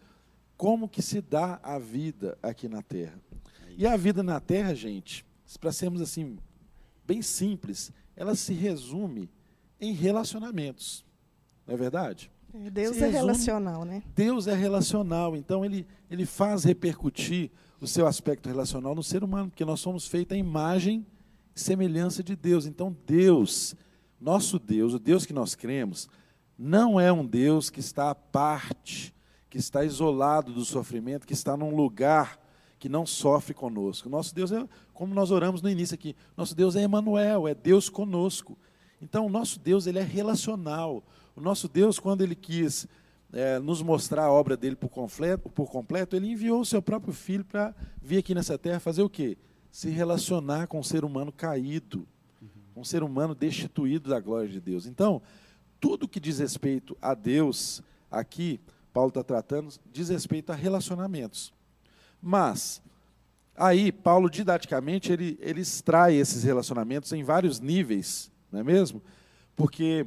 como 0.56 0.88
que 0.88 1.02
se 1.02 1.20
dá 1.20 1.60
a 1.62 1.78
vida 1.78 2.36
aqui 2.42 2.68
na 2.68 2.82
Terra. 2.82 3.18
E 3.78 3.86
a 3.86 3.96
vida 3.96 4.22
na 4.22 4.40
Terra, 4.40 4.74
gente, 4.74 5.24
para 5.60 5.70
sermos 5.70 6.00
assim, 6.00 6.36
bem 7.06 7.22
simples, 7.22 7.92
ela 8.20 8.34
se 8.34 8.52
resume 8.52 9.30
em 9.80 9.94
relacionamentos. 9.94 11.02
Não 11.66 11.72
é 11.72 11.76
verdade? 11.76 12.30
Deus 12.70 12.96
se 12.96 13.02
é 13.02 13.06
resume- 13.06 13.20
relacional, 13.22 13.84
né? 13.84 14.02
Deus 14.14 14.46
é 14.46 14.54
relacional, 14.54 15.34
então 15.34 15.64
ele, 15.64 15.86
ele 16.10 16.26
faz 16.26 16.64
repercutir 16.64 17.50
o 17.80 17.86
seu 17.86 18.06
aspecto 18.06 18.46
relacional 18.46 18.94
no 18.94 19.02
ser 19.02 19.24
humano, 19.24 19.48
porque 19.48 19.64
nós 19.64 19.80
somos 19.80 20.06
feitos 20.06 20.36
à 20.36 20.38
imagem 20.38 21.06
e 21.56 21.60
semelhança 21.60 22.22
de 22.22 22.36
Deus. 22.36 22.66
Então, 22.66 22.94
Deus, 23.06 23.74
nosso 24.20 24.58
Deus, 24.58 24.92
o 24.92 24.98
Deus 24.98 25.24
que 25.24 25.32
nós 25.32 25.54
cremos, 25.54 26.06
não 26.58 27.00
é 27.00 27.10
um 27.10 27.24
Deus 27.24 27.70
que 27.70 27.80
está 27.80 28.10
à 28.10 28.14
parte, 28.14 29.14
que 29.48 29.56
está 29.56 29.82
isolado 29.82 30.52
do 30.52 30.64
sofrimento, 30.64 31.26
que 31.26 31.32
está 31.32 31.56
num 31.56 31.74
lugar 31.74 32.38
que 32.80 32.88
não 32.88 33.04
sofre 33.04 33.52
conosco. 33.52 34.08
Nosso 34.08 34.34
Deus 34.34 34.50
é, 34.50 34.66
como 34.94 35.14
nós 35.14 35.30
oramos 35.30 35.60
no 35.60 35.68
início 35.68 35.94
aqui, 35.94 36.16
nosso 36.34 36.56
Deus 36.56 36.74
é 36.74 36.82
Emanuel, 36.82 37.46
é 37.46 37.54
Deus 37.54 37.90
conosco. 37.90 38.58
Então, 39.02 39.26
o 39.26 39.28
nosso 39.28 39.60
Deus 39.60 39.86
ele 39.86 39.98
é 39.98 40.02
relacional. 40.02 41.04
O 41.36 41.40
nosso 41.42 41.68
Deus, 41.68 41.98
quando 41.98 42.22
ele 42.22 42.34
quis 42.34 42.88
eh, 43.32 43.58
nos 43.58 43.82
mostrar 43.82 44.24
a 44.24 44.32
obra 44.32 44.56
dele 44.56 44.76
por 44.76 44.88
completo, 44.88 45.50
por 45.50 45.70
completo, 45.70 46.16
ele 46.16 46.28
enviou 46.28 46.60
o 46.60 46.64
seu 46.64 46.80
próprio 46.80 47.12
filho 47.12 47.44
para 47.44 47.74
vir 48.02 48.16
aqui 48.16 48.34
nessa 48.34 48.56
terra 48.56 48.80
fazer 48.80 49.02
o 49.02 49.10
quê? 49.10 49.36
Se 49.70 49.90
relacionar 49.90 50.66
com 50.66 50.80
o 50.80 50.84
ser 50.84 51.04
humano 51.04 51.30
caído, 51.30 52.08
com 52.74 52.80
o 52.80 52.84
ser 52.84 53.02
humano 53.02 53.34
destituído 53.34 54.08
da 54.08 54.18
glória 54.18 54.48
de 54.48 54.58
Deus. 54.58 54.86
Então, 54.86 55.20
tudo 55.78 56.08
que 56.08 56.18
diz 56.18 56.38
respeito 56.38 56.96
a 57.00 57.12
Deus, 57.12 57.82
aqui, 58.10 58.58
Paulo 58.90 59.10
está 59.10 59.22
tratando, 59.22 59.70
diz 59.92 60.08
respeito 60.08 60.50
a 60.50 60.54
relacionamentos. 60.54 61.52
Mas, 62.22 62.82
aí, 63.56 63.90
Paulo, 63.90 64.28
didaticamente, 64.28 65.12
ele, 65.12 65.38
ele 65.40 65.60
extrai 65.60 66.14
esses 66.14 66.42
relacionamentos 66.44 67.12
em 67.12 67.22
vários 67.22 67.60
níveis, 67.60 68.30
não 68.50 68.60
é 68.60 68.62
mesmo? 68.64 69.02
Porque 69.56 70.06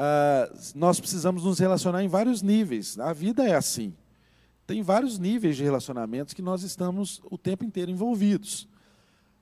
ah, 0.00 0.48
nós 0.76 1.00
precisamos 1.00 1.42
nos 1.42 1.58
relacionar 1.58 2.04
em 2.04 2.08
vários 2.08 2.40
níveis. 2.40 2.96
A 3.00 3.12
vida 3.12 3.44
é 3.44 3.56
assim. 3.56 3.92
Tem 4.64 4.80
vários 4.80 5.18
níveis 5.18 5.56
de 5.56 5.64
relacionamentos 5.64 6.32
que 6.32 6.40
nós 6.40 6.62
estamos 6.62 7.20
o 7.24 7.36
tempo 7.36 7.64
inteiro 7.64 7.90
envolvidos. 7.90 8.68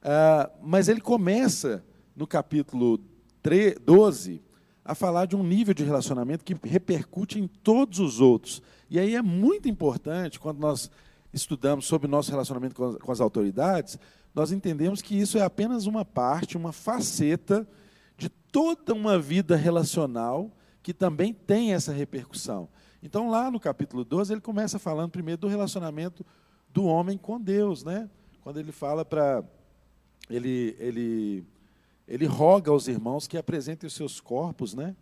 Ah, 0.03 0.51
mas 0.63 0.89
ele 0.89 1.03
começa, 1.03 1.85
no 2.17 2.27
capítulo 2.27 2.99
3, 3.43 3.77
12, 3.85 4.41
a 4.83 4.95
falar 4.95 5.27
de 5.27 5.37
um 5.37 5.43
nível 5.43 5.75
de 5.75 5.85
relacionamento 5.85 6.43
que 6.43 6.57
repercute 6.67 7.39
em 7.39 7.47
todos 7.47 7.99
os 7.99 8.21
outros. 8.21 8.63
E 8.89 8.99
aí 8.99 9.15
é 9.15 9.21
muito 9.21 9.69
importante, 9.69 10.41
quando 10.41 10.59
nós 10.59 10.91
estudamos 11.37 11.87
sobre 11.87 12.07
o 12.07 12.11
nosso 12.11 12.31
relacionamento 12.31 12.75
com 12.75 12.85
as, 12.85 12.97
com 12.97 13.13
as 13.13 13.21
autoridades, 13.21 13.99
nós 14.35 14.53
entendemos 14.53 15.01
que 15.01 15.19
isso 15.19 15.39
é 15.39 15.43
apenas 15.43 15.87
uma 15.87 16.05
parte, 16.05 16.57
uma 16.57 16.73
faceta 16.73 17.67
de 18.17 18.29
toda 18.29 18.93
uma 18.95 19.19
vida 19.19 19.57
relacional 19.57 20.51
que 20.83 20.93
também 20.93 21.33
tem 21.33 21.75
essa 21.75 21.93
repercussão. 21.93 22.69
Então, 23.03 23.29
lá 23.31 23.51
no 23.51 23.61
capítulo 23.61 24.05
12, 24.05 24.33
ele 24.33 24.41
começa 24.41 24.79
falando 24.79 25.11
primeiro 25.11 25.41
do 25.41 25.49
relacionamento 25.49 26.25
do 26.73 26.85
homem 26.85 27.17
com 27.17 27.41
Deus, 27.41 27.85
né? 27.85 28.11
Quando 28.41 28.59
ele 28.59 28.73
fala 28.73 29.05
para 29.05 29.45
ele 30.29 30.77
ele 30.79 31.47
ele 32.07 32.27
roga 32.27 32.71
aos 32.71 32.87
irmãos 32.87 33.27
que 33.27 33.37
apresentem 33.37 33.87
os 33.87 33.95
seus 33.95 34.21
corpos, 34.21 34.75
né, 34.75 34.95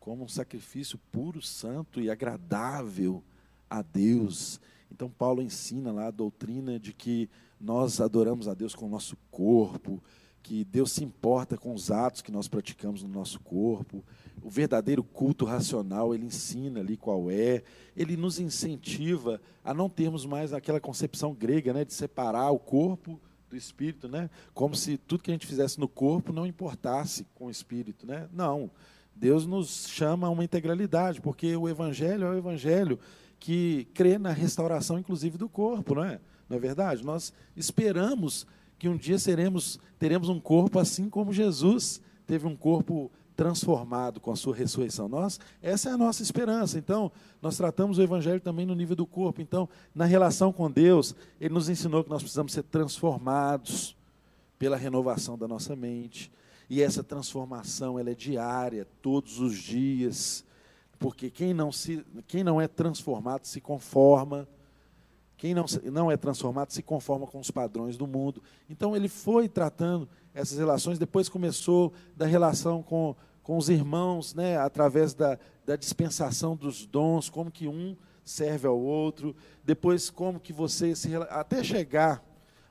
como 0.00 0.24
um 0.24 0.28
sacrifício 0.28 0.98
puro, 1.12 1.42
santo 1.42 2.00
e 2.00 2.10
agradável 2.10 3.22
a 3.68 3.82
Deus. 3.82 4.58
Então 4.90 5.10
Paulo 5.10 5.42
ensina 5.42 5.92
lá 5.92 6.06
a 6.06 6.10
doutrina 6.10 6.78
de 6.78 6.92
que 6.92 7.28
nós 7.60 8.00
adoramos 8.00 8.48
a 8.48 8.54
Deus 8.54 8.74
com 8.74 8.86
o 8.86 8.88
nosso 8.88 9.16
corpo, 9.30 10.02
que 10.42 10.64
Deus 10.64 10.92
se 10.92 11.02
importa 11.02 11.56
com 11.56 11.74
os 11.74 11.90
atos 11.90 12.22
que 12.22 12.30
nós 12.30 12.46
praticamos 12.46 13.02
no 13.02 13.08
nosso 13.08 13.40
corpo. 13.40 14.04
O 14.42 14.48
verdadeiro 14.48 15.02
culto 15.02 15.44
racional, 15.44 16.14
ele 16.14 16.26
ensina 16.26 16.78
ali 16.78 16.96
qual 16.96 17.28
é. 17.30 17.64
Ele 17.96 18.16
nos 18.16 18.38
incentiva 18.38 19.40
a 19.64 19.74
não 19.74 19.88
termos 19.88 20.24
mais 20.24 20.52
aquela 20.52 20.78
concepção 20.78 21.34
grega, 21.34 21.72
né, 21.72 21.84
de 21.84 21.92
separar 21.92 22.52
o 22.52 22.60
corpo 22.60 23.20
do 23.50 23.56
espírito, 23.56 24.08
né? 24.08 24.30
Como 24.54 24.76
se 24.76 24.96
tudo 24.96 25.22
que 25.22 25.30
a 25.30 25.34
gente 25.34 25.46
fizesse 25.46 25.80
no 25.80 25.88
corpo 25.88 26.32
não 26.32 26.46
importasse 26.46 27.26
com 27.34 27.46
o 27.46 27.50
espírito, 27.50 28.06
né? 28.06 28.28
Não. 28.32 28.70
Deus 29.14 29.46
nos 29.46 29.88
chama 29.88 30.26
a 30.26 30.30
uma 30.30 30.44
integralidade, 30.44 31.20
porque 31.20 31.56
o 31.56 31.68
evangelho 31.68 32.24
é 32.24 32.30
o 32.30 32.38
evangelho 32.38 33.00
que 33.38 33.86
crê 33.94 34.18
na 34.18 34.32
restauração 34.32 34.98
inclusive 34.98 35.38
do 35.38 35.48
corpo, 35.48 35.94
não 35.94 36.04
é? 36.04 36.20
Não 36.48 36.56
é 36.56 36.60
verdade? 36.60 37.04
Nós 37.04 37.32
esperamos 37.56 38.46
que 38.78 38.88
um 38.88 38.96
dia 38.96 39.18
seremos 39.18 39.78
teremos 39.98 40.28
um 40.28 40.40
corpo 40.40 40.78
assim 40.78 41.08
como 41.08 41.32
Jesus 41.32 42.00
teve 42.26 42.46
um 42.46 42.56
corpo 42.56 43.10
transformado 43.36 44.18
com 44.18 44.32
a 44.32 44.36
sua 44.36 44.56
ressurreição. 44.56 45.08
Nós, 45.08 45.38
essa 45.62 45.90
é 45.90 45.92
a 45.92 45.96
nossa 45.96 46.22
esperança. 46.22 46.78
Então, 46.78 47.12
nós 47.42 47.56
tratamos 47.56 47.98
o 47.98 48.02
evangelho 48.02 48.40
também 48.40 48.64
no 48.64 48.74
nível 48.74 48.96
do 48.96 49.06
corpo. 49.06 49.42
Então, 49.42 49.68
na 49.94 50.06
relação 50.06 50.50
com 50.52 50.70
Deus, 50.70 51.14
ele 51.38 51.52
nos 51.52 51.68
ensinou 51.68 52.02
que 52.02 52.08
nós 52.08 52.22
precisamos 52.22 52.52
ser 52.52 52.62
transformados 52.62 53.94
pela 54.58 54.76
renovação 54.76 55.36
da 55.36 55.46
nossa 55.46 55.76
mente. 55.76 56.32
E 56.68 56.82
essa 56.82 57.04
transformação, 57.04 57.98
ela 57.98 58.10
é 58.10 58.14
diária, 58.14 58.86
todos 59.02 59.38
os 59.38 59.54
dias. 59.54 60.42
Porque 60.98 61.30
quem 61.30 61.52
não 61.52 61.70
se 61.70 62.04
quem 62.26 62.42
não 62.42 62.60
é 62.60 62.66
transformado 62.66 63.44
se 63.44 63.60
conforma 63.60 64.48
quem 65.36 65.54
não, 65.54 65.66
não 65.92 66.10
é 66.10 66.16
transformado 66.16 66.70
se 66.70 66.82
conforma 66.82 67.26
com 67.26 67.38
os 67.38 67.50
padrões 67.50 67.96
do 67.96 68.06
mundo. 68.06 68.42
Então 68.70 68.96
ele 68.96 69.08
foi 69.08 69.48
tratando 69.48 70.08
essas 70.32 70.58
relações, 70.58 70.98
depois 70.98 71.28
começou 71.28 71.92
da 72.16 72.26
relação 72.26 72.82
com, 72.82 73.14
com 73.42 73.56
os 73.58 73.68
irmãos, 73.68 74.34
né, 74.34 74.56
através 74.56 75.14
da, 75.14 75.38
da 75.64 75.76
dispensação 75.76 76.56
dos 76.56 76.86
dons, 76.86 77.28
como 77.28 77.50
que 77.50 77.68
um 77.68 77.96
serve 78.24 78.66
ao 78.66 78.78
outro, 78.78 79.36
depois 79.62 80.10
como 80.10 80.40
que 80.40 80.52
você 80.52 80.96
se 80.96 81.14
até 81.28 81.62
chegar 81.62 82.24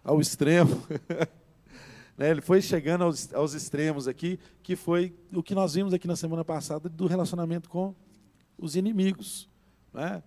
ao 0.03 0.19
extremo. 0.19 0.83
né, 2.17 2.31
ele 2.31 2.41
foi 2.41 2.61
chegando 2.61 3.03
aos, 3.03 3.33
aos 3.33 3.53
extremos 3.53 4.07
aqui, 4.07 4.39
que 4.63 4.75
foi 4.75 5.15
o 5.31 5.43
que 5.43 5.53
nós 5.53 5.75
vimos 5.75 5.93
aqui 5.93 6.07
na 6.07 6.15
semana 6.15 6.43
passada 6.43 6.89
do 6.89 7.05
relacionamento 7.05 7.69
com 7.69 7.93
os 8.57 8.75
inimigos. 8.75 9.49
Né? 9.93 10.23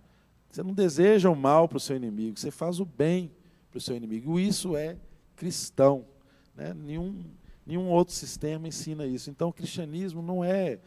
Você 0.49 0.63
não 0.63 0.73
deseja 0.73 1.29
o 1.29 1.35
mal 1.35 1.67
para 1.67 1.77
o 1.77 1.79
seu 1.79 1.95
inimigo, 1.95 2.39
você 2.39 2.51
faz 2.51 2.79
o 2.79 2.85
bem 2.85 3.31
para 3.69 3.77
o 3.77 3.81
seu 3.81 3.95
inimigo. 3.95 4.39
Isso 4.39 4.75
é 4.75 4.97
cristão. 5.35 6.05
Né? 6.55 6.73
Nenhum, 6.73 7.23
nenhum 7.65 7.89
outro 7.89 8.13
sistema 8.13 8.67
ensina 8.67 9.05
isso. 9.05 9.29
Então, 9.29 9.49
o 9.49 9.53
cristianismo 9.53 10.21
não 10.21 10.43
é 10.43 10.79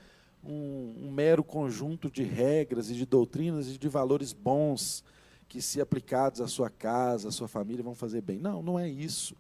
um, 0.45 1.07
um 1.07 1.11
mero 1.11 1.45
conjunto 1.45 2.11
de 2.11 2.23
regras 2.23 2.91
e 2.91 2.95
de 2.95 3.07
doutrinas 3.07 3.69
e 3.69 3.79
de 3.79 3.89
valores 3.89 4.33
bons 4.33 5.05
que, 5.49 5.63
se 5.63 5.81
aplicados 5.81 6.41
à 6.41 6.49
sua 6.49 6.69
casa, 6.69 7.29
à 7.29 7.33
sua 7.33 7.49
família, 7.49 7.85
vão 7.85 7.95
fazer 7.95 8.21
bem. 8.21 8.39
Não, 8.39 8.63
não 8.63 8.79
é 8.79 8.89
isso. 8.89 9.37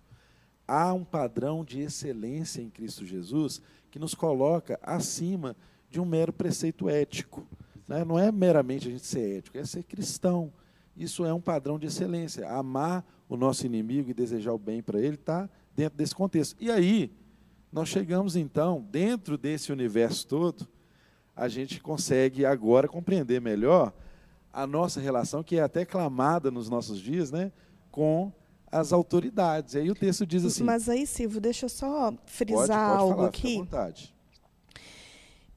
Há 0.66 0.92
um 0.92 1.04
padrão 1.04 1.64
de 1.64 1.80
excelência 1.80 2.62
em 2.62 2.70
Cristo 2.70 3.04
Jesus 3.04 3.60
que 3.90 3.98
nos 3.98 4.14
coloca 4.14 4.78
acima 4.82 5.56
de 5.90 6.00
um 6.00 6.04
mero 6.04 6.32
preceito 6.32 6.88
ético. 6.88 7.46
Né? 7.92 8.06
Não 8.06 8.18
é 8.18 8.32
meramente 8.32 8.88
a 8.88 8.90
gente 8.90 9.04
ser 9.04 9.38
ético, 9.38 9.58
é 9.58 9.64
ser 9.66 9.82
cristão. 9.82 10.50
Isso 10.96 11.26
é 11.26 11.34
um 11.34 11.40
padrão 11.40 11.78
de 11.78 11.86
excelência. 11.86 12.48
Amar 12.48 13.04
o 13.28 13.36
nosso 13.36 13.66
inimigo 13.66 14.10
e 14.10 14.14
desejar 14.14 14.54
o 14.54 14.58
bem 14.58 14.82
para 14.82 14.98
ele 14.98 15.16
está 15.16 15.48
dentro 15.76 15.98
desse 15.98 16.14
contexto. 16.14 16.56
E 16.58 16.70
aí, 16.70 17.12
nós 17.70 17.90
chegamos 17.90 18.34
então, 18.34 18.86
dentro 18.90 19.36
desse 19.36 19.70
universo 19.70 20.26
todo, 20.26 20.66
a 21.36 21.48
gente 21.48 21.80
consegue 21.80 22.46
agora 22.46 22.88
compreender 22.88 23.42
melhor 23.42 23.92
a 24.50 24.66
nossa 24.66 24.98
relação, 24.98 25.42
que 25.42 25.56
é 25.56 25.62
até 25.62 25.84
clamada 25.84 26.50
nos 26.50 26.70
nossos 26.70 26.98
dias, 26.98 27.30
né, 27.30 27.52
com 27.90 28.32
as 28.70 28.90
autoridades. 28.90 29.74
E 29.74 29.78
aí 29.78 29.90
o 29.90 29.94
texto 29.94 30.24
diz 30.24 30.46
assim. 30.46 30.64
Mas 30.64 30.88
aí, 30.88 31.06
Silvio, 31.06 31.42
deixa 31.42 31.66
eu 31.66 31.70
só 31.70 32.12
frisar 32.24 32.56
pode, 32.56 32.68
pode 32.68 33.00
algo 33.00 33.14
falar, 33.16 33.32
fica 33.32 33.46
à 33.46 33.50
aqui. 33.50 33.56
vontade. 33.58 34.14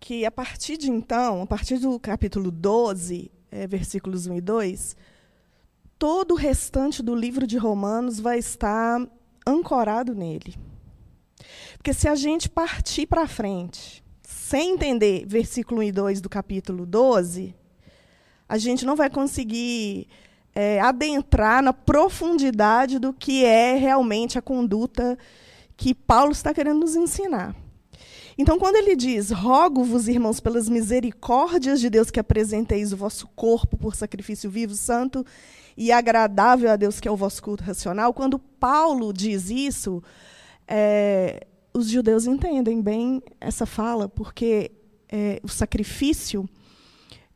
Que 0.06 0.24
a 0.24 0.30
partir 0.30 0.78
de 0.78 0.92
então, 0.92 1.42
a 1.42 1.48
partir 1.48 1.80
do 1.80 2.00
capítulo 2.00 2.52
12, 2.52 3.32
eh, 3.52 3.66
versículos 3.66 4.28
1 4.28 4.36
e 4.36 4.42
2, 4.42 4.96
todo 5.98 6.34
o 6.34 6.38
restante 6.38 7.02
do 7.02 7.16
livro 7.16 7.48
de 7.48 7.58
Romanos 7.58 8.20
vai 8.20 8.38
estar 8.38 9.02
ancorado 9.48 10.14
nele. 10.14 10.54
Porque 11.76 11.92
se 11.92 12.08
a 12.08 12.14
gente 12.14 12.48
partir 12.48 13.08
para 13.08 13.28
frente, 13.28 14.04
sem 14.22 14.74
entender 14.74 15.26
versículo 15.26 15.82
1 15.82 15.84
e 15.86 15.92
2 15.92 16.22
do 16.22 16.30
capítulo 16.30 16.86
12, 16.86 17.56
a 18.48 18.60
gente 18.60 18.86
não 18.86 18.96
vai 18.96 19.10
conseguir 19.10 20.08
eh, 20.54 20.80
adentrar 20.82 21.64
na 21.64 21.74
profundidade 21.74 23.00
do 23.00 23.12
que 23.12 23.44
é 23.44 23.74
realmente 23.74 24.38
a 24.38 24.42
conduta 24.44 25.18
que 25.76 25.96
Paulo 25.96 26.32
está 26.32 26.54
querendo 26.54 26.82
nos 26.82 26.96
ensinar. 26.96 27.65
Então, 28.38 28.60
quando 28.60 28.76
ele 28.76 28.96
diz: 28.96 29.32
Rogo-vos, 29.32 30.08
irmãos, 30.08 30.40
pelas 30.40 30.68
misericórdias 30.68 31.80
de 31.80 31.90
Deus, 31.90 32.12
que 32.12 32.20
apresenteis 32.20 32.92
o 32.92 32.98
vosso 32.98 33.28
corpo 33.36 33.78
por 33.78 33.96
sacrifício 33.96 34.50
vivo, 34.50 34.76
santo 34.76 35.26
e 35.78 35.92
agradável 35.92 36.70
a 36.72 36.76
Deus, 36.76 37.00
que 37.00 37.08
é 37.08 37.12
o 37.12 37.18
vosso 37.18 37.42
culto 37.44 37.64
racional, 37.64 38.14
quando 38.14 38.40
Paulo 38.40 39.12
diz 39.12 39.50
isso, 39.50 40.02
é, 40.68 41.46
os 41.74 41.90
judeus 41.90 42.26
entendem 42.26 42.82
bem 42.82 43.22
essa 43.42 43.66
fala, 43.66 44.08
porque 44.08 44.72
é, 45.10 45.40
o 45.44 45.50
sacrifício, 45.50 46.48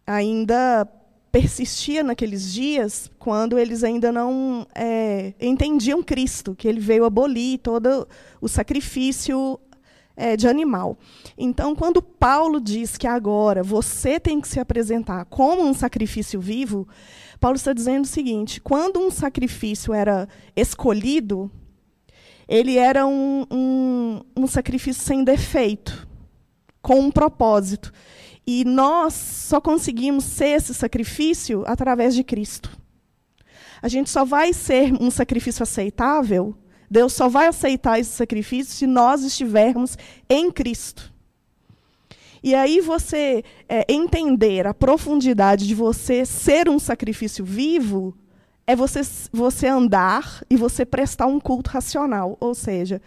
ainda 0.08 0.88
persistia 1.32 2.02
naqueles 2.02 2.52
dias, 2.52 3.12
quando 3.20 3.60
eles 3.60 3.84
ainda 3.84 4.12
não 4.12 4.66
é, 4.74 5.34
entendiam 5.40 6.02
Cristo, 6.02 6.56
que 6.56 6.68
ele 6.68 6.80
veio 6.80 7.06
abolir 7.06 7.60
todo 7.60 8.08
o 8.42 8.48
sacrifício 8.48 9.60
é, 10.20 10.36
de 10.36 10.48
animal. 10.48 10.98
Então, 11.38 11.74
quando 11.74 12.02
Paulo 12.02 12.60
diz 12.60 12.98
que 12.98 13.08
agora 13.08 13.64
você 13.64 14.20
tem 14.20 14.42
que 14.42 14.48
se 14.48 14.60
apresentar 14.60 15.24
como 15.26 15.64
um 15.64 15.74
sacrifício 15.74 16.42
vivo, 16.42 16.86
Paulo 17.40 17.56
está 17.56 17.72
dizendo 17.72 18.04
o 18.04 18.08
seguinte: 18.08 18.60
quando 18.60 19.00
um 19.00 19.10
sacrifício 19.10 19.94
era 19.94 20.28
escolhido, 20.56 21.50
ele 22.48 22.78
era 22.78 23.08
um, 23.08 23.46
um, 23.50 24.22
um 24.36 24.46
sacrifício 24.46 25.02
sem 25.02 25.24
defeito, 25.24 26.08
com 26.82 27.00
um 27.00 27.12
propósito. 27.12 27.92
E 28.46 28.66
nós 28.66 29.14
só 29.14 29.62
conseguimos 29.62 30.26
ser 30.26 30.58
esse 30.58 30.74
sacrifício 30.74 31.64
através 31.66 32.14
de 32.14 32.24
Cristo. 32.24 32.78
A 33.82 33.88
gente 33.88 34.10
só 34.10 34.26
vai 34.26 34.52
ser 34.52 34.92
um 35.00 35.10
sacrifício 35.10 35.64
aceitável, 35.64 36.58
Deus 36.90 37.14
só 37.14 37.30
vai 37.30 37.48
aceitar 37.48 38.00
esse 38.00 38.12
sacrifício 38.12 38.74
se 38.74 38.88
nós 38.88 39.24
estivermos 39.24 39.98
em 40.30 40.52
Cristo. 40.52 41.14
E 42.42 42.56
aí 42.56 42.80
você 42.80 43.44
é, 43.68 43.86
entender 43.90 44.66
a 44.66 44.74
profundidade 44.74 45.68
de 45.68 45.76
você 45.76 46.26
ser 46.26 46.70
um 46.70 46.80
sacrifício 46.80 47.44
vivo 47.44 48.18
é 48.66 48.76
você, 48.76 49.02
você 49.32 49.68
andar 49.68 50.44
e 50.50 50.56
você 50.56 50.86
prestar 50.86 51.26
um 51.26 51.40
culto 51.40 51.72
racional. 51.72 52.38
Ou 52.40 52.54
seja, 52.54 53.02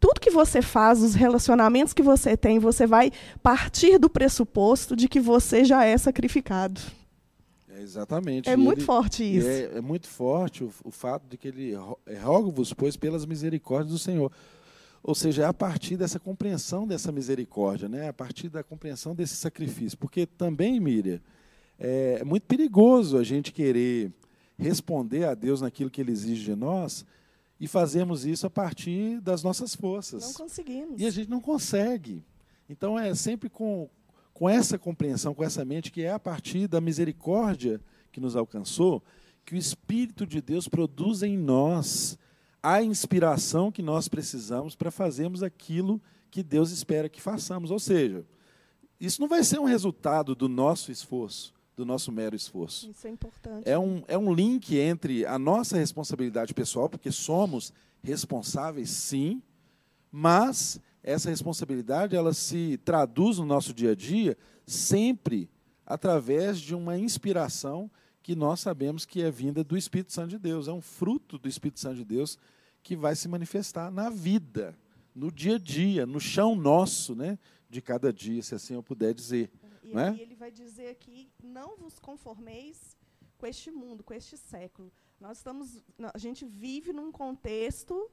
tudo 0.00 0.20
que 0.20 0.30
você 0.30 0.60
faz, 0.60 1.00
os 1.00 1.14
relacionamentos 1.14 1.92
que 1.92 2.02
você 2.02 2.36
tem, 2.36 2.58
você 2.58 2.86
vai 2.86 3.12
partir 3.42 3.98
do 3.98 4.10
pressuposto 4.10 4.96
de 4.96 5.08
que 5.08 5.20
você 5.20 5.64
já 5.64 5.84
é 5.84 5.96
sacrificado. 5.96 6.80
Exatamente. 7.82 8.48
É 8.48 8.52
E 8.52 8.56
muito 8.56 8.78
ele- 8.78 8.86
forte 8.86 9.22
isso. 9.24 9.46
É, 9.48 9.78
é 9.78 9.80
muito 9.80 10.08
forte 10.08 10.64
o, 10.64 10.72
o 10.84 10.90
fato 10.90 11.26
de 11.28 11.36
que 11.36 11.48
ele 11.48 11.74
é, 12.06 12.18
rogo-vos, 12.18 12.72
pois, 12.72 12.96
pelas 12.96 13.26
misericórdias 13.26 13.92
do 13.92 13.98
Senhor. 13.98 14.30
Ou 15.02 15.14
seja, 15.14 15.42
é 15.42 15.46
a 15.46 15.52
partir 15.52 15.96
dessa 15.96 16.20
compreensão 16.20 16.86
dessa 16.86 17.10
misericórdia, 17.10 17.88
né? 17.88 18.08
a 18.08 18.12
partir 18.12 18.48
da 18.48 18.62
compreensão 18.62 19.14
desse 19.14 19.34
sacrifício. 19.34 19.98
Porque 19.98 20.26
também, 20.26 20.78
Miriam, 20.78 21.20
é, 21.78 22.18
é 22.20 22.24
muito 22.24 22.44
perigoso 22.44 23.18
a 23.18 23.24
gente 23.24 23.52
querer 23.52 24.12
responder 24.56 25.24
a 25.24 25.34
Deus 25.34 25.60
naquilo 25.60 25.90
que 25.90 26.00
Ele 26.00 26.12
exige 26.12 26.44
de 26.44 26.54
nós 26.54 27.04
e 27.58 27.66
fazermos 27.66 28.24
isso 28.24 28.46
a 28.46 28.50
partir 28.50 29.20
das 29.20 29.42
nossas 29.42 29.74
forças. 29.74 30.22
Não 30.24 30.32
conseguimos. 30.34 31.00
E 31.00 31.06
a 31.06 31.10
gente 31.10 31.28
não 31.28 31.40
consegue. 31.40 32.24
Então 32.68 32.96
é 32.96 33.12
sempre 33.14 33.48
com, 33.48 33.88
com 34.42 34.50
essa 34.50 34.76
compreensão, 34.76 35.32
com 35.32 35.44
essa 35.44 35.64
mente, 35.64 35.92
que 35.92 36.02
é 36.02 36.10
a 36.10 36.18
partir 36.18 36.66
da 36.66 36.80
misericórdia 36.80 37.80
que 38.10 38.18
nos 38.18 38.34
alcançou, 38.34 39.00
que 39.44 39.54
o 39.54 39.56
Espírito 39.56 40.26
de 40.26 40.40
Deus 40.40 40.66
produz 40.66 41.22
em 41.22 41.38
nós 41.38 42.18
a 42.60 42.82
inspiração 42.82 43.70
que 43.70 43.82
nós 43.82 44.08
precisamos 44.08 44.74
para 44.74 44.90
fazermos 44.90 45.44
aquilo 45.44 46.02
que 46.28 46.42
Deus 46.42 46.72
espera 46.72 47.08
que 47.08 47.22
façamos. 47.22 47.70
Ou 47.70 47.78
seja, 47.78 48.26
isso 48.98 49.20
não 49.20 49.28
vai 49.28 49.44
ser 49.44 49.60
um 49.60 49.64
resultado 49.64 50.34
do 50.34 50.48
nosso 50.48 50.90
esforço, 50.90 51.54
do 51.76 51.86
nosso 51.86 52.10
mero 52.10 52.34
esforço. 52.34 52.90
Isso 52.90 53.06
é 53.06 53.10
importante. 53.10 53.62
É 53.64 53.78
um, 53.78 54.02
é 54.08 54.18
um 54.18 54.34
link 54.34 54.76
entre 54.76 55.24
a 55.24 55.38
nossa 55.38 55.76
responsabilidade 55.76 56.52
pessoal, 56.52 56.88
porque 56.88 57.12
somos 57.12 57.72
responsáveis, 58.02 58.90
sim, 58.90 59.40
mas 60.10 60.80
essa 61.02 61.30
responsabilidade 61.30 62.14
ela 62.14 62.32
se 62.32 62.78
traduz 62.84 63.38
no 63.38 63.44
nosso 63.44 63.74
dia 63.74 63.92
a 63.92 63.94
dia 63.94 64.36
sempre 64.66 65.50
através 65.84 66.60
de 66.60 66.74
uma 66.74 66.96
inspiração 66.96 67.90
que 68.22 68.36
nós 68.36 68.60
sabemos 68.60 69.04
que 69.04 69.20
é 69.20 69.30
vinda 69.30 69.64
do 69.64 69.76
Espírito 69.76 70.12
Santo 70.12 70.30
de 70.30 70.38
Deus. 70.38 70.68
É 70.68 70.72
um 70.72 70.80
fruto 70.80 71.38
do 71.38 71.48
Espírito 71.48 71.80
Santo 71.80 71.96
de 71.96 72.04
Deus 72.04 72.38
que 72.82 72.96
vai 72.96 73.16
se 73.16 73.28
manifestar 73.28 73.90
na 73.90 74.08
vida, 74.08 74.78
no 75.14 75.30
dia 75.30 75.56
a 75.56 75.58
dia, 75.58 76.06
no 76.06 76.20
chão 76.20 76.54
nosso, 76.54 77.14
né, 77.14 77.38
de 77.68 77.82
cada 77.82 78.12
dia, 78.12 78.42
se 78.42 78.54
assim 78.54 78.74
eu 78.74 78.82
puder 78.82 79.12
dizer. 79.12 79.50
E 79.82 79.94
né? 79.94 80.16
ele 80.20 80.34
vai 80.34 80.50
dizer 80.50 80.88
aqui: 80.88 81.30
não 81.42 81.76
vos 81.76 81.98
conformeis 81.98 82.96
com 83.36 83.46
este 83.46 83.70
mundo, 83.70 84.04
com 84.04 84.14
este 84.14 84.36
século. 84.36 84.92
Nós 85.20 85.38
estamos, 85.38 85.82
a 86.14 86.18
gente 86.18 86.44
vive 86.44 86.92
num 86.92 87.10
contexto, 87.12 88.10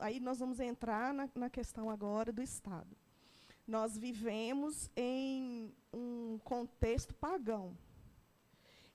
aí 0.00 0.20
nós 0.20 0.38
vamos 0.38 0.60
entrar 0.60 1.12
na, 1.12 1.28
na 1.34 1.50
questão 1.50 1.90
agora 1.90 2.32
do 2.32 2.42
Estado. 2.42 2.96
Nós 3.66 3.96
vivemos 3.96 4.90
em 4.96 5.72
um 5.92 6.38
contexto 6.44 7.14
pagão. 7.14 7.76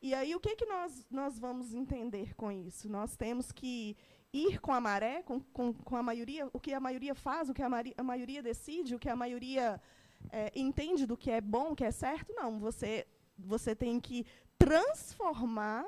E 0.02 0.14
aí 0.14 0.36
o 0.36 0.40
que, 0.40 0.56
que 0.56 0.66
nós, 0.66 1.06
nós 1.10 1.40
vamos 1.40 1.74
entender 1.74 2.36
com 2.36 2.52
isso? 2.52 2.88
Nós 2.90 3.16
temos 3.16 3.52
que 3.52 3.96
ir 4.32 4.60
com 4.60 4.72
a 4.72 4.80
maré, 4.80 5.24
com, 5.24 5.40
com, 5.40 5.74
com 5.74 5.96
a 5.96 6.04
maioria, 6.04 6.48
o 6.54 6.60
que 6.60 6.74
a 6.74 6.80
maioria 6.80 7.16
faz, 7.16 7.50
o 7.50 7.54
que 7.54 7.64
a, 7.64 7.70
mari- 7.70 7.96
a 7.98 8.04
maioria 8.04 8.44
decide, 8.44 8.94
o 8.94 9.00
que 9.00 9.10
a 9.10 9.16
maioria 9.16 9.82
é, 10.30 10.52
entende 10.56 11.06
do 11.06 11.18
que 11.18 11.32
é 11.32 11.42
bom, 11.42 11.72
o 11.72 11.76
que 11.76 11.84
é 11.84 11.92
certo, 11.92 12.34
não. 12.34 12.60
Você, 12.60 13.08
você 13.38 13.76
tem 13.76 14.00
que 14.00 14.26
transformar, 14.60 15.86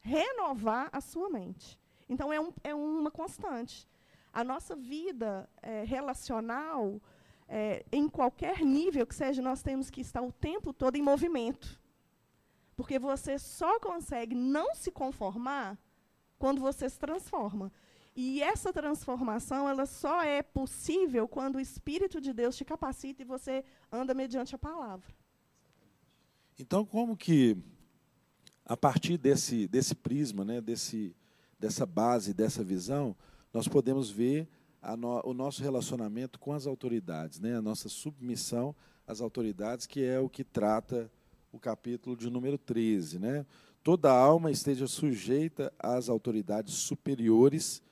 renovar 0.00 0.88
a 0.92 1.00
sua 1.00 1.28
mente. 1.30 1.78
Então, 2.08 2.32
é, 2.32 2.40
um, 2.40 2.52
é 2.62 2.74
uma 2.74 3.10
constante. 3.10 3.88
A 4.32 4.44
nossa 4.44 4.76
vida 4.76 5.48
é, 5.62 5.84
relacional, 5.84 7.00
é, 7.48 7.84
em 7.90 8.08
qualquer 8.08 8.60
nível 8.60 9.06
que 9.06 9.14
seja, 9.14 9.40
nós 9.42 9.62
temos 9.62 9.90
que 9.90 10.00
estar 10.00 10.22
o 10.22 10.32
tempo 10.32 10.72
todo 10.72 10.96
em 10.96 11.02
movimento. 11.02 11.80
Porque 12.76 12.98
você 12.98 13.38
só 13.38 13.80
consegue 13.80 14.34
não 14.34 14.74
se 14.74 14.90
conformar 14.90 15.78
quando 16.38 16.60
você 16.60 16.88
se 16.88 16.98
transforma. 16.98 17.72
E 18.14 18.42
essa 18.42 18.72
transformação, 18.72 19.68
ela 19.68 19.86
só 19.86 20.22
é 20.22 20.42
possível 20.42 21.28
quando 21.28 21.56
o 21.56 21.60
Espírito 21.60 22.20
de 22.20 22.32
Deus 22.32 22.56
te 22.56 22.64
capacita 22.64 23.22
e 23.22 23.24
você 23.24 23.64
anda 23.92 24.12
mediante 24.12 24.54
a 24.54 24.58
palavra. 24.58 25.08
Então, 26.58 26.84
como 26.84 27.16
que, 27.16 27.56
a 28.64 28.76
partir 28.76 29.16
desse, 29.16 29.68
desse 29.68 29.94
prisma, 29.94 30.44
né, 30.44 30.60
desse, 30.60 31.14
dessa 31.60 31.86
base, 31.86 32.34
dessa 32.34 32.64
visão, 32.64 33.16
nós 33.58 33.66
podemos 33.66 34.08
ver 34.08 34.46
no- 34.96 35.20
o 35.24 35.34
nosso 35.34 35.64
relacionamento 35.64 36.38
com 36.38 36.52
as 36.52 36.64
autoridades, 36.64 37.40
né, 37.40 37.56
a 37.56 37.60
nossa 37.60 37.88
submissão 37.88 38.72
às 39.04 39.20
autoridades, 39.20 39.84
que 39.84 40.04
é 40.04 40.20
o 40.20 40.28
que 40.28 40.44
trata 40.44 41.10
o 41.50 41.58
capítulo 41.58 42.16
de 42.16 42.30
número 42.30 42.56
13. 42.56 43.18
Né? 43.18 43.44
Toda 43.82 44.12
alma 44.12 44.52
esteja 44.52 44.86
sujeita 44.86 45.72
às 45.76 46.08
autoridades 46.08 46.74
superiores, 46.74 47.82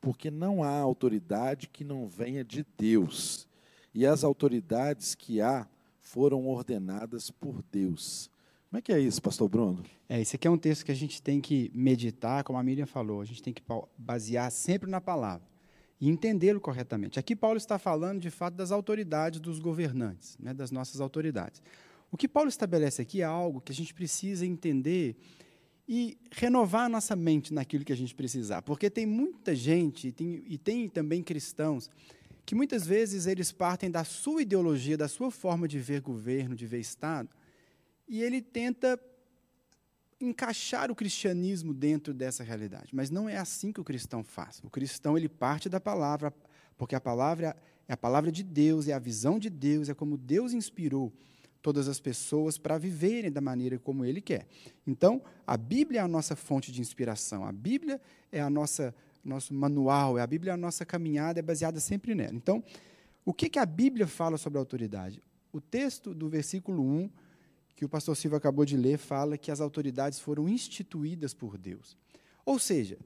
porque 0.00 0.30
não 0.30 0.64
há 0.64 0.78
autoridade 0.78 1.68
que 1.68 1.84
não 1.84 2.08
venha 2.08 2.42
de 2.42 2.64
Deus. 2.78 3.46
E 3.92 4.06
as 4.06 4.24
autoridades 4.24 5.14
que 5.14 5.42
há 5.42 5.68
foram 6.00 6.48
ordenadas 6.48 7.30
por 7.30 7.62
Deus. 7.70 8.30
Como 8.70 8.78
é 8.78 8.82
que 8.82 8.92
é 8.92 9.00
isso, 9.00 9.20
pastor 9.20 9.48
Bruno? 9.48 9.82
É, 10.08 10.20
esse 10.20 10.36
aqui 10.36 10.46
é 10.46 10.50
um 10.50 10.56
texto 10.56 10.84
que 10.84 10.92
a 10.92 10.94
gente 10.94 11.20
tem 11.20 11.40
que 11.40 11.72
meditar, 11.74 12.44
como 12.44 12.56
a 12.56 12.62
Miriam 12.62 12.86
falou, 12.86 13.20
a 13.20 13.24
gente 13.24 13.42
tem 13.42 13.52
que 13.52 13.60
basear 13.98 14.48
sempre 14.52 14.88
na 14.88 15.00
palavra 15.00 15.44
e 16.00 16.08
entendê-lo 16.08 16.60
corretamente. 16.60 17.18
Aqui 17.18 17.34
Paulo 17.34 17.56
está 17.56 17.80
falando, 17.80 18.20
de 18.20 18.30
fato, 18.30 18.54
das 18.54 18.70
autoridades 18.70 19.40
dos 19.40 19.58
governantes, 19.58 20.38
né, 20.38 20.54
das 20.54 20.70
nossas 20.70 21.00
autoridades. 21.00 21.60
O 22.12 22.16
que 22.16 22.28
Paulo 22.28 22.48
estabelece 22.48 23.02
aqui 23.02 23.22
é 23.22 23.24
algo 23.24 23.60
que 23.60 23.72
a 23.72 23.74
gente 23.74 23.92
precisa 23.92 24.46
entender 24.46 25.16
e 25.88 26.16
renovar 26.30 26.84
a 26.84 26.88
nossa 26.88 27.16
mente 27.16 27.52
naquilo 27.52 27.84
que 27.84 27.92
a 27.92 27.96
gente 27.96 28.14
precisar, 28.14 28.62
porque 28.62 28.88
tem 28.88 29.04
muita 29.04 29.52
gente 29.52 30.06
e 30.06 30.12
tem, 30.12 30.44
e 30.46 30.56
tem 30.56 30.88
também 30.88 31.24
cristãos 31.24 31.90
que 32.46 32.54
muitas 32.54 32.86
vezes 32.86 33.26
eles 33.26 33.50
partem 33.50 33.90
da 33.90 34.04
sua 34.04 34.42
ideologia, 34.42 34.96
da 34.96 35.08
sua 35.08 35.32
forma 35.32 35.66
de 35.66 35.80
ver 35.80 36.00
governo, 36.00 36.54
de 36.54 36.68
ver 36.68 36.78
Estado, 36.78 37.28
e 38.10 38.20
ele 38.24 38.42
tenta 38.42 39.00
encaixar 40.20 40.90
o 40.90 40.96
cristianismo 40.96 41.72
dentro 41.72 42.12
dessa 42.12 42.42
realidade. 42.42 42.92
Mas 42.92 43.08
não 43.08 43.28
é 43.28 43.36
assim 43.36 43.72
que 43.72 43.80
o 43.80 43.84
cristão 43.84 44.24
faz. 44.24 44.60
O 44.64 44.68
cristão 44.68 45.16
ele 45.16 45.28
parte 45.28 45.68
da 45.68 45.78
palavra, 45.78 46.34
porque 46.76 46.96
a 46.96 47.00
palavra 47.00 47.56
é 47.86 47.92
a 47.92 47.96
palavra 47.96 48.32
de 48.32 48.42
Deus, 48.42 48.88
é 48.88 48.92
a 48.92 48.98
visão 48.98 49.38
de 49.38 49.48
Deus, 49.48 49.88
é 49.88 49.94
como 49.94 50.18
Deus 50.18 50.52
inspirou 50.52 51.12
todas 51.62 51.86
as 51.86 52.00
pessoas 52.00 52.58
para 52.58 52.76
viverem 52.78 53.30
da 53.30 53.40
maneira 53.40 53.78
como 53.78 54.04
ele 54.04 54.20
quer. 54.20 54.48
Então, 54.84 55.22
a 55.46 55.56
Bíblia 55.56 56.00
é 56.00 56.02
a 56.02 56.08
nossa 56.08 56.34
fonte 56.34 56.72
de 56.72 56.80
inspiração. 56.80 57.44
A 57.44 57.52
Bíblia 57.52 58.00
é 58.32 58.40
a 58.40 58.50
nossa 58.50 58.92
nosso 59.22 59.54
manual, 59.54 60.18
é 60.18 60.22
a 60.22 60.26
Bíblia 60.26 60.50
é 60.50 60.54
a 60.54 60.56
nossa 60.56 60.84
caminhada 60.84 61.38
é 61.38 61.42
baseada 61.42 61.78
sempre 61.78 62.14
nela. 62.14 62.34
Então, 62.34 62.64
o 63.24 63.32
que 63.32 63.48
que 63.48 63.58
a 63.58 63.66
Bíblia 63.66 64.08
fala 64.08 64.36
sobre 64.36 64.58
a 64.58 64.62
autoridade? 64.62 65.22
O 65.52 65.60
texto 65.60 66.12
do 66.12 66.28
versículo 66.28 66.82
1 66.82 67.10
que 67.80 67.84
o 67.86 67.88
pastor 67.88 68.14
Silva 68.14 68.36
acabou 68.36 68.66
de 68.66 68.76
ler 68.76 68.98
fala 68.98 69.38
que 69.38 69.50
as 69.50 69.58
autoridades 69.58 70.20
foram 70.20 70.46
instituídas 70.46 71.32
por 71.32 71.56
Deus. 71.56 71.96
Ou 72.44 72.58
seja, 72.58 72.98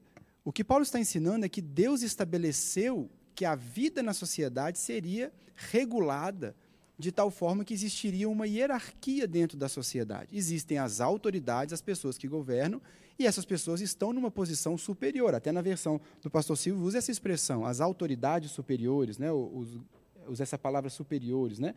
o 0.43 0.51
que 0.51 0.65
Paulo 0.65 0.83
está 0.83 0.99
ensinando 0.99 1.45
é 1.45 1.49
que 1.49 1.61
Deus 1.61 2.01
estabeleceu 2.01 3.09
que 3.33 3.45
a 3.45 3.55
vida 3.55 4.03
na 4.03 4.13
sociedade 4.13 4.77
seria 4.77 5.31
regulada 5.55 6.53
de 6.99 7.09
tal 7.09 7.31
forma 7.31 7.63
que 7.63 7.73
existiria 7.73 8.27
uma 8.27 8.45
hierarquia 8.45 9.25
dentro 9.25 9.57
da 9.57 9.69
sociedade. 9.69 10.35
Existem 10.37 10.77
as 10.77 10.99
autoridades, 10.99 11.71
as 11.71 11.81
pessoas 11.81 12.17
que 12.17 12.27
governam, 12.27 12.81
e 13.17 13.25
essas 13.25 13.45
pessoas 13.45 13.79
estão 13.79 14.11
numa 14.11 14.29
posição 14.29 14.77
superior. 14.77 15.33
Até 15.33 15.53
na 15.53 15.61
versão 15.61 16.01
do 16.21 16.29
pastor 16.29 16.57
Silvio 16.57 16.83
usa 16.83 16.97
essa 16.97 17.11
expressão, 17.11 17.65
as 17.65 17.79
autoridades 17.79 18.51
superiores, 18.51 19.17
né? 19.17 19.31
Usa 19.31 20.43
essa 20.43 20.57
palavra 20.57 20.89
superiores, 20.89 21.59
né? 21.59 21.75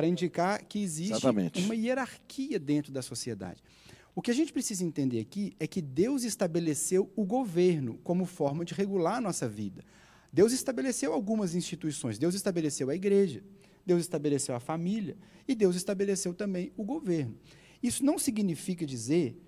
Para 0.00 0.08
indicar 0.08 0.64
que 0.64 0.82
existe 0.82 1.12
Exatamente. 1.12 1.60
uma 1.62 1.74
hierarquia 1.74 2.58
dentro 2.58 2.90
da 2.90 3.02
sociedade. 3.02 3.62
O 4.14 4.22
que 4.22 4.30
a 4.30 4.34
gente 4.34 4.50
precisa 4.50 4.82
entender 4.82 5.20
aqui 5.20 5.52
é 5.60 5.66
que 5.66 5.82
Deus 5.82 6.24
estabeleceu 6.24 7.12
o 7.14 7.22
governo 7.22 7.98
como 8.02 8.24
forma 8.24 8.64
de 8.64 8.72
regular 8.72 9.16
a 9.16 9.20
nossa 9.20 9.46
vida. 9.46 9.84
Deus 10.32 10.54
estabeleceu 10.54 11.12
algumas 11.12 11.54
instituições. 11.54 12.16
Deus 12.18 12.34
estabeleceu 12.34 12.88
a 12.88 12.94
igreja, 12.94 13.44
Deus 13.84 14.00
estabeleceu 14.00 14.54
a 14.54 14.58
família 14.58 15.18
e 15.46 15.54
Deus 15.54 15.76
estabeleceu 15.76 16.32
também 16.32 16.72
o 16.78 16.82
governo. 16.82 17.36
Isso 17.82 18.02
não 18.02 18.18
significa 18.18 18.86
dizer 18.86 19.38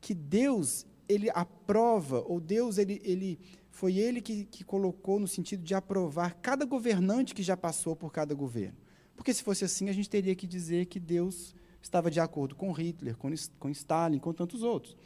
que 0.00 0.12
Deus 0.12 0.84
ele 1.08 1.30
aprova 1.30 2.20
ou 2.26 2.40
Deus 2.40 2.78
ele, 2.78 3.00
ele 3.04 3.38
foi 3.70 3.96
ele 3.96 4.20
que, 4.20 4.44
que 4.46 4.64
colocou 4.64 5.20
no 5.20 5.28
sentido 5.28 5.62
de 5.62 5.72
aprovar 5.72 6.34
cada 6.42 6.64
governante 6.64 7.32
que 7.32 7.44
já 7.44 7.56
passou 7.56 7.94
por 7.94 8.10
cada 8.10 8.34
governo. 8.34 8.89
Porque 9.20 9.34
se 9.34 9.42
fosse 9.42 9.66
assim, 9.66 9.90
a 9.90 9.92
gente 9.92 10.08
teria 10.08 10.34
que 10.34 10.46
dizer 10.46 10.86
que 10.86 10.98
Deus 10.98 11.54
estava 11.82 12.10
de 12.10 12.18
acordo 12.18 12.56
com 12.56 12.72
Hitler, 12.72 13.18
com, 13.18 13.30
com 13.58 13.68
Stalin, 13.68 14.18
com 14.18 14.32
tantos 14.32 14.62
outros. 14.62 14.96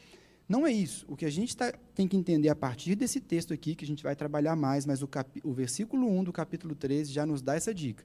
Não 0.49 0.65
é 0.65 0.71
isso. 0.71 1.05
O 1.09 1.17
que 1.17 1.25
a 1.25 1.31
gente 1.31 1.57
tá, 1.57 1.73
tem 1.97 2.07
que 2.07 2.17
entender 2.17 2.49
a 2.49 2.55
partir 2.55 2.95
desse 2.95 3.21
texto 3.21 3.53
aqui, 3.53 3.75
que 3.75 3.85
a 3.85 3.89
gente 3.89 4.05
vai 4.05 4.15
trabalhar 4.15 4.55
mais, 4.55 4.87
mas 4.87 5.03
o, 5.03 5.09
o 5.43 5.53
versículo 5.53 6.09
1 6.09 6.23
do 6.23 6.33
capítulo 6.33 6.77
13 6.77 7.13
já 7.13 7.27
nos 7.27 7.43
dá 7.43 7.57
essa 7.57 7.75
dica. 7.75 8.05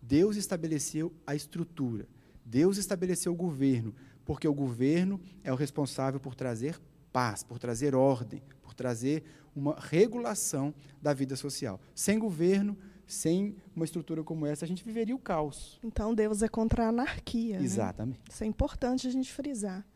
Deus 0.00 0.38
estabeleceu 0.38 1.12
a 1.26 1.34
estrutura, 1.34 2.08
Deus 2.42 2.78
estabeleceu 2.78 3.30
o 3.30 3.36
governo, 3.36 3.94
porque 4.24 4.48
o 4.48 4.54
governo 4.54 5.20
é 5.44 5.52
o 5.52 5.56
responsável 5.56 6.18
por 6.18 6.34
trazer 6.34 6.80
paz, 7.12 7.42
por 7.42 7.58
trazer 7.58 7.94
ordem, 7.94 8.42
por 8.62 8.72
trazer 8.72 9.22
uma 9.54 9.76
regulação 9.78 10.74
da 11.02 11.12
vida 11.12 11.36
social. 11.36 11.78
Sem 11.94 12.18
governo, 12.18 12.74
sem 13.06 13.56
uma 13.74 13.84
estrutura 13.84 14.22
como 14.24 14.46
essa, 14.46 14.64
a 14.64 14.68
gente 14.68 14.84
viveria 14.84 15.14
o 15.14 15.18
caos. 15.18 15.78
Então 15.82 16.14
Deus 16.14 16.42
é 16.42 16.48
contra 16.48 16.86
a 16.86 16.88
anarquia. 16.88 17.60
Exatamente. 17.60 18.18
Né? 18.18 18.24
Isso 18.30 18.44
é 18.44 18.46
importante 18.46 19.06
a 19.06 19.10
gente 19.10 19.32
frisar. 19.32 19.86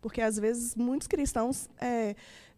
Porque 0.00 0.20
às 0.20 0.38
vezes 0.38 0.74
muitos 0.74 1.06
cristãos 1.08 1.68
é, 1.78 2.14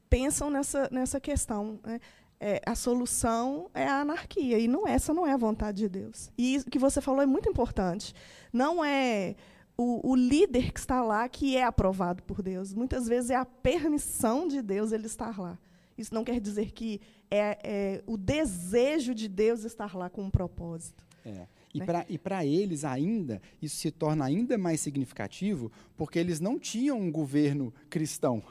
pensam 0.09 0.51
nessa, 0.51 0.89
nessa 0.93 1.19
questão. 1.19 1.81
Né? 1.83 1.99
É, 2.39 2.61
a 2.67 2.75
solução 2.75 3.71
é 3.73 3.87
a 3.87 4.01
anarquia. 4.01 4.59
E 4.59 4.69
não 4.69 4.87
essa 4.87 5.15
não 5.15 5.27
é 5.27 5.33
a 5.33 5.37
vontade 5.37 5.79
de 5.79 5.89
Deus. 5.89 6.31
E 6.37 6.59
o 6.59 6.71
que 6.71 6.79
você 6.79 7.01
falou 7.01 7.23
é 7.23 7.27
muito 7.27 7.49
importante. 7.49 8.15
Não 8.53 8.85
é 8.85 9.35
o, 9.77 10.11
o, 10.11 10.15
líder 10.15 10.73
que 10.73 10.79
está 10.79 11.03
lá 11.03 11.29
que 11.29 11.57
é 11.57 11.65
aprovado 11.65 12.23
por 12.23 12.43
Deus. 12.43 12.75
Muitas 12.75 13.09
vezes 13.09 13.31
é 13.31 13.37
a 13.37 13.45
permissão 13.45 14.47
de 14.47 14.61
Deus 14.61 14.93
ele 14.93 15.07
estar 15.07 15.39
lá. 15.39 15.59
Isso 15.97 16.15
não 16.15 16.25
quer 16.25 16.41
dizer 16.41 16.73
que 16.73 17.01
é, 17.31 17.59
é 17.63 18.03
o 18.07 18.17
desejo 18.17 19.15
de 19.15 19.29
Deus 19.29 19.65
estar 19.65 19.97
lá 19.97 20.09
com 20.09 20.23
um 20.23 20.31
propósito. 20.31 21.05
É. 21.25 21.47
E 21.75 21.79
né? 21.79 21.87
para 22.23 22.45
eles 22.45 22.85
ainda, 22.85 23.41
isso 23.61 23.77
se 23.77 23.91
torna 23.91 24.25
ainda 24.25 24.59
mais 24.59 24.81
significativo, 24.81 25.73
porque 25.97 26.19
eles 26.19 26.41
não 26.41 26.59
tinham 26.59 27.01
um 27.01 27.11
governo 27.11 27.73
cristão. 27.89 28.43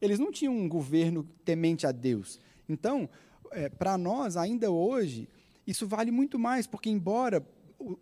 Eles 0.00 0.18
não 0.18 0.32
tinham 0.32 0.54
um 0.54 0.68
governo 0.68 1.26
temente 1.44 1.86
a 1.86 1.92
Deus. 1.92 2.40
Então, 2.68 3.08
é, 3.52 3.68
para 3.68 3.96
nós, 3.96 4.36
ainda 4.36 4.70
hoje, 4.70 5.28
isso 5.66 5.86
vale 5.86 6.10
muito 6.10 6.38
mais, 6.38 6.66
porque 6.66 6.90
embora 6.90 7.46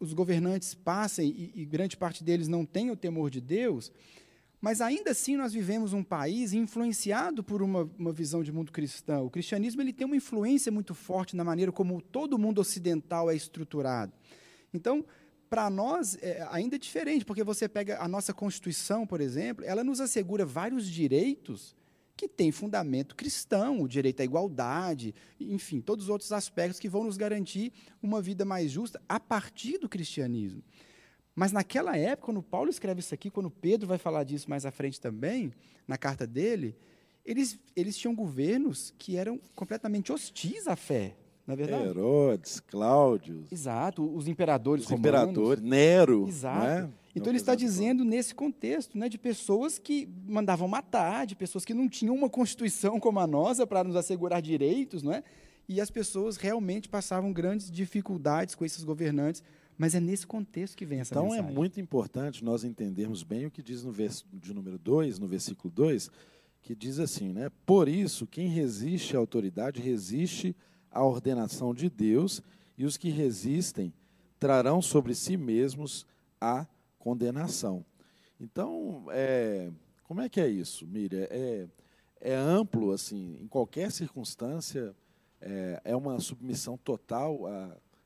os 0.01 0.13
governantes 0.13 0.75
passem 0.75 1.29
e, 1.29 1.63
e 1.63 1.65
grande 1.65 1.97
parte 1.97 2.25
deles 2.25 2.49
não 2.49 2.65
tenha 2.65 2.93
o 2.93 2.97
temor 2.97 3.29
de 3.29 3.41
Deus, 3.41 3.93
mas 4.65 4.81
ainda 4.81 5.11
assim 5.11 5.37
nós 5.37 5.53
vivemos 5.53 5.93
um 5.93 6.03
país 6.03 6.55
influenciado 6.55 7.45
por 7.45 7.61
uma, 7.61 7.83
uma 7.99 8.11
visão 8.11 8.43
de 8.43 8.51
mundo 8.51 8.73
cristão. 8.73 9.27
O 9.27 9.31
cristianismo 9.31 9.83
ele 9.83 9.93
tem 9.93 10.07
uma 10.07 10.17
influência 10.17 10.73
muito 10.73 10.95
forte 10.95 11.37
na 11.37 11.45
maneira 11.45 11.71
como 11.71 12.01
todo 12.01 12.33
o 12.33 12.39
mundo 12.39 12.63
ocidental 12.63 13.31
é 13.31 13.37
estruturado. 13.37 14.11
Então, 14.73 15.05
para 15.51 15.69
nós 15.69 16.17
é 16.23 16.49
ainda 16.51 16.77
é 16.77 16.79
diferente, 16.79 17.27
porque 17.27 17.45
você 17.45 17.69
pega 17.69 18.01
a 18.01 18.09
nossa 18.09 18.33
Constituição, 18.33 19.07
por 19.07 19.21
exemplo, 19.21 19.63
ela 19.67 19.85
nos 19.85 20.01
assegura 20.01 20.47
vários 20.47 20.89
direitos 20.89 21.77
que 22.17 22.27
têm 22.27 22.51
fundamento 22.51 23.15
cristão, 23.15 23.83
o 23.83 23.87
direito 23.87 24.23
à 24.23 24.25
igualdade, 24.25 25.15
enfim, 25.39 25.83
todos 25.83 26.07
os 26.07 26.11
outros 26.11 26.33
aspectos 26.33 26.81
que 26.81 26.89
vão 26.89 27.05
nos 27.05 27.19
garantir 27.19 27.71
uma 28.03 28.23
vida 28.23 28.47
mais 28.47 28.71
justa 28.71 28.99
a 29.07 29.21
partir 29.21 29.77
do 29.77 29.91
cristianismo. 29.91 30.63
Mas 31.35 31.53
naquela 31.53 31.97
época, 31.97 32.27
quando 32.27 32.43
Paulo 32.43 32.71
escreve 32.71 33.01
isso 33.01 33.15
aqui, 33.15 33.31
quando 33.31 33.51
Pedro 33.51 33.87
vai 33.89 33.99
falar 33.99 34.25
disso 34.25 34.49
mais 34.49 34.65
à 34.65 34.71
frente 34.71 35.01
também, 35.01 35.53
na 35.87 35.99
carta 35.99 36.27
dele, 36.27 36.77
eles, 37.25 37.59
eles 37.75 37.97
tinham 37.97 38.15
governos 38.15 38.95
que 38.99 39.17
eram 39.17 39.41
completamente 39.55 40.13
hostis 40.13 40.67
à 40.67 40.77
fé. 40.77 41.17
Na 41.47 41.55
é 41.55 41.57
verdade? 41.57 41.89
Herodes, 41.89 42.61
Cláudio. 42.61 43.45
Exato, 43.51 44.03
os 44.15 44.29
imperadores 44.29 44.85
os 44.85 44.91
romanos. 44.91 45.09
imperadores, 45.09 45.63
Nero. 45.63 46.27
Exato. 46.27 46.65
Né? 46.65 46.91
Então 47.15 47.31
ele 47.31 47.39
está 47.39 47.55
dizendo 47.55 48.05
nesse 48.05 48.35
contexto, 48.35 48.99
né, 48.99 49.09
de 49.09 49.19
pessoas 49.19 49.79
que 49.79 50.09
mandavam 50.27 50.67
matar, 50.67 51.27
de 51.27 51.37
pessoas 51.37 51.65
que 51.65 51.73
não 51.73 51.89
tinham 51.89 52.15
uma 52.15 52.29
constituição 52.29 52.99
como 52.99 53.21
a 53.21 53.27
nossa 53.27 53.67
para 53.67 53.85
nos 53.85 53.95
assegurar 53.95 54.43
direitos, 54.43 55.03
não 55.03 55.13
é? 55.13 55.23
E 55.69 55.81
as 55.81 55.91
pessoas 55.91 56.37
realmente 56.37 56.89
passavam 56.89 57.33
grandes 57.33 57.71
dificuldades 57.71 58.55
com 58.55 58.65
esses 58.65 58.83
governantes, 58.85 59.43
mas 59.77 59.95
é 59.95 60.01
nesse 60.01 60.27
contexto 60.27 60.77
que 60.77 60.87
vem 60.87 61.01
essa 61.01 61.13
então 61.13 61.25
é 61.25 61.29
mensagem. 61.29 61.45
Então 61.45 61.53
é 61.53 61.59
muito 61.59 61.81
importante 61.81 62.45
nós 62.45 62.65
entendermos 62.65 63.23
bem 63.23 63.47
o 63.47 63.51
que 63.51 63.63
diz 63.63 63.83
no 63.83 63.93
verso 63.93 64.27
de 64.33 64.53
número 64.55 64.79
2, 64.79 65.19
no 65.19 65.27
versículo 65.27 65.73
2, 65.73 66.11
que 66.63 66.75
diz 66.75 66.99
assim, 66.99 67.33
né? 67.33 67.51
Por 67.67 67.89
isso, 67.89 68.27
quem 68.27 68.49
resiste 68.49 69.17
à 69.17 69.19
autoridade 69.19 69.81
resiste 69.81 70.57
a 70.91 71.05
ordenação 71.05 71.75
de 71.75 71.91
Deus, 71.91 72.41
e 72.77 72.85
os 72.85 72.97
que 72.97 73.09
resistem 73.09 73.93
trarão 74.39 74.83
sobre 74.83 75.15
si 75.15 75.37
mesmos 75.37 76.07
a 76.41 76.67
condenação. 76.99 77.85
Então, 78.41 79.07
é, 79.11 79.71
como 80.05 80.21
é 80.21 80.29
que 80.29 80.41
é 80.41 80.49
isso, 80.49 80.87
Miriam? 80.87 81.27
É, 81.31 81.67
é 82.21 82.35
amplo, 82.35 82.93
assim, 82.93 83.39
em 83.41 83.47
qualquer 83.47 83.91
circunstância, 83.93 84.95
é, 85.41 85.81
é 85.85 85.97
uma 85.97 86.19
submissão 86.21 86.77
total 86.77 87.47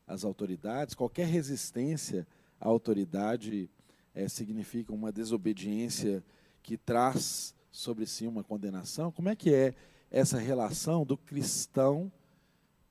às 0.09 0.25
autoridades, 0.25 0.94
qualquer 0.94 1.27
resistência 1.27 2.27
à 2.61 2.66
autoridade 2.66 3.71
é, 4.14 4.29
significa 4.29 4.92
uma 4.92 5.12
desobediência 5.12 6.25
que 6.62 6.77
traz 6.77 7.55
sobre 7.71 8.07
si 8.07 8.27
uma 8.27 8.42
condenação. 8.42 9.12
Como 9.12 9.29
é 9.29 9.37
que 9.37 9.55
é 9.55 9.75
essa 10.11 10.38
relação 10.38 11.05
do 11.05 11.16
cristão 11.16 12.11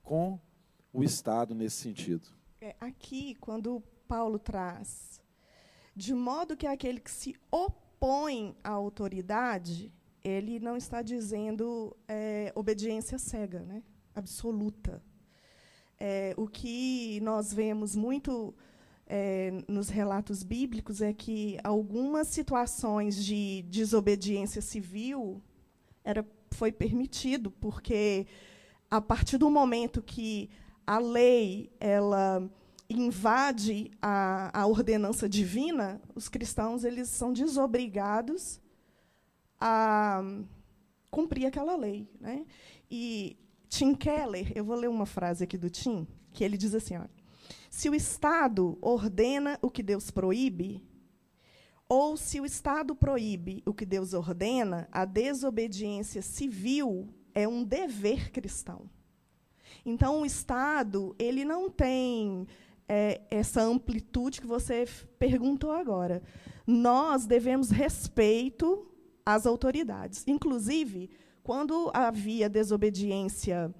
com 0.03 0.39
o 0.93 1.03
Estado 1.03 1.53
nesse 1.53 1.77
sentido. 1.77 2.27
É, 2.61 2.75
aqui, 2.79 3.35
quando 3.35 3.83
Paulo 4.07 4.39
traz, 4.39 5.21
de 5.95 6.13
modo 6.13 6.55
que 6.55 6.65
aquele 6.65 6.99
que 6.99 7.11
se 7.11 7.35
opõe 7.51 8.55
à 8.63 8.69
autoridade, 8.69 9.91
ele 10.23 10.59
não 10.59 10.77
está 10.77 11.01
dizendo 11.01 11.95
é, 12.07 12.51
obediência 12.55 13.17
cega, 13.17 13.59
né? 13.59 13.83
absoluta. 14.15 15.01
É, 15.99 16.33
o 16.37 16.47
que 16.47 17.19
nós 17.21 17.51
vemos 17.51 17.95
muito 17.95 18.53
é, 19.07 19.63
nos 19.67 19.89
relatos 19.89 20.43
bíblicos 20.43 21.01
é 21.01 21.13
que 21.13 21.57
algumas 21.63 22.27
situações 22.27 23.23
de 23.23 23.63
desobediência 23.63 24.61
civil 24.61 25.41
era, 26.03 26.25
foi 26.51 26.71
permitido, 26.71 27.49
porque 27.51 28.27
a 28.89 29.01
partir 29.01 29.37
do 29.37 29.49
momento 29.49 30.01
que 30.01 30.49
a 30.85 30.99
lei 30.99 31.71
ela 31.79 32.49
invade 32.89 33.91
a, 34.01 34.61
a 34.61 34.65
ordenança 34.65 35.27
divina, 35.27 36.01
os 36.15 36.29
cristãos 36.29 36.83
eles 36.83 37.09
são 37.09 37.33
desobrigados 37.33 38.61
a 39.59 40.21
cumprir 41.09 41.45
aquela 41.45 41.75
lei. 41.75 42.07
Né? 42.19 42.45
E 42.89 43.37
Tim 43.69 43.93
Keller, 43.93 44.51
eu 44.55 44.63
vou 44.63 44.75
ler 44.75 44.89
uma 44.89 45.05
frase 45.05 45.43
aqui 45.43 45.57
do 45.57 45.69
Tim, 45.69 46.07
que 46.33 46.43
ele 46.43 46.57
diz 46.57 46.73
assim: 46.73 46.97
ó, 46.97 47.05
se 47.69 47.89
o 47.89 47.95
Estado 47.95 48.77
ordena 48.81 49.59
o 49.61 49.69
que 49.69 49.83
Deus 49.83 50.09
proíbe, 50.09 50.83
ou 51.89 52.17
se 52.17 52.39
o 52.39 52.45
Estado 52.45 52.95
proíbe 52.95 53.63
o 53.65 53.73
que 53.73 53.85
Deus 53.85 54.13
ordena, 54.13 54.87
a 54.91 55.05
desobediência 55.05 56.21
civil 56.21 57.07
é 57.33 57.47
um 57.47 57.63
dever 57.63 58.31
cristão. 58.31 58.89
Então, 59.85 60.21
o 60.21 60.25
Estado 60.25 61.15
ele 61.17 61.45
não 61.45 61.69
tem 61.69 62.47
é, 62.89 63.21
essa 63.29 63.61
amplitude 63.61 64.41
que 64.41 64.47
você 64.47 64.85
perguntou 65.19 65.71
agora. 65.71 66.21
Nós 66.65 67.25
devemos 67.25 67.69
respeito 67.69 68.87
às 69.25 69.45
autoridades. 69.45 70.23
Inclusive, 70.27 71.09
quando 71.47 71.89
havia 71.93 72.49
desobediência 72.49 73.73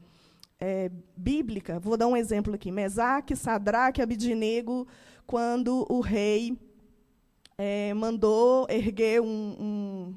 é, 0.58 0.90
bíblica. 1.18 1.78
Vou 1.82 1.98
dar 1.98 2.08
um 2.08 2.16
exemplo 2.16 2.56
aqui. 2.56 2.72
Mesaque, 2.72 3.36
Sadraque, 3.36 4.02
Abidinego, 4.02 4.88
quando 5.26 5.86
o 5.90 6.00
rei 6.00 6.58
é, 7.58 7.94
mandou 7.94 8.66
erguer 8.70 9.20
um, 9.20 9.28
um, 9.60 10.16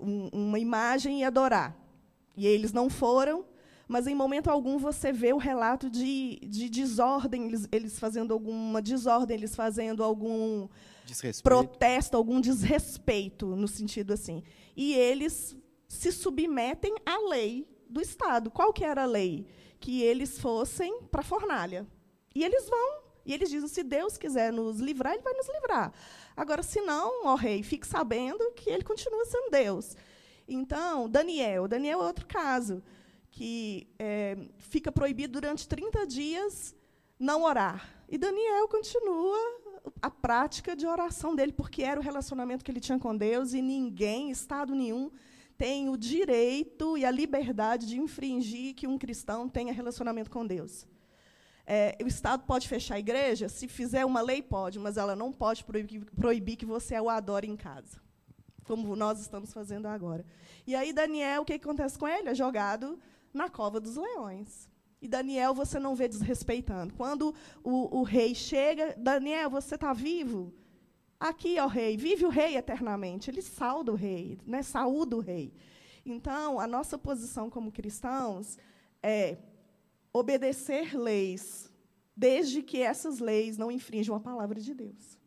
um, 0.00 0.28
uma 0.32 0.58
imagem 0.58 1.20
e 1.20 1.24
adorar. 1.24 1.76
E 2.36 2.48
eles 2.48 2.72
não 2.72 2.90
foram, 2.90 3.44
mas 3.86 4.08
em 4.08 4.14
momento 4.16 4.50
algum 4.50 4.76
você 4.76 5.12
vê 5.12 5.32
o 5.32 5.38
relato 5.38 5.88
de, 5.88 6.40
de 6.42 6.68
desordem, 6.68 7.46
eles, 7.46 7.68
eles 7.70 7.96
fazendo 7.96 8.34
alguma 8.34 8.82
desordem, 8.82 9.36
eles 9.36 9.54
fazendo 9.54 10.02
algum 10.02 10.66
protesto, 11.44 12.16
algum 12.16 12.40
desrespeito, 12.40 13.54
no 13.54 13.68
sentido 13.68 14.12
assim. 14.14 14.42
E 14.76 14.94
eles 14.94 15.56
se 15.90 16.12
submetem 16.12 16.94
à 17.04 17.18
lei 17.28 17.68
do 17.88 18.00
Estado. 18.00 18.48
Qual 18.48 18.72
que 18.72 18.84
era 18.84 19.02
a 19.02 19.06
lei? 19.06 19.44
Que 19.80 20.02
eles 20.02 20.38
fossem 20.38 21.02
para 21.10 21.20
a 21.20 21.24
fornalha. 21.24 21.84
E 22.32 22.44
eles 22.44 22.68
vão. 22.70 23.02
E 23.26 23.34
eles 23.34 23.50
dizem: 23.50 23.68
se 23.68 23.82
Deus 23.82 24.16
quiser 24.16 24.52
nos 24.52 24.78
livrar, 24.78 25.14
Ele 25.14 25.22
vai 25.22 25.34
nos 25.34 25.48
livrar. 25.48 25.92
Agora, 26.36 26.62
se 26.62 26.80
não, 26.82 27.26
ó 27.26 27.34
rei, 27.34 27.64
fique 27.64 27.84
sabendo 27.88 28.52
que 28.52 28.70
Ele 28.70 28.84
continua 28.84 29.24
sendo 29.24 29.50
Deus. 29.50 29.96
Então, 30.46 31.08
Daniel. 31.08 31.66
Daniel 31.66 32.02
é 32.02 32.06
outro 32.06 32.24
caso, 32.24 32.80
que 33.28 33.88
é, 33.98 34.38
fica 34.58 34.92
proibido 34.92 35.40
durante 35.40 35.66
30 35.66 36.06
dias 36.06 36.72
não 37.18 37.42
orar. 37.42 38.00
E 38.08 38.16
Daniel 38.16 38.68
continua 38.68 39.38
a 40.00 40.10
prática 40.10 40.76
de 40.76 40.86
oração 40.86 41.34
dele, 41.34 41.52
porque 41.52 41.82
era 41.82 41.98
o 41.98 42.02
relacionamento 42.02 42.64
que 42.64 42.70
ele 42.70 42.80
tinha 42.80 42.98
com 42.98 43.16
Deus 43.16 43.54
e 43.54 43.60
ninguém, 43.60 44.30
Estado 44.30 44.72
nenhum, 44.72 45.10
tem 45.60 45.90
o 45.90 45.96
direito 45.98 46.96
e 46.96 47.04
a 47.04 47.10
liberdade 47.10 47.86
de 47.86 47.98
infringir 47.98 48.74
que 48.74 48.86
um 48.86 48.96
cristão 48.96 49.46
tenha 49.46 49.74
relacionamento 49.74 50.30
com 50.30 50.46
Deus. 50.46 50.86
É, 51.66 51.98
o 52.02 52.06
Estado 52.06 52.44
pode 52.44 52.66
fechar 52.66 52.94
a 52.94 52.98
igreja? 52.98 53.46
Se 53.46 53.68
fizer 53.68 54.06
uma 54.06 54.22
lei, 54.22 54.40
pode, 54.40 54.78
mas 54.78 54.96
ela 54.96 55.14
não 55.14 55.30
pode 55.30 55.62
proibir, 55.62 56.56
que 56.56 56.64
você 56.64 56.98
o 56.98 57.10
adore 57.10 57.46
em 57.46 57.58
casa, 57.58 58.00
como 58.64 58.96
nós 58.96 59.20
estamos 59.20 59.52
fazendo 59.52 59.84
agora. 59.84 60.24
E 60.66 60.74
aí, 60.74 60.94
Daniel, 60.94 61.42
o 61.42 61.44
que 61.44 61.52
acontece 61.52 61.98
com 61.98 62.08
ele? 62.08 62.30
É 62.30 62.34
jogado 62.34 62.98
na 63.30 63.50
cova 63.50 63.78
dos 63.78 63.96
leões. 63.96 64.66
E 65.02 65.06
Daniel 65.06 65.52
você 65.52 65.78
não 65.78 65.94
vê 65.94 66.08
desrespeitando. 66.08 66.94
Quando 66.94 67.34
o, 67.62 67.98
o 67.98 68.02
rei 68.02 68.34
chega, 68.34 68.94
Daniel, 68.96 69.50
você 69.50 69.74
está 69.74 69.92
vivo? 69.92 70.54
Aqui, 71.20 71.60
ó 71.60 71.66
rei, 71.66 71.98
vive 71.98 72.24
o 72.24 72.30
rei 72.30 72.56
eternamente. 72.56 73.30
Ele 73.30 73.42
sauda 73.42 73.92
o 73.92 73.94
rei, 73.94 74.38
né? 74.46 74.62
saúda 74.62 75.16
o 75.16 75.20
rei. 75.20 75.52
Então, 76.04 76.58
a 76.58 76.66
nossa 76.66 76.96
posição 76.96 77.50
como 77.50 77.70
cristãos 77.70 78.56
é 79.02 79.36
obedecer 80.14 80.96
leis, 80.98 81.70
desde 82.16 82.62
que 82.62 82.78
essas 82.78 83.18
leis 83.18 83.58
não 83.58 83.70
infringam 83.70 84.16
a 84.16 84.20
palavra 84.20 84.58
de 84.58 84.72
Deus. 84.72 85.18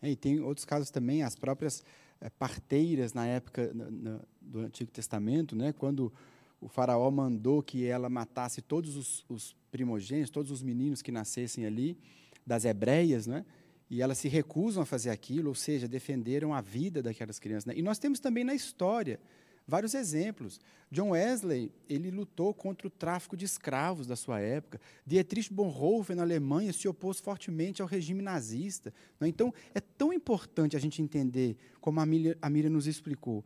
É, 0.00 0.10
e 0.10 0.16
tem 0.16 0.40
outros 0.40 0.64
casos 0.64 0.90
também, 0.90 1.22
as 1.22 1.36
próprias 1.36 1.84
é, 2.22 2.30
parteiras 2.30 3.12
na 3.12 3.26
época 3.26 3.70
na, 3.74 3.90
na, 3.90 4.20
do 4.40 4.60
Antigo 4.60 4.90
Testamento, 4.90 5.54
né, 5.54 5.74
quando 5.74 6.10
o 6.58 6.68
faraó 6.68 7.10
mandou 7.10 7.62
que 7.62 7.84
ela 7.86 8.08
matasse 8.08 8.62
todos 8.62 8.96
os, 8.96 9.24
os 9.28 9.54
primogênitos, 9.70 10.30
todos 10.30 10.50
os 10.50 10.62
meninos 10.62 11.02
que 11.02 11.12
nascessem 11.12 11.66
ali, 11.66 11.98
das 12.46 12.64
hebreias, 12.64 13.26
né? 13.26 13.44
E 13.90 14.00
elas 14.00 14.18
se 14.18 14.28
recusam 14.28 14.82
a 14.82 14.86
fazer 14.86 15.10
aquilo, 15.10 15.48
ou 15.48 15.54
seja, 15.54 15.86
defenderam 15.86 16.54
a 16.54 16.60
vida 16.60 17.02
daquelas 17.02 17.38
crianças. 17.38 17.66
Né? 17.66 17.74
E 17.76 17.82
nós 17.82 17.98
temos 17.98 18.18
também 18.18 18.44
na 18.44 18.54
história 18.54 19.20
vários 19.66 19.94
exemplos. 19.94 20.60
John 20.90 21.10
Wesley, 21.10 21.72
ele 21.88 22.10
lutou 22.10 22.54
contra 22.54 22.86
o 22.86 22.90
tráfico 22.90 23.36
de 23.36 23.44
escravos 23.44 24.06
da 24.06 24.16
sua 24.16 24.40
época. 24.40 24.80
Dietrich 25.06 25.52
Bonhoeffer, 25.52 26.16
na 26.16 26.22
Alemanha, 26.22 26.72
se 26.72 26.88
opôs 26.88 27.20
fortemente 27.20 27.82
ao 27.82 27.88
regime 27.88 28.22
nazista. 28.22 28.92
Né? 29.20 29.28
Então, 29.28 29.52
é 29.74 29.80
tão 29.80 30.12
importante 30.12 30.76
a 30.76 30.80
gente 30.80 31.02
entender, 31.02 31.56
como 31.80 32.00
a 32.00 32.06
Miriam, 32.06 32.36
a 32.40 32.48
Miriam 32.48 32.70
nos 32.70 32.86
explicou. 32.86 33.44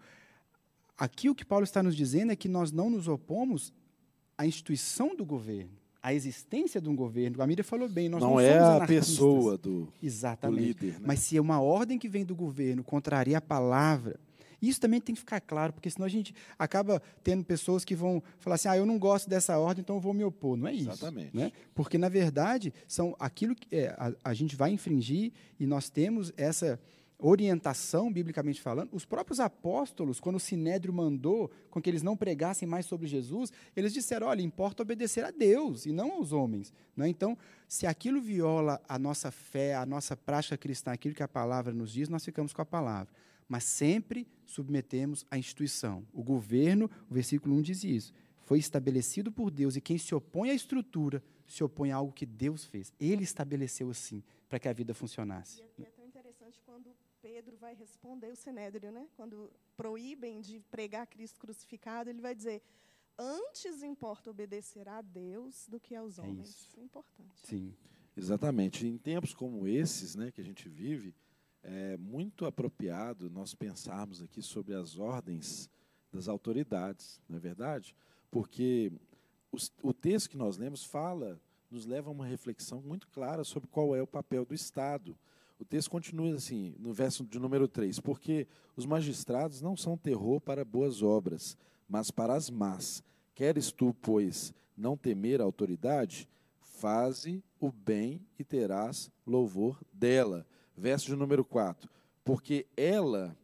Aqui 0.96 1.30
o 1.30 1.34
que 1.34 1.44
Paulo 1.44 1.64
está 1.64 1.82
nos 1.82 1.96
dizendo 1.96 2.32
é 2.32 2.36
que 2.36 2.48
nós 2.48 2.72
não 2.72 2.90
nos 2.90 3.06
opomos 3.06 3.72
à 4.36 4.46
instituição 4.46 5.14
do 5.14 5.24
governo 5.24 5.77
a 6.02 6.14
existência 6.14 6.80
de 6.80 6.88
um 6.88 6.94
governo. 6.96 7.42
A 7.42 7.46
Miriam 7.46 7.64
falou 7.64 7.88
bem, 7.88 8.08
nós 8.08 8.20
não, 8.20 8.32
não 8.32 8.40
é 8.40 8.58
a 8.58 8.86
pessoa 8.86 9.58
do, 9.58 9.88
Exatamente. 10.02 10.60
do 10.60 10.66
líder. 10.66 11.00
Né? 11.00 11.06
Mas 11.06 11.20
se 11.20 11.36
é 11.36 11.40
uma 11.40 11.60
ordem 11.60 11.98
que 11.98 12.08
vem 12.08 12.24
do 12.24 12.34
governo 12.34 12.84
contraria 12.84 13.38
a 13.38 13.40
palavra, 13.40 14.18
isso 14.60 14.80
também 14.80 15.00
tem 15.00 15.14
que 15.14 15.20
ficar 15.20 15.40
claro, 15.40 15.72
porque 15.72 15.88
senão 15.88 16.04
a 16.04 16.08
gente 16.08 16.34
acaba 16.58 17.00
tendo 17.22 17.44
pessoas 17.44 17.84
que 17.84 17.94
vão 17.94 18.22
falar 18.38 18.56
assim: 18.56 18.68
ah, 18.68 18.76
eu 18.76 18.84
não 18.84 18.98
gosto 18.98 19.28
dessa 19.30 19.56
ordem, 19.58 19.82
então 19.82 19.96
eu 19.96 20.00
vou 20.00 20.12
me 20.12 20.24
opor. 20.24 20.56
Não 20.56 20.66
é 20.66 20.72
isso. 20.72 20.90
Exatamente. 20.90 21.36
Né? 21.36 21.52
Porque, 21.74 21.96
na 21.96 22.08
verdade, 22.08 22.72
são 22.86 23.14
aquilo 23.18 23.54
que 23.54 23.74
é, 23.74 23.88
a, 23.96 24.12
a 24.24 24.34
gente 24.34 24.56
vai 24.56 24.70
infringir 24.70 25.32
e 25.60 25.66
nós 25.66 25.88
temos 25.88 26.32
essa 26.36 26.78
orientação, 27.18 28.12
biblicamente 28.12 28.60
falando, 28.60 28.94
os 28.94 29.04
próprios 29.04 29.40
apóstolos, 29.40 30.20
quando 30.20 30.36
o 30.36 30.40
Sinédrio 30.40 30.94
mandou 30.94 31.50
com 31.68 31.82
que 31.82 31.90
eles 31.90 32.02
não 32.02 32.16
pregassem 32.16 32.68
mais 32.68 32.86
sobre 32.86 33.08
Jesus, 33.08 33.52
eles 33.74 33.92
disseram: 33.92 34.28
olha, 34.28 34.40
importa 34.40 34.82
obedecer 34.82 35.24
a 35.24 35.30
Deus 35.30 35.84
e 35.84 35.92
não 35.92 36.12
aos 36.12 36.32
homens. 36.32 36.72
Não 36.96 37.04
é? 37.04 37.08
Então, 37.08 37.36
se 37.66 37.86
aquilo 37.86 38.20
viola 38.20 38.80
a 38.88 38.98
nossa 38.98 39.30
fé, 39.30 39.74
a 39.74 39.84
nossa 39.84 40.16
prática 40.16 40.56
cristã, 40.56 40.92
aquilo 40.92 41.14
que 41.14 41.22
a 41.22 41.28
palavra 41.28 41.72
nos 41.72 41.92
diz, 41.92 42.08
nós 42.08 42.24
ficamos 42.24 42.52
com 42.52 42.62
a 42.62 42.66
palavra. 42.66 43.12
Mas 43.48 43.64
sempre 43.64 44.26
submetemos 44.44 45.26
à 45.30 45.38
instituição. 45.38 46.06
O 46.12 46.22
governo, 46.22 46.90
o 47.10 47.14
versículo 47.14 47.56
1 47.56 47.62
diz 47.62 47.82
isso, 47.82 48.14
foi 48.42 48.58
estabelecido 48.58 49.32
por 49.32 49.50
Deus 49.50 49.74
e 49.74 49.80
quem 49.80 49.98
se 49.98 50.14
opõe 50.14 50.50
à 50.50 50.54
estrutura 50.54 51.22
se 51.46 51.64
opõe 51.64 51.90
a 51.90 51.96
algo 51.96 52.12
que 52.12 52.26
Deus 52.26 52.64
fez. 52.64 52.92
Ele 53.00 53.24
estabeleceu 53.24 53.90
assim 53.90 54.22
para 54.48 54.58
que 54.58 54.68
a 54.68 54.72
vida 54.72 54.94
funcionasse. 54.94 55.62
E 55.78 55.82
é 55.82 55.86
tão 55.86 56.06
interessante 56.06 56.60
quando 56.64 56.94
Pedro 57.20 57.56
vai 57.56 57.74
responder 57.74 58.28
o 58.28 58.36
Sinédrio, 58.36 58.92
né? 58.92 59.08
Quando 59.16 59.50
proíbem 59.76 60.40
de 60.40 60.60
pregar 60.70 61.06
Cristo 61.06 61.40
crucificado, 61.40 62.10
ele 62.10 62.20
vai 62.20 62.34
dizer: 62.34 62.62
antes 63.18 63.82
importa 63.82 64.30
obedecer 64.30 64.88
a 64.88 65.00
Deus 65.02 65.66
do 65.68 65.80
que 65.80 65.94
aos 65.94 66.18
é 66.18 66.22
homens. 66.22 66.38
É 66.38 66.50
isso. 66.50 66.80
é 66.80 66.82
importante. 66.82 67.46
Sim. 67.46 67.74
Exatamente. 68.16 68.86
Em 68.86 68.98
tempos 68.98 69.32
como 69.32 69.66
esses, 69.68 70.16
né, 70.16 70.32
que 70.32 70.40
a 70.40 70.44
gente 70.44 70.68
vive, 70.68 71.14
é 71.62 71.96
muito 71.96 72.46
apropriado 72.46 73.30
nós 73.30 73.54
pensarmos 73.54 74.20
aqui 74.22 74.42
sobre 74.42 74.74
as 74.74 74.98
ordens 74.98 75.70
das 76.12 76.26
autoridades, 76.26 77.20
não 77.28 77.36
é 77.36 77.40
verdade? 77.40 77.94
Porque 78.30 78.90
os, 79.52 79.70
o 79.82 79.92
texto 79.92 80.30
que 80.30 80.36
nós 80.36 80.56
lemos 80.56 80.84
fala, 80.84 81.40
nos 81.70 81.84
leva 81.84 82.08
a 82.08 82.12
uma 82.12 82.26
reflexão 82.26 82.80
muito 82.80 83.06
clara 83.08 83.44
sobre 83.44 83.68
qual 83.68 83.94
é 83.94 84.02
o 84.02 84.06
papel 84.06 84.44
do 84.44 84.54
Estado 84.54 85.16
o 85.58 85.64
texto 85.64 85.90
continua 85.90 86.34
assim, 86.34 86.74
no 86.78 86.92
verso 86.92 87.24
de 87.24 87.38
número 87.38 87.66
3: 87.66 87.98
Porque 87.98 88.46
os 88.76 88.86
magistrados 88.86 89.60
não 89.60 89.76
são 89.76 89.96
terror 89.96 90.40
para 90.40 90.64
boas 90.64 91.02
obras, 91.02 91.56
mas 91.88 92.10
para 92.10 92.34
as 92.34 92.48
más. 92.48 93.02
Queres 93.34 93.72
tu, 93.72 93.94
pois, 94.00 94.54
não 94.76 94.96
temer 94.96 95.40
a 95.40 95.44
autoridade? 95.44 96.28
Faze 96.60 97.42
o 97.58 97.72
bem 97.72 98.20
e 98.38 98.44
terás 98.44 99.10
louvor 99.26 99.80
dela. 99.92 100.46
Verso 100.76 101.06
de 101.06 101.16
número 101.16 101.44
4: 101.44 101.90
Porque 102.24 102.66
ela 102.76 103.36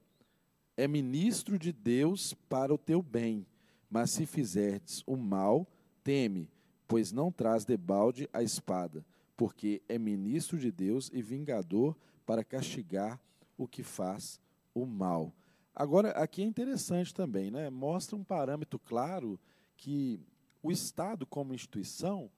é 0.77 0.87
ministro 0.87 1.59
de 1.59 1.73
Deus 1.73 2.33
para 2.49 2.73
o 2.73 2.79
teu 2.79 3.03
bem, 3.03 3.45
mas 3.91 4.11
se 4.13 4.25
fizerdes 4.25 5.03
o 5.05 5.17
mal, 5.17 5.67
teme, 6.05 6.49
pois 6.87 7.11
não 7.11 7.33
traz 7.33 7.65
debalde 7.65 8.29
a 8.33 8.41
espada 8.41 9.05
porque 9.37 9.83
é 9.89 9.99
ministro 9.99 10.59
de 10.59 10.71
Deus 10.71 11.11
e 11.13 11.23
vingador 11.23 11.97
para 12.25 12.45
castigar 12.45 13.21
o 13.57 13.67
que 13.67 13.83
faz 13.83 14.41
o 14.75 14.87
mal. 14.87 15.33
Agora, 15.75 16.11
aqui 16.11 16.43
é 16.43 16.45
interessante 16.45 17.13
também, 17.13 17.51
né? 17.51 17.69
mostra 17.69 18.17
um 18.17 18.25
parâmetro 18.25 18.79
claro 18.79 19.39
que 19.77 20.21
o 20.63 20.71
Estado, 20.71 21.27
como 21.27 21.55
instituição, 21.55 22.31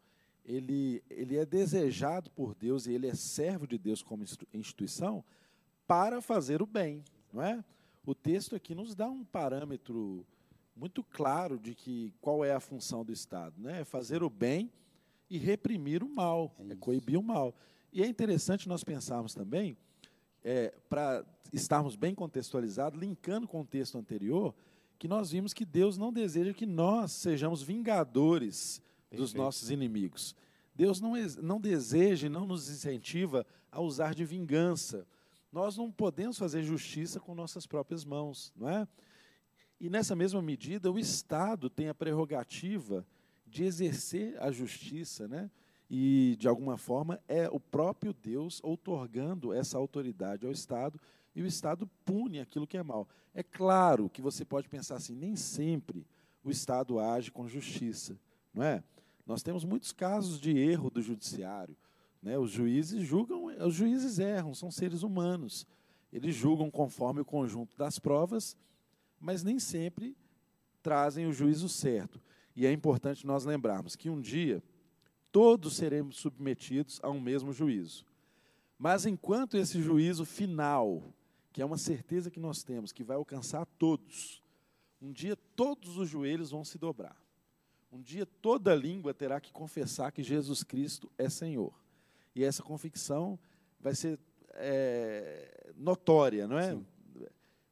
ele, 0.44 1.02
ele 1.10 1.36
é 1.36 1.44
desejado 1.44 2.30
por 2.30 2.54
Deus 2.54 2.86
e 2.86 2.92
ele 2.92 3.06
é 3.06 3.14
servo 3.14 3.66
de 3.66 3.76
Deus 3.76 4.02
como 4.02 4.24
instituição 4.54 5.24
para 5.86 6.22
fazer 6.22 6.62
o 6.62 6.66
bem. 6.66 7.04
Não 7.32 7.42
é? 7.42 7.62
O 8.06 8.14
texto 8.14 8.56
aqui 8.56 8.74
nos 8.74 8.94
dá 8.94 9.08
um 9.08 9.24
parâmetro 9.24 10.24
muito 10.74 11.02
claro 11.02 11.58
de 11.58 11.74
que 11.74 12.12
qual 12.20 12.44
é 12.44 12.54
a 12.54 12.60
função 12.60 13.04
do 13.04 13.12
Estado, 13.12 13.60
né? 13.60 13.80
É 13.80 13.84
fazer 13.84 14.22
o 14.22 14.30
bem 14.30 14.70
e 15.28 15.38
reprimir 15.38 16.02
o 16.02 16.08
mal, 16.08 16.54
é, 16.58 16.72
é 16.72 16.76
coibir 16.76 17.18
o 17.18 17.22
mal. 17.22 17.54
E 17.92 18.02
é 18.02 18.06
interessante 18.06 18.68
nós 18.68 18.84
pensarmos 18.84 19.34
também, 19.34 19.76
é, 20.44 20.74
para 20.88 21.24
estarmos 21.52 21.96
bem 21.96 22.14
contextualizados, 22.14 23.00
linkando 23.00 23.46
com 23.48 23.60
o 23.60 23.66
texto 23.66 23.98
anterior, 23.98 24.54
que 24.98 25.08
nós 25.08 25.30
vimos 25.30 25.52
que 25.52 25.64
Deus 25.64 25.98
não 25.98 26.12
deseja 26.12 26.52
que 26.52 26.66
nós 26.66 27.12
sejamos 27.12 27.62
vingadores 27.62 28.80
Perfeito. 29.08 29.20
dos 29.20 29.34
nossos 29.34 29.70
inimigos. 29.70 30.34
Deus 30.74 31.00
não, 31.00 31.14
não 31.42 31.60
deseja 31.60 32.26
e 32.26 32.30
não 32.30 32.46
nos 32.46 32.68
incentiva 32.68 33.46
a 33.70 33.80
usar 33.80 34.14
de 34.14 34.24
vingança. 34.24 35.06
Nós 35.52 35.76
não 35.76 35.90
podemos 35.90 36.38
fazer 36.38 36.62
justiça 36.62 37.18
com 37.18 37.34
nossas 37.34 37.66
próprias 37.66 38.04
mãos, 38.04 38.52
não 38.56 38.68
é? 38.68 38.86
E 39.80 39.90
nessa 39.90 40.16
mesma 40.16 40.40
medida, 40.40 40.90
o 40.90 40.98
Estado 40.98 41.68
tem 41.68 41.88
a 41.88 41.94
prerrogativa 41.94 43.06
de 43.46 43.64
exercer 43.64 44.36
a 44.40 44.50
justiça, 44.50 45.28
né? 45.28 45.50
E, 45.88 46.36
de 46.38 46.48
alguma 46.48 46.76
forma, 46.76 47.20
é 47.28 47.48
o 47.48 47.60
próprio 47.60 48.12
Deus 48.12 48.60
outorgando 48.62 49.52
essa 49.52 49.78
autoridade 49.78 50.44
ao 50.44 50.52
Estado 50.52 51.00
e 51.34 51.42
o 51.42 51.46
Estado 51.46 51.88
pune 52.04 52.40
aquilo 52.40 52.66
que 52.66 52.76
é 52.76 52.82
mal. 52.82 53.08
É 53.32 53.42
claro 53.42 54.08
que 54.10 54.20
você 54.20 54.44
pode 54.44 54.68
pensar 54.68 54.96
assim, 54.96 55.14
nem 55.14 55.36
sempre 55.36 56.06
o 56.42 56.50
Estado 56.50 56.98
age 56.98 57.30
com 57.30 57.46
justiça, 57.46 58.18
não 58.52 58.62
é? 58.62 58.82
Nós 59.26 59.42
temos 59.42 59.64
muitos 59.64 59.92
casos 59.92 60.40
de 60.40 60.56
erro 60.56 60.88
do 60.88 61.02
judiciário. 61.02 61.76
Né? 62.22 62.38
Os 62.38 62.50
juízes 62.50 63.02
julgam, 63.02 63.46
os 63.46 63.74
juízes 63.74 64.18
erram, 64.18 64.54
são 64.54 64.70
seres 64.70 65.02
humanos. 65.02 65.66
Eles 66.12 66.34
julgam 66.34 66.70
conforme 66.70 67.20
o 67.20 67.24
conjunto 67.24 67.76
das 67.76 67.98
provas, 67.98 68.56
mas 69.20 69.42
nem 69.42 69.58
sempre 69.58 70.16
trazem 70.82 71.26
o 71.26 71.32
juízo 71.32 71.68
certo. 71.68 72.20
E 72.56 72.66
é 72.66 72.72
importante 72.72 73.26
nós 73.26 73.44
lembrarmos 73.44 73.94
que 73.94 74.08
um 74.08 74.18
dia 74.18 74.62
todos 75.30 75.76
seremos 75.76 76.16
submetidos 76.16 76.98
a 77.02 77.10
um 77.10 77.20
mesmo 77.20 77.52
juízo. 77.52 78.06
Mas 78.78 79.04
enquanto 79.04 79.58
esse 79.58 79.82
juízo 79.82 80.24
final, 80.24 81.02
que 81.52 81.60
é 81.60 81.64
uma 81.64 81.76
certeza 81.76 82.30
que 82.30 82.40
nós 82.40 82.62
temos, 82.62 82.92
que 82.92 83.04
vai 83.04 83.16
alcançar 83.16 83.66
todos, 83.78 84.42
um 85.00 85.12
dia 85.12 85.36
todos 85.54 85.98
os 85.98 86.08
joelhos 86.08 86.50
vão 86.50 86.64
se 86.64 86.78
dobrar. 86.78 87.16
Um 87.92 88.00
dia 88.00 88.24
toda 88.24 88.74
língua 88.74 89.12
terá 89.12 89.38
que 89.38 89.52
confessar 89.52 90.10
que 90.10 90.22
Jesus 90.22 90.62
Cristo 90.62 91.10
é 91.18 91.28
Senhor. 91.28 91.72
E 92.34 92.42
essa 92.42 92.62
convicção 92.62 93.38
vai 93.78 93.94
ser 93.94 94.18
é, 94.54 95.72
notória, 95.76 96.46
não 96.46 96.58
é? 96.58 96.78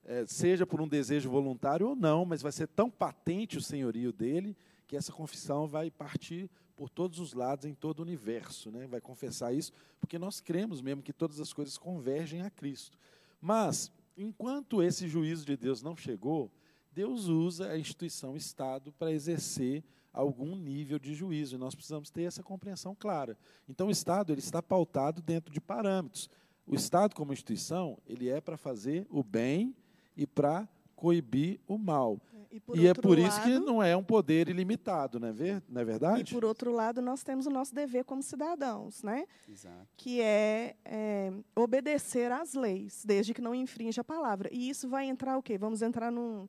é? 0.04 0.26
Seja 0.26 0.66
por 0.66 0.80
um 0.80 0.88
desejo 0.88 1.30
voluntário 1.30 1.88
ou 1.88 1.96
não, 1.96 2.26
mas 2.26 2.42
vai 2.42 2.52
ser 2.52 2.68
tão 2.68 2.90
patente 2.90 3.56
o 3.56 3.62
senhorio 3.62 4.12
dele 4.12 4.54
que 4.86 4.96
essa 4.96 5.12
confissão 5.12 5.66
vai 5.66 5.90
partir 5.90 6.50
por 6.76 6.88
todos 6.88 7.18
os 7.18 7.32
lados, 7.32 7.64
em 7.64 7.74
todo 7.74 8.00
o 8.00 8.02
universo. 8.02 8.70
Né? 8.70 8.86
Vai 8.86 9.00
confessar 9.00 9.54
isso, 9.54 9.72
porque 10.00 10.18
nós 10.18 10.40
cremos 10.40 10.80
mesmo 10.80 11.02
que 11.02 11.12
todas 11.12 11.40
as 11.40 11.52
coisas 11.52 11.78
convergem 11.78 12.42
a 12.42 12.50
Cristo. 12.50 12.98
Mas, 13.40 13.90
enquanto 14.16 14.82
esse 14.82 15.08
juízo 15.08 15.44
de 15.44 15.56
Deus 15.56 15.82
não 15.82 15.96
chegou, 15.96 16.50
Deus 16.92 17.26
usa 17.26 17.70
a 17.70 17.78
instituição 17.78 18.36
Estado 18.36 18.92
para 18.92 19.12
exercer 19.12 19.82
algum 20.12 20.56
nível 20.56 20.98
de 20.98 21.14
juízo. 21.14 21.56
E 21.56 21.58
nós 21.58 21.74
precisamos 21.74 22.10
ter 22.10 22.22
essa 22.22 22.42
compreensão 22.42 22.94
clara. 22.94 23.36
Então, 23.68 23.88
o 23.88 23.90
Estado 23.90 24.32
ele 24.32 24.40
está 24.40 24.62
pautado 24.62 25.20
dentro 25.20 25.52
de 25.52 25.60
parâmetros. 25.60 26.30
O 26.66 26.74
Estado, 26.74 27.14
como 27.14 27.32
instituição, 27.32 27.98
ele 28.06 28.28
é 28.28 28.40
para 28.40 28.56
fazer 28.56 29.06
o 29.10 29.22
bem 29.22 29.74
e 30.16 30.26
para 30.26 30.68
coibir 30.94 31.60
o 31.66 31.76
mal. 31.76 32.20
E, 32.50 32.62
e 32.74 32.86
é 32.86 32.94
por 32.94 33.18
lado, 33.18 33.28
isso 33.28 33.42
que 33.42 33.58
não 33.58 33.82
é 33.82 33.96
um 33.96 34.02
poder 34.02 34.48
ilimitado, 34.48 35.18
não 35.18 35.28
é, 35.28 35.32
ver, 35.32 35.62
não 35.68 35.80
é 35.80 35.84
verdade? 35.84 36.30
E, 36.30 36.34
por 36.34 36.44
outro 36.44 36.72
lado, 36.72 37.00
nós 37.02 37.22
temos 37.22 37.46
o 37.46 37.50
nosso 37.50 37.74
dever 37.74 38.04
como 38.04 38.22
cidadãos, 38.22 39.02
né? 39.02 39.26
Exato. 39.48 39.86
que 39.96 40.20
é, 40.20 40.76
é 40.84 41.32
obedecer 41.54 42.30
às 42.32 42.54
leis, 42.54 43.04
desde 43.04 43.34
que 43.34 43.40
não 43.40 43.54
infrinja 43.54 44.00
a 44.00 44.04
palavra. 44.04 44.48
E 44.52 44.68
isso 44.68 44.88
vai 44.88 45.06
entrar 45.06 45.36
o 45.36 45.42
quê? 45.42 45.58
Vamos 45.58 45.82
entrar 45.82 46.10
num, 46.10 46.48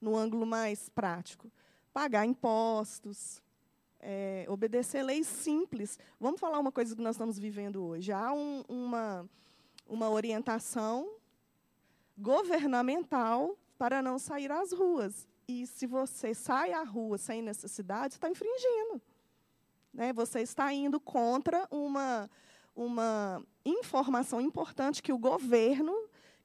no 0.00 0.16
ângulo 0.16 0.46
mais 0.46 0.88
prático 0.88 1.50
pagar 1.92 2.24
impostos, 2.24 3.42
é, 4.00 4.46
obedecer 4.48 5.02
leis 5.02 5.26
simples. 5.26 5.98
Vamos 6.18 6.40
falar 6.40 6.58
uma 6.58 6.72
coisa 6.72 6.96
que 6.96 7.02
nós 7.02 7.14
estamos 7.14 7.38
vivendo 7.38 7.84
hoje. 7.84 8.10
Há 8.10 8.32
um, 8.32 8.64
uma, 8.68 9.28
uma 9.86 10.08
orientação 10.10 11.16
governamental 12.16 13.56
para 13.78 14.02
não 14.02 14.18
sair 14.18 14.50
às 14.50 14.72
ruas. 14.72 15.28
E 15.48 15.66
se 15.66 15.86
você 15.86 16.34
sai 16.34 16.72
à 16.72 16.82
rua 16.82 17.18
sem 17.18 17.42
necessidade, 17.42 18.14
está 18.14 18.28
infringindo. 18.28 19.00
Né? 19.92 20.12
Você 20.12 20.40
está 20.40 20.72
indo 20.72 20.98
contra 20.98 21.66
uma, 21.70 22.30
uma 22.74 23.42
informação 23.64 24.40
importante 24.40 25.02
que 25.02 25.12
o 25.12 25.18
governo 25.18 25.94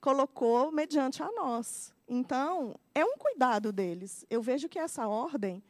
colocou 0.01 0.71
mediante 0.71 1.23
a 1.23 1.31
nós. 1.31 1.93
Então, 2.07 2.75
é 2.93 3.03
um 3.03 3.17
cuidado 3.17 3.71
deles. 3.71 4.25
Eu 4.29 4.41
vejo 4.41 4.69
que 4.69 4.79
essa 4.79 5.07
ordem, 5.07 5.61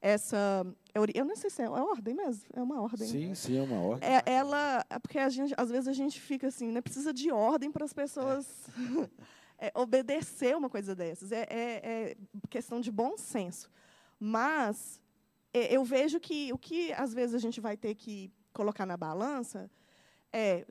essa. 0.00 0.66
Eu 1.14 1.24
não 1.24 1.36
sei 1.36 1.50
se 1.50 1.60
é, 1.62 1.66
é 1.66 1.68
ordem 1.68 2.14
mesmo, 2.14 2.44
é 2.54 2.62
uma 2.62 2.80
ordem. 2.80 3.06
Sim, 3.06 3.34
sim, 3.34 3.58
é 3.58 3.62
uma 3.62 3.80
ordem. 3.80 4.08
É, 4.08 4.22
ela, 4.24 4.84
é 4.88 4.98
porque 4.98 5.28
gente, 5.28 5.54
às 5.56 5.70
vezes 5.70 5.88
a 5.88 5.92
gente 5.92 6.18
fica 6.20 6.48
assim, 6.48 6.72
né, 6.72 6.80
precisa 6.80 7.12
de 7.12 7.30
ordem 7.30 7.70
para 7.70 7.84
as 7.84 7.92
pessoas 7.92 8.46
é. 9.02 9.08
obedecer 9.74 10.56
uma 10.56 10.68
coisa 10.68 10.94
dessas. 10.94 11.32
É, 11.32 11.46
é, 11.48 11.80
é, 11.84 12.16
questão 12.48 12.80
de 12.80 12.90
bom 12.90 13.16
senso. 13.16 13.70
Mas 14.18 15.00
é, 15.52 15.74
eu 15.74 15.84
vejo 15.84 16.20
que 16.20 16.52
o 16.52 16.58
que 16.58 16.92
às 16.92 17.14
vezes 17.14 17.34
a 17.34 17.38
gente 17.38 17.60
vai 17.60 17.76
ter 17.76 17.94
que 17.94 18.30
colocar 18.52 18.86
na 18.86 18.96
balança 18.96 19.70
é 20.32 20.66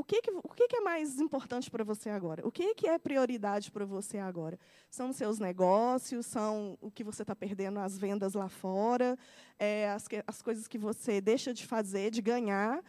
o 0.00 0.04
que, 0.04 0.22
que, 0.22 0.30
o 0.30 0.54
que, 0.54 0.66
que 0.66 0.76
é 0.76 0.80
mais 0.80 1.20
importante 1.20 1.70
para 1.70 1.84
você 1.84 2.08
agora? 2.08 2.46
O 2.46 2.50
que, 2.50 2.74
que 2.74 2.88
é 2.88 2.98
prioridade 2.98 3.70
para 3.70 3.84
você 3.84 4.16
agora? 4.16 4.58
São 4.90 5.10
os 5.10 5.16
seus 5.16 5.38
negócios? 5.38 6.24
São 6.24 6.78
o 6.80 6.90
que 6.90 7.04
você 7.04 7.20
está 7.20 7.36
perdendo 7.36 7.78
as 7.78 7.98
vendas 7.98 8.32
lá 8.32 8.48
fora? 8.48 9.18
É, 9.58 9.90
as, 9.90 10.08
que, 10.08 10.24
as 10.26 10.40
coisas 10.40 10.66
que 10.66 10.78
você 10.78 11.20
deixa 11.20 11.52
de 11.52 11.66
fazer, 11.66 12.10
de 12.10 12.22
ganhar? 12.22 12.82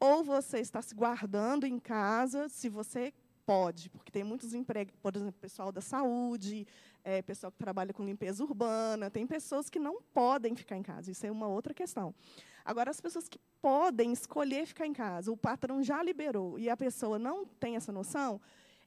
Ou 0.00 0.24
você 0.24 0.58
está 0.58 0.80
se 0.80 0.94
guardando 0.94 1.66
em 1.66 1.78
casa, 1.78 2.48
se 2.48 2.70
você 2.70 3.12
pode, 3.46 3.88
porque 3.88 4.10
tem 4.10 4.24
muitos 4.24 4.52
empregos, 4.52 4.92
por 5.00 5.14
exemplo, 5.14 5.40
pessoal 5.40 5.70
da 5.70 5.80
saúde, 5.80 6.66
é, 7.04 7.22
pessoal 7.22 7.52
que 7.52 7.58
trabalha 7.58 7.94
com 7.94 8.04
limpeza 8.04 8.42
urbana, 8.42 9.08
tem 9.08 9.24
pessoas 9.24 9.70
que 9.70 9.78
não 9.78 10.02
podem 10.12 10.56
ficar 10.56 10.76
em 10.76 10.82
casa. 10.82 11.12
Isso 11.12 11.24
é 11.24 11.30
uma 11.30 11.46
outra 11.46 11.72
questão. 11.72 12.12
Agora, 12.64 12.90
as 12.90 13.00
pessoas 13.00 13.28
que 13.28 13.38
podem 13.62 14.12
escolher 14.12 14.66
ficar 14.66 14.86
em 14.86 14.92
casa, 14.92 15.30
o 15.30 15.36
patrão 15.36 15.80
já 15.82 16.02
liberou 16.02 16.58
e 16.58 16.68
a 16.68 16.76
pessoa 16.76 17.18
não 17.18 17.46
tem 17.46 17.76
essa 17.76 17.92
noção, 17.92 18.40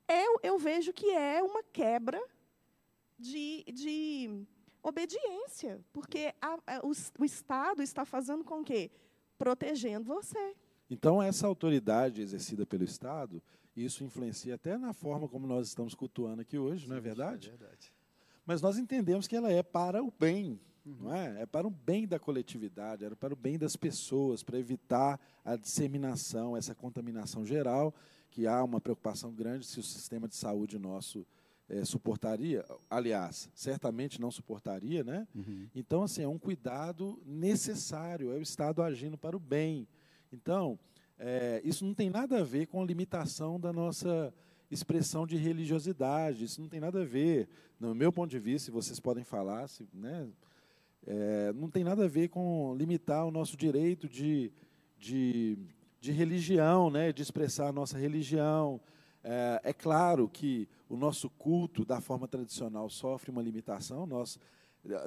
eu, 0.08 0.40
eu 0.44 0.60
vejo 0.60 0.92
que 0.92 1.10
é 1.12 1.42
uma 1.42 1.64
quebra 1.64 2.22
de, 3.18 3.64
de 3.72 4.46
obediência, 4.84 5.80
porque 5.94 6.34
a, 6.42 6.58
a, 6.68 6.80
o, 6.84 6.92
o 7.20 7.26
Estado 7.26 7.82
está 7.82 8.04
fazendo 8.04 8.44
com 8.44 8.64
que? 8.64 8.92
Protegendo 9.38 10.06
você. 10.06 10.56
Então, 10.90 11.22
essa 11.22 11.46
autoridade 11.46 12.22
exercida 12.22 12.66
pelo 12.66 12.84
Estado, 12.84 13.42
isso 13.76 14.04
influencia 14.04 14.56
até 14.56 14.78
na 14.78 14.94
forma 14.94 15.28
como 15.28 15.48
nós 15.48 15.68
estamos 15.68 15.94
cultuando 15.94 16.42
aqui 16.42 16.58
hoje, 16.58 16.84
Sim, 16.84 16.90
não 16.90 16.98
é 16.98 17.00
verdade? 17.00 17.48
É 17.48 17.52
verdade. 17.52 17.94
Mas 18.46 18.62
nós 18.62 18.78
entendemos 18.78 19.28
que 19.28 19.36
ela 19.36 19.52
é 19.52 19.62
para 19.62 20.04
o 20.04 20.12
bem 20.12 20.60
não 20.98 21.14
é? 21.14 21.42
é 21.42 21.46
para 21.46 21.68
o 21.68 21.70
bem 21.70 22.08
da 22.08 22.20
coletividade, 22.20 23.04
era 23.04 23.16
para 23.16 23.34
o 23.34 23.38
bem 23.38 23.58
das 23.58 23.76
pessoas, 23.76 24.44
para 24.44 24.58
evitar 24.58 25.20
a 25.44 25.56
disseminação, 25.56 26.56
essa 26.56 26.74
contaminação 26.74 27.46
geral, 27.46 27.94
que 28.32 28.48
há 28.48 28.64
uma 28.64 28.80
preocupação 28.80 29.34
grande 29.34 29.66
se 29.66 29.80
o 29.80 29.84
sistema 29.84 30.28
de 30.28 30.36
saúde 30.36 30.78
nosso 30.78 31.26
é, 31.68 31.84
suportaria. 31.86 32.66
Aliás, 32.90 33.50
certamente 33.54 34.20
não 34.20 34.32
suportaria, 34.32 35.04
né? 35.04 35.28
Uhum. 35.36 35.68
Então, 35.76 36.04
assim, 36.04 36.24
é 36.24 36.28
um 36.28 36.40
cuidado 36.40 37.22
necessário, 37.26 38.32
é 38.32 38.38
o 38.38 38.42
Estado 38.42 38.82
agindo 38.82 39.18
para 39.18 39.36
o 39.36 39.40
bem. 39.40 39.88
Então, 40.32 40.80
é, 41.20 41.62
isso 41.66 41.86
não 41.86 41.94
tem 41.94 42.10
nada 42.10 42.40
a 42.40 42.44
ver 42.44 42.68
com 42.68 42.82
a 42.82 42.86
limitação 42.86 43.60
da 43.60 43.74
nossa 43.74 44.34
expressão 44.72 45.28
de 45.28 45.36
religiosidade, 45.36 46.46
isso 46.46 46.62
não 46.62 46.70
tem 46.70 46.80
nada 46.80 47.02
a 47.02 47.06
ver. 47.06 47.50
No 47.78 47.94
meu 47.94 48.12
ponto 48.12 48.30
de 48.30 48.40
vista, 48.40 48.68
se 48.68 48.72
vocês 48.72 49.00
podem 49.00 49.24
falar, 49.24 49.68
se, 49.68 49.86
né, 49.94 50.30
é, 51.06 51.52
não 51.54 51.70
tem 51.70 51.84
nada 51.84 52.06
a 52.06 52.08
ver 52.08 52.30
com 52.30 52.74
limitar 52.78 53.26
o 53.26 53.32
nosso 53.32 53.58
direito 53.58 54.08
de, 54.08 54.52
de, 54.98 55.58
de 56.00 56.12
religião, 56.14 56.90
né, 56.90 57.12
de 57.12 57.22
expressar 57.22 57.68
a 57.68 57.74
nossa 57.74 57.98
religião. 57.98 58.80
É, 59.22 59.62
é, 59.66 59.74
claro 59.74 60.30
que 60.30 60.70
o 60.88 60.96
nosso 60.96 61.30
culto, 61.32 61.84
da 61.84 62.00
forma 62.00 62.28
tradicional, 62.30 62.90
sofre 62.90 63.30
uma 63.30 63.42
limitação. 63.42 64.06
Nós, 64.06 64.40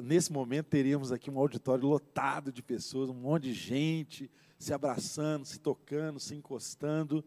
nesse 0.02 0.30
momento, 0.30 0.66
teríamos 0.66 1.10
aqui 1.10 1.30
um 1.30 1.38
auditório 1.38 1.86
lotado 1.86 2.52
de 2.52 2.62
pessoas, 2.62 3.08
um 3.08 3.14
monte 3.14 3.44
de 3.44 3.54
gente 3.54 4.30
se 4.62 4.72
abraçando, 4.72 5.44
se 5.44 5.58
tocando, 5.58 6.20
se 6.20 6.36
encostando. 6.36 7.24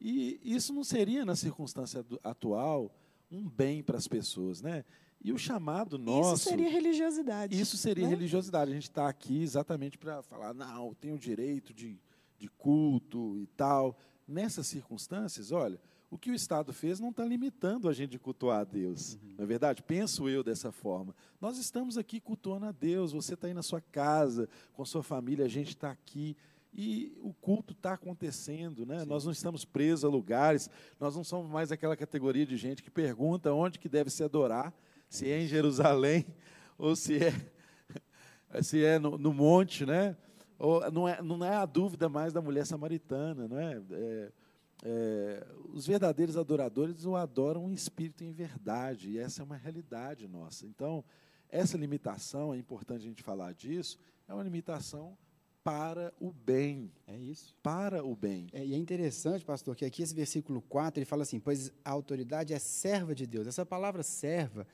E 0.00 0.40
isso 0.44 0.72
não 0.72 0.84
seria, 0.84 1.24
na 1.24 1.34
circunstância 1.34 2.04
atual, 2.22 2.94
um 3.30 3.48
bem 3.48 3.82
para 3.82 3.96
as 3.96 4.06
pessoas. 4.06 4.62
Né? 4.62 4.84
E 5.20 5.32
o 5.32 5.38
chamado 5.38 5.98
nosso. 5.98 6.34
Isso 6.34 6.48
seria 6.50 6.70
religiosidade. 6.70 7.60
Isso 7.60 7.76
seria 7.76 8.04
né? 8.04 8.10
religiosidade. 8.10 8.70
A 8.70 8.74
gente 8.74 8.88
está 8.88 9.08
aqui 9.08 9.42
exatamente 9.42 9.98
para 9.98 10.22
falar, 10.22 10.54
não, 10.54 10.94
tem 10.94 11.12
o 11.12 11.18
direito 11.18 11.74
de, 11.74 11.98
de 12.38 12.48
culto 12.48 13.36
e 13.36 13.46
tal. 13.48 13.98
Nessas 14.28 14.68
circunstâncias, 14.68 15.50
olha, 15.50 15.80
o 16.08 16.16
que 16.16 16.30
o 16.30 16.34
Estado 16.34 16.72
fez 16.72 17.00
não 17.00 17.10
está 17.10 17.24
limitando 17.24 17.88
a 17.88 17.92
gente 17.92 18.10
de 18.10 18.18
cultuar 18.18 18.60
a 18.60 18.64
Deus. 18.64 19.14
Uhum. 19.14 19.34
Não 19.38 19.44
é 19.44 19.46
verdade? 19.46 19.82
Penso 19.82 20.28
eu 20.28 20.44
dessa 20.44 20.70
forma. 20.70 21.14
Nós 21.40 21.58
estamos 21.58 21.98
aqui 21.98 22.20
cultuando 22.20 22.66
a 22.66 22.72
Deus. 22.72 23.12
Você 23.12 23.34
está 23.34 23.48
aí 23.48 23.54
na 23.54 23.62
sua 23.62 23.80
casa, 23.80 24.48
com 24.72 24.82
a 24.82 24.86
sua 24.86 25.02
família, 25.02 25.44
a 25.44 25.48
gente 25.48 25.70
está 25.70 25.90
aqui. 25.90 26.36
E 26.78 27.16
o 27.22 27.32
culto 27.32 27.72
está 27.72 27.94
acontecendo, 27.94 28.84
né? 28.84 29.02
Nós 29.06 29.24
não 29.24 29.32
estamos 29.32 29.64
presos 29.64 30.04
a 30.04 30.08
lugares, 30.08 30.68
nós 31.00 31.16
não 31.16 31.24
somos 31.24 31.50
mais 31.50 31.72
aquela 31.72 31.96
categoria 31.96 32.44
de 32.44 32.54
gente 32.58 32.82
que 32.82 32.90
pergunta 32.90 33.50
onde 33.50 33.78
que 33.78 33.88
deve 33.88 34.10
se 34.10 34.22
adorar 34.22 34.74
se 35.08 35.30
é 35.30 35.40
em 35.40 35.46
Jerusalém 35.46 36.26
ou 36.76 36.94
se 36.94 37.16
é 37.16 37.32
se 38.62 38.84
é 38.84 38.98
no, 38.98 39.16
no 39.16 39.32
monte, 39.32 39.86
né? 39.86 40.14
Ou, 40.58 40.90
não, 40.90 41.08
é, 41.08 41.22
não 41.22 41.42
é 41.42 41.56
a 41.56 41.64
dúvida 41.64 42.10
mais 42.10 42.34
da 42.34 42.42
mulher 42.42 42.66
samaritana, 42.66 43.48
não 43.48 43.58
é? 43.58 43.82
é, 43.92 44.32
é 44.84 45.46
os 45.72 45.86
verdadeiros 45.86 46.36
adoradores 46.36 47.06
o 47.06 47.16
adoram 47.16 47.70
em 47.70 47.72
espírito 47.72 48.22
e 48.22 48.26
em 48.26 48.32
verdade, 48.32 49.12
e 49.12 49.18
essa 49.18 49.40
é 49.40 49.44
uma 49.44 49.56
realidade 49.56 50.28
nossa. 50.28 50.66
Então, 50.66 51.02
essa 51.48 51.78
limitação, 51.78 52.52
é 52.52 52.58
importante 52.58 53.00
a 53.00 53.08
gente 53.08 53.22
falar 53.22 53.54
disso, 53.54 53.98
é 54.28 54.34
uma 54.34 54.42
limitação 54.42 55.16
para 55.66 56.14
o 56.20 56.30
bem. 56.30 56.92
É 57.08 57.18
isso. 57.18 57.52
Para 57.60 58.04
o 58.04 58.14
bem. 58.14 58.46
É, 58.52 58.64
e 58.64 58.72
é 58.72 58.76
interessante, 58.76 59.44
pastor, 59.44 59.74
que 59.74 59.84
aqui 59.84 60.00
esse 60.00 60.14
versículo 60.14 60.62
4, 60.62 61.00
ele 61.00 61.04
fala 61.04 61.24
assim: 61.24 61.40
pois 61.40 61.72
a 61.84 61.90
autoridade 61.90 62.54
é 62.54 62.58
serva 62.60 63.16
de 63.16 63.26
Deus. 63.26 63.48
Essa 63.48 63.66
palavra 63.66 64.04
serva 64.04 64.64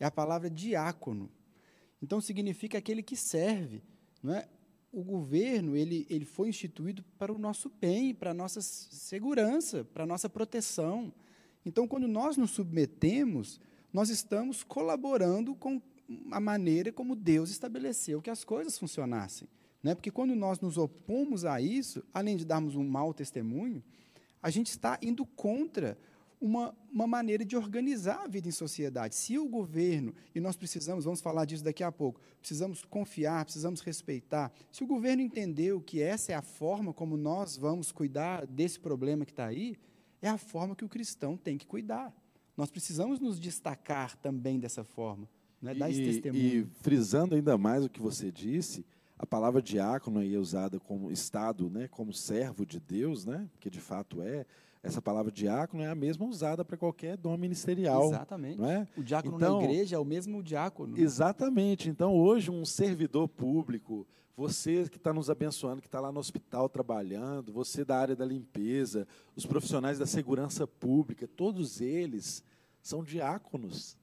é 0.00 0.04
a 0.04 0.10
palavra 0.10 0.50
diácono. 0.50 1.30
Então 2.02 2.20
significa 2.20 2.76
aquele 2.76 3.00
que 3.00 3.14
serve. 3.14 3.80
Não 4.20 4.34
é? 4.34 4.48
O 4.90 5.04
governo 5.04 5.76
ele, 5.76 6.04
ele 6.10 6.24
foi 6.24 6.48
instituído 6.48 7.04
para 7.16 7.32
o 7.32 7.38
nosso 7.38 7.70
bem, 7.80 8.12
para 8.12 8.32
a 8.32 8.34
nossa 8.34 8.60
segurança, 8.60 9.84
para 9.84 10.02
a 10.02 10.06
nossa 10.06 10.28
proteção. 10.28 11.14
Então, 11.64 11.86
quando 11.86 12.08
nós 12.08 12.36
nos 12.36 12.50
submetemos, 12.50 13.60
nós 13.92 14.10
estamos 14.10 14.64
colaborando 14.64 15.54
com 15.54 15.80
a 16.32 16.40
maneira 16.40 16.90
como 16.90 17.14
Deus 17.14 17.50
estabeleceu 17.50 18.20
que 18.20 18.30
as 18.30 18.42
coisas 18.42 18.76
funcionassem. 18.76 19.46
Né? 19.82 19.94
Porque 19.94 20.10
quando 20.10 20.34
nós 20.34 20.60
nos 20.60 20.76
opomos 20.76 21.44
a 21.44 21.60
isso, 21.60 22.02
além 22.12 22.36
de 22.36 22.44
darmos 22.44 22.74
um 22.74 22.86
mau 22.86 23.14
testemunho, 23.14 23.82
a 24.42 24.50
gente 24.50 24.68
está 24.68 24.98
indo 25.02 25.24
contra 25.24 25.96
uma, 26.40 26.74
uma 26.90 27.06
maneira 27.06 27.44
de 27.44 27.56
organizar 27.56 28.24
a 28.24 28.26
vida 28.26 28.48
em 28.48 28.52
sociedade. 28.52 29.14
Se 29.14 29.38
o 29.38 29.46
governo, 29.46 30.14
e 30.34 30.40
nós 30.40 30.56
precisamos, 30.56 31.04
vamos 31.04 31.20
falar 31.20 31.44
disso 31.44 31.62
daqui 31.62 31.84
a 31.84 31.92
pouco, 31.92 32.20
precisamos 32.40 32.84
confiar, 32.84 33.44
precisamos 33.44 33.80
respeitar. 33.82 34.50
Se 34.72 34.82
o 34.82 34.86
governo 34.86 35.22
entendeu 35.22 35.80
que 35.80 36.00
essa 36.00 36.32
é 36.32 36.34
a 36.34 36.42
forma 36.42 36.94
como 36.94 37.16
nós 37.16 37.56
vamos 37.56 37.92
cuidar 37.92 38.46
desse 38.46 38.80
problema 38.80 39.26
que 39.26 39.32
está 39.32 39.46
aí, 39.46 39.76
é 40.22 40.28
a 40.28 40.38
forma 40.38 40.74
que 40.74 40.84
o 40.84 40.88
cristão 40.88 41.36
tem 41.36 41.58
que 41.58 41.66
cuidar. 41.66 42.14
Nós 42.56 42.70
precisamos 42.70 43.20
nos 43.20 43.38
destacar 43.38 44.16
também 44.16 44.58
dessa 44.58 44.82
forma, 44.82 45.28
né? 45.60 45.74
dar 45.74 45.90
esse 45.90 46.02
testemunho. 46.02 46.42
E 46.44 46.82
frisando 46.82 47.34
ainda 47.34 47.56
mais 47.58 47.84
o 47.84 47.88
que 47.88 48.00
você 48.00 48.32
disse, 48.32 48.84
a 49.20 49.26
palavra 49.26 49.60
diácono 49.60 50.18
aí 50.18 50.34
é 50.34 50.38
usada 50.38 50.80
como 50.80 51.12
estado, 51.12 51.68
né, 51.68 51.86
como 51.88 52.10
servo 52.10 52.64
de 52.64 52.80
Deus, 52.80 53.26
né, 53.26 53.46
que 53.60 53.68
de 53.68 53.78
fato 53.78 54.22
é. 54.22 54.46
Essa 54.82 55.02
palavra 55.02 55.30
diácono 55.30 55.82
é 55.82 55.88
a 55.90 55.94
mesma 55.94 56.24
usada 56.24 56.64
para 56.64 56.74
qualquer 56.74 57.14
dom 57.14 57.36
ministerial. 57.36 58.06
Exatamente. 58.06 58.58
Não 58.58 58.66
é? 58.66 58.88
O 58.96 59.02
diácono 59.02 59.36
então, 59.36 59.58
na 59.58 59.64
igreja 59.64 59.96
é 59.96 59.98
o 59.98 60.06
mesmo 60.06 60.42
diácono. 60.42 60.96
Né? 60.96 61.02
Exatamente. 61.02 61.90
Então, 61.90 62.16
hoje, 62.16 62.50
um 62.50 62.64
servidor 62.64 63.28
público, 63.28 64.06
você 64.34 64.88
que 64.88 64.96
está 64.96 65.12
nos 65.12 65.28
abençoando, 65.28 65.82
que 65.82 65.86
está 65.86 66.00
lá 66.00 66.10
no 66.10 66.18
hospital 66.18 66.66
trabalhando, 66.66 67.52
você 67.52 67.84
da 67.84 67.98
área 67.98 68.16
da 68.16 68.24
limpeza, 68.24 69.06
os 69.36 69.44
profissionais 69.44 69.98
da 69.98 70.06
segurança 70.06 70.66
pública, 70.66 71.28
todos 71.28 71.82
eles 71.82 72.42
são 72.80 73.04
diáconos. 73.04 73.98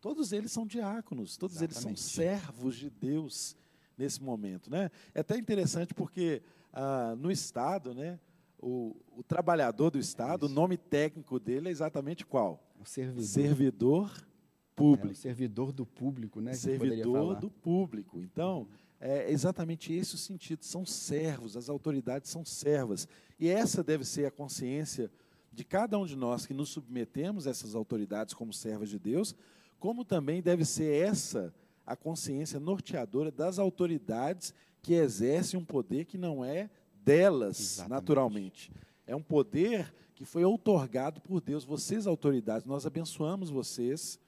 Todos 0.00 0.32
eles 0.32 0.50
são 0.50 0.66
diáconos, 0.66 1.36
todos 1.36 1.62
Exatamente. 1.62 1.86
eles 1.86 2.00
são 2.00 2.24
servos 2.24 2.74
de 2.74 2.90
Deus 2.90 3.54
nesse 4.00 4.22
momento. 4.22 4.70
Né? 4.70 4.90
É 5.14 5.20
até 5.20 5.36
interessante 5.36 5.92
porque 5.94 6.42
ah, 6.72 7.14
no 7.18 7.30
Estado, 7.30 7.94
né, 7.94 8.18
o, 8.58 8.96
o 9.16 9.22
trabalhador 9.22 9.90
do 9.90 9.98
Estado, 9.98 10.46
é 10.46 10.48
o 10.48 10.52
nome 10.52 10.76
técnico 10.76 11.38
dele 11.38 11.68
é 11.68 11.70
exatamente 11.70 12.24
qual? 12.24 12.62
O 12.80 12.84
servidor. 12.86 13.24
Servidor 13.24 14.26
público. 14.74 15.12
É, 15.12 15.14
servidor 15.14 15.72
do 15.72 15.84
público, 15.84 16.40
né? 16.40 16.54
Servidor 16.54 17.38
do 17.38 17.50
público. 17.50 18.18
Então, 18.20 18.66
é 18.98 19.30
exatamente 19.30 19.92
esse 19.92 20.14
o 20.14 20.18
sentido. 20.18 20.64
São 20.64 20.86
servos, 20.86 21.56
as 21.56 21.68
autoridades 21.68 22.30
são 22.30 22.44
servas. 22.44 23.06
E 23.38 23.48
essa 23.48 23.82
deve 23.82 24.04
ser 24.04 24.26
a 24.26 24.30
consciência 24.30 25.10
de 25.52 25.64
cada 25.64 25.98
um 25.98 26.06
de 26.06 26.16
nós 26.16 26.46
que 26.46 26.54
nos 26.54 26.70
submetemos 26.70 27.46
a 27.46 27.50
essas 27.50 27.74
autoridades 27.74 28.32
como 28.32 28.52
servas 28.52 28.88
de 28.88 28.98
Deus, 28.98 29.34
como 29.78 30.04
também 30.04 30.40
deve 30.40 30.64
ser 30.64 31.06
essa 31.06 31.52
a 31.90 31.96
consciência 31.96 32.60
norteadora 32.60 33.32
das 33.32 33.58
autoridades 33.58 34.54
que 34.80 34.94
exercem 34.94 35.58
um 35.58 35.64
poder 35.64 36.04
que 36.04 36.16
não 36.16 36.44
é 36.44 36.70
delas, 37.04 37.58
Exatamente. 37.58 37.90
naturalmente. 37.90 38.72
É 39.08 39.16
um 39.16 39.22
poder 39.22 39.92
que 40.14 40.24
foi 40.24 40.44
outorgado 40.44 41.20
por 41.20 41.40
Deus. 41.40 41.64
Vocês, 41.64 42.06
autoridades, 42.06 42.64
nós 42.64 42.86
abençoamos 42.86 43.50
vocês, 43.50 44.20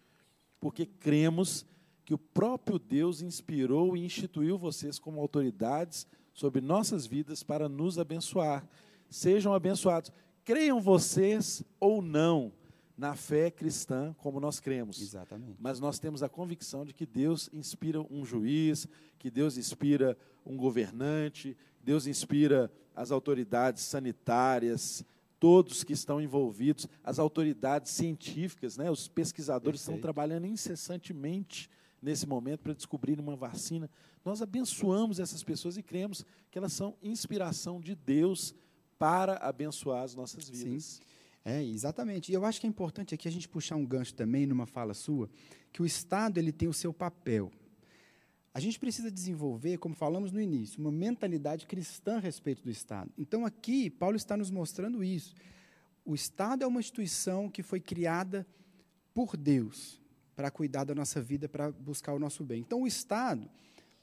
porque 0.58 0.84
cremos 0.84 1.64
que 2.04 2.12
o 2.12 2.18
próprio 2.18 2.80
Deus 2.80 3.22
inspirou 3.22 3.96
e 3.96 4.04
instituiu 4.04 4.58
vocês 4.58 4.98
como 4.98 5.20
autoridades 5.20 6.04
sobre 6.34 6.60
nossas 6.60 7.06
vidas 7.06 7.44
para 7.44 7.68
nos 7.68 7.96
abençoar. 7.96 8.68
Sejam 9.08 9.54
abençoados. 9.54 10.10
Creiam 10.44 10.80
vocês 10.80 11.62
ou 11.78 12.02
não, 12.02 12.52
na 12.96 13.14
fé 13.14 13.50
cristã 13.50 14.14
como 14.18 14.38
nós 14.38 14.60
cremos. 14.60 15.00
Exatamente. 15.00 15.56
Mas 15.60 15.80
nós 15.80 15.98
temos 15.98 16.22
a 16.22 16.28
convicção 16.28 16.84
de 16.84 16.92
que 16.92 17.06
Deus 17.06 17.48
inspira 17.52 18.00
um 18.00 18.24
juiz, 18.24 18.86
que 19.18 19.30
Deus 19.30 19.56
inspira 19.56 20.16
um 20.44 20.56
governante, 20.56 21.56
Deus 21.82 22.06
inspira 22.06 22.70
as 22.94 23.10
autoridades 23.10 23.82
sanitárias, 23.82 25.04
todos 25.40 25.82
que 25.82 25.92
estão 25.92 26.20
envolvidos, 26.20 26.86
as 27.02 27.18
autoridades 27.18 27.90
científicas, 27.90 28.76
né? 28.76 28.90
os 28.90 29.08
pesquisadores 29.08 29.80
Perfeito. 29.80 29.96
estão 29.96 30.00
trabalhando 30.00 30.46
incessantemente 30.46 31.68
nesse 32.00 32.26
momento 32.26 32.60
para 32.60 32.74
descobrir 32.74 33.18
uma 33.18 33.34
vacina. 33.34 33.88
Nós 34.24 34.42
abençoamos 34.42 35.18
essas 35.18 35.42
pessoas 35.42 35.76
e 35.76 35.82
cremos 35.82 36.24
que 36.50 36.58
elas 36.58 36.72
são 36.72 36.96
inspiração 37.02 37.80
de 37.80 37.94
Deus 37.94 38.54
para 38.98 39.34
abençoar 39.36 40.04
as 40.04 40.14
nossas 40.14 40.48
vidas. 40.48 40.84
Sim. 40.84 41.02
É, 41.44 41.62
exatamente. 41.62 42.30
E 42.30 42.34
eu 42.34 42.44
acho 42.44 42.60
que 42.60 42.66
é 42.66 42.70
importante 42.70 43.14
aqui 43.14 43.26
a 43.26 43.32
gente 43.32 43.48
puxar 43.48 43.76
um 43.76 43.84
gancho 43.84 44.14
também 44.14 44.46
numa 44.46 44.66
fala 44.66 44.94
sua, 44.94 45.28
que 45.72 45.82
o 45.82 45.86
Estado 45.86 46.38
ele 46.38 46.52
tem 46.52 46.68
o 46.68 46.72
seu 46.72 46.92
papel. 46.92 47.50
A 48.54 48.60
gente 48.60 48.78
precisa 48.78 49.10
desenvolver, 49.10 49.78
como 49.78 49.94
falamos 49.94 50.30
no 50.30 50.40
início, 50.40 50.78
uma 50.78 50.92
mentalidade 50.92 51.66
cristã 51.66 52.16
a 52.16 52.20
respeito 52.20 52.62
do 52.62 52.70
Estado. 52.70 53.10
Então, 53.16 53.46
aqui, 53.46 53.88
Paulo 53.88 54.16
está 54.16 54.36
nos 54.36 54.50
mostrando 54.50 55.02
isso. 55.02 55.34
O 56.04 56.14
Estado 56.14 56.62
é 56.62 56.66
uma 56.66 56.80
instituição 56.80 57.48
que 57.48 57.62
foi 57.62 57.80
criada 57.80 58.46
por 59.14 59.36
Deus 59.36 60.00
para 60.36 60.50
cuidar 60.50 60.84
da 60.84 60.94
nossa 60.94 61.20
vida, 61.22 61.48
para 61.48 61.72
buscar 61.72 62.12
o 62.12 62.18
nosso 62.18 62.44
bem. 62.44 62.60
Então, 62.60 62.82
o 62.82 62.86
Estado, 62.86 63.50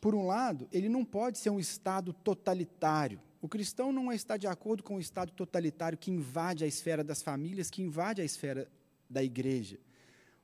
por 0.02 0.16
um 0.16 0.26
lado, 0.26 0.68
ele 0.72 0.90
não 0.90 1.06
pode 1.06 1.38
ser 1.38 1.52
um 1.52 1.60
Estado 1.60 2.12
totalitário, 2.12 3.22
o 3.42 3.48
cristão 3.48 3.92
não 3.92 4.12
está 4.12 4.36
de 4.36 4.48
acordo 4.48 4.84
com 4.84 4.96
o 4.96 5.00
Estado 5.00 5.32
totalitário 5.32 5.98
que 5.98 6.12
invade 6.12 6.64
a 6.64 6.68
esfera 6.68 7.04
das 7.04 7.22
famílias, 7.22 7.70
que 7.70 7.82
invade 7.82 8.22
a 8.22 8.26
esfera 8.26 8.68
da 9.10 9.24
igreja. 9.24 9.80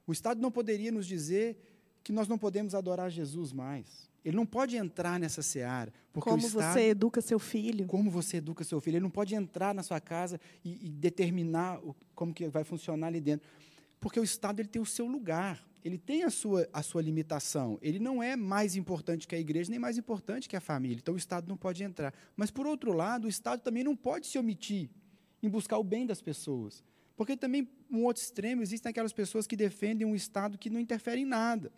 O 0.07 0.13
Estado 0.13 0.41
não 0.41 0.51
poderia 0.51 0.91
nos 0.91 1.05
dizer 1.05 1.57
que 2.03 2.13
nós 2.13 2.27
não 2.27 2.37
podemos 2.37 2.73
adorar 2.73 3.09
Jesus 3.09 3.51
mais. 3.51 4.09
Ele 4.23 4.35
não 4.35 4.45
pode 4.45 4.75
entrar 4.75 5.19
nessa 5.19 5.43
seara. 5.43 5.93
Porque 6.13 6.29
como 6.29 6.45
Estado, 6.45 6.73
você 6.73 6.81
educa 6.89 7.21
seu 7.21 7.37
filho. 7.37 7.85
Como 7.85 8.09
você 8.09 8.37
educa 8.37 8.63
seu 8.63 8.79
filho. 8.79 8.95
Ele 8.95 9.03
não 9.03 9.09
pode 9.09 9.35
entrar 9.35 9.73
na 9.73 9.83
sua 9.83 9.99
casa 9.99 10.39
e, 10.63 10.87
e 10.87 10.89
determinar 10.89 11.79
o, 11.79 11.95
como 12.15 12.33
que 12.33 12.47
vai 12.47 12.63
funcionar 12.63 13.07
ali 13.07 13.21
dentro. 13.21 13.47
Porque 13.99 14.19
o 14.19 14.23
Estado 14.23 14.61
ele 14.61 14.69
tem 14.69 14.81
o 14.81 14.85
seu 14.85 15.05
lugar 15.05 15.63
ele 15.85 15.99
tem 15.99 16.23
a 16.23 16.31
sua, 16.31 16.67
a 16.73 16.81
sua 16.81 16.99
limitação. 16.99 17.77
Ele 17.79 17.99
não 17.99 18.21
é 18.21 18.35
mais 18.35 18.75
importante 18.75 19.27
que 19.27 19.35
a 19.35 19.39
igreja, 19.39 19.69
nem 19.69 19.77
mais 19.77 19.99
importante 19.99 20.49
que 20.49 20.55
a 20.55 20.59
família. 20.59 20.97
Então, 20.97 21.13
o 21.13 21.17
Estado 21.17 21.47
não 21.47 21.55
pode 21.55 21.83
entrar. 21.83 22.11
Mas, 22.35 22.49
por 22.49 22.65
outro 22.65 22.91
lado, 22.91 23.25
o 23.25 23.29
Estado 23.29 23.61
também 23.61 23.83
não 23.83 23.95
pode 23.95 24.25
se 24.25 24.39
omitir 24.39 24.89
em 25.43 25.47
buscar 25.47 25.77
o 25.77 25.83
bem 25.83 26.03
das 26.03 26.23
pessoas. 26.23 26.83
Porque 27.15 27.37
também, 27.37 27.69
um 27.87 28.03
outro 28.03 28.23
extremo, 28.23 28.63
existem 28.63 28.89
aquelas 28.89 29.13
pessoas 29.13 29.45
que 29.45 29.55
defendem 29.55 30.07
um 30.07 30.15
Estado 30.15 30.57
que 30.57 30.71
não 30.71 30.79
interfere 30.79 31.21
em 31.21 31.25
nada. 31.25 31.71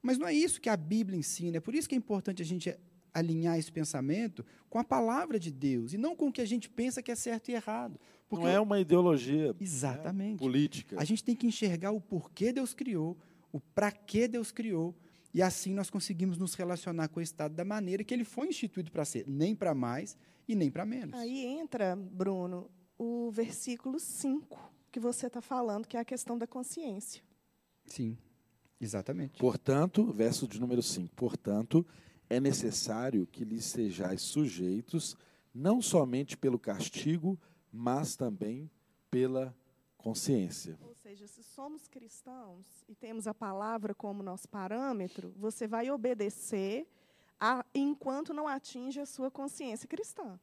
Mas 0.00 0.16
não 0.16 0.26
é 0.26 0.32
isso 0.32 0.58
que 0.58 0.70
a 0.70 0.76
Bíblia 0.76 1.18
ensina. 1.18 1.58
É 1.58 1.60
por 1.60 1.74
isso 1.74 1.86
que 1.86 1.94
é 1.94 1.98
importante 1.98 2.40
a 2.40 2.46
gente 2.46 2.74
alinhar 3.12 3.58
esse 3.58 3.70
pensamento 3.70 4.42
com 4.70 4.78
a 4.78 4.84
palavra 4.84 5.38
de 5.38 5.50
Deus 5.50 5.92
e 5.92 5.98
não 5.98 6.16
com 6.16 6.28
o 6.28 6.32
que 6.32 6.40
a 6.40 6.46
gente 6.46 6.70
pensa 6.70 7.02
que 7.02 7.10
é 7.10 7.14
certo 7.14 7.50
e 7.50 7.52
errado. 7.52 8.00
Porque 8.26 8.46
não 8.46 8.50
é 8.50 8.58
uma 8.58 8.80
ideologia 8.80 9.48
né, 9.48 9.54
Exatamente. 9.60 10.38
política. 10.38 10.96
A 10.98 11.04
gente 11.04 11.22
tem 11.22 11.36
que 11.36 11.46
enxergar 11.46 11.90
o 11.90 12.00
porquê 12.00 12.52
Deus 12.52 12.72
criou, 12.72 13.18
o 13.52 13.60
para 13.60 13.90
que 13.90 14.28
Deus 14.28 14.50
criou, 14.52 14.94
e 15.32 15.42
assim 15.42 15.72
nós 15.72 15.90
conseguimos 15.90 16.36
nos 16.36 16.54
relacionar 16.54 17.08
com 17.08 17.20
o 17.20 17.22
Estado 17.22 17.54
da 17.54 17.64
maneira 17.64 18.02
que 18.02 18.12
ele 18.12 18.24
foi 18.24 18.48
instituído 18.48 18.90
para 18.90 19.04
ser, 19.04 19.24
nem 19.28 19.54
para 19.54 19.74
mais 19.74 20.16
e 20.48 20.54
nem 20.54 20.70
para 20.70 20.84
menos. 20.84 21.18
Aí 21.18 21.44
entra, 21.44 21.96
Bruno, 21.96 22.70
o 22.98 23.30
versículo 23.30 23.98
5 23.98 24.58
que 24.90 24.98
você 24.98 25.28
está 25.28 25.40
falando, 25.40 25.86
que 25.86 25.96
é 25.96 26.00
a 26.00 26.04
questão 26.04 26.36
da 26.36 26.46
consciência. 26.46 27.22
Sim, 27.86 28.18
exatamente. 28.80 29.38
Portanto, 29.38 30.12
verso 30.12 30.48
de 30.48 30.60
número 30.60 30.82
5, 30.82 31.14
portanto, 31.14 31.86
é 32.28 32.40
necessário 32.40 33.26
que 33.26 33.44
lhes 33.44 33.64
sejais 33.66 34.20
sujeitos, 34.20 35.16
não 35.54 35.80
somente 35.80 36.36
pelo 36.36 36.58
castigo, 36.58 37.38
mas 37.72 38.16
também 38.16 38.68
pela 39.10 39.54
consciência 39.96 40.76
seja, 41.10 41.26
se 41.26 41.42
somos 41.42 41.88
cristãos 41.88 42.84
e 42.88 42.94
temos 42.94 43.26
a 43.26 43.34
palavra 43.34 43.92
como 43.92 44.22
nosso 44.22 44.48
parâmetro, 44.48 45.34
você 45.36 45.66
vai 45.66 45.90
obedecer 45.90 46.86
a, 47.40 47.64
enquanto 47.74 48.32
não 48.32 48.46
atinge 48.46 49.00
a 49.00 49.06
sua 49.06 49.28
consciência 49.28 49.88
cristã. 49.88 50.38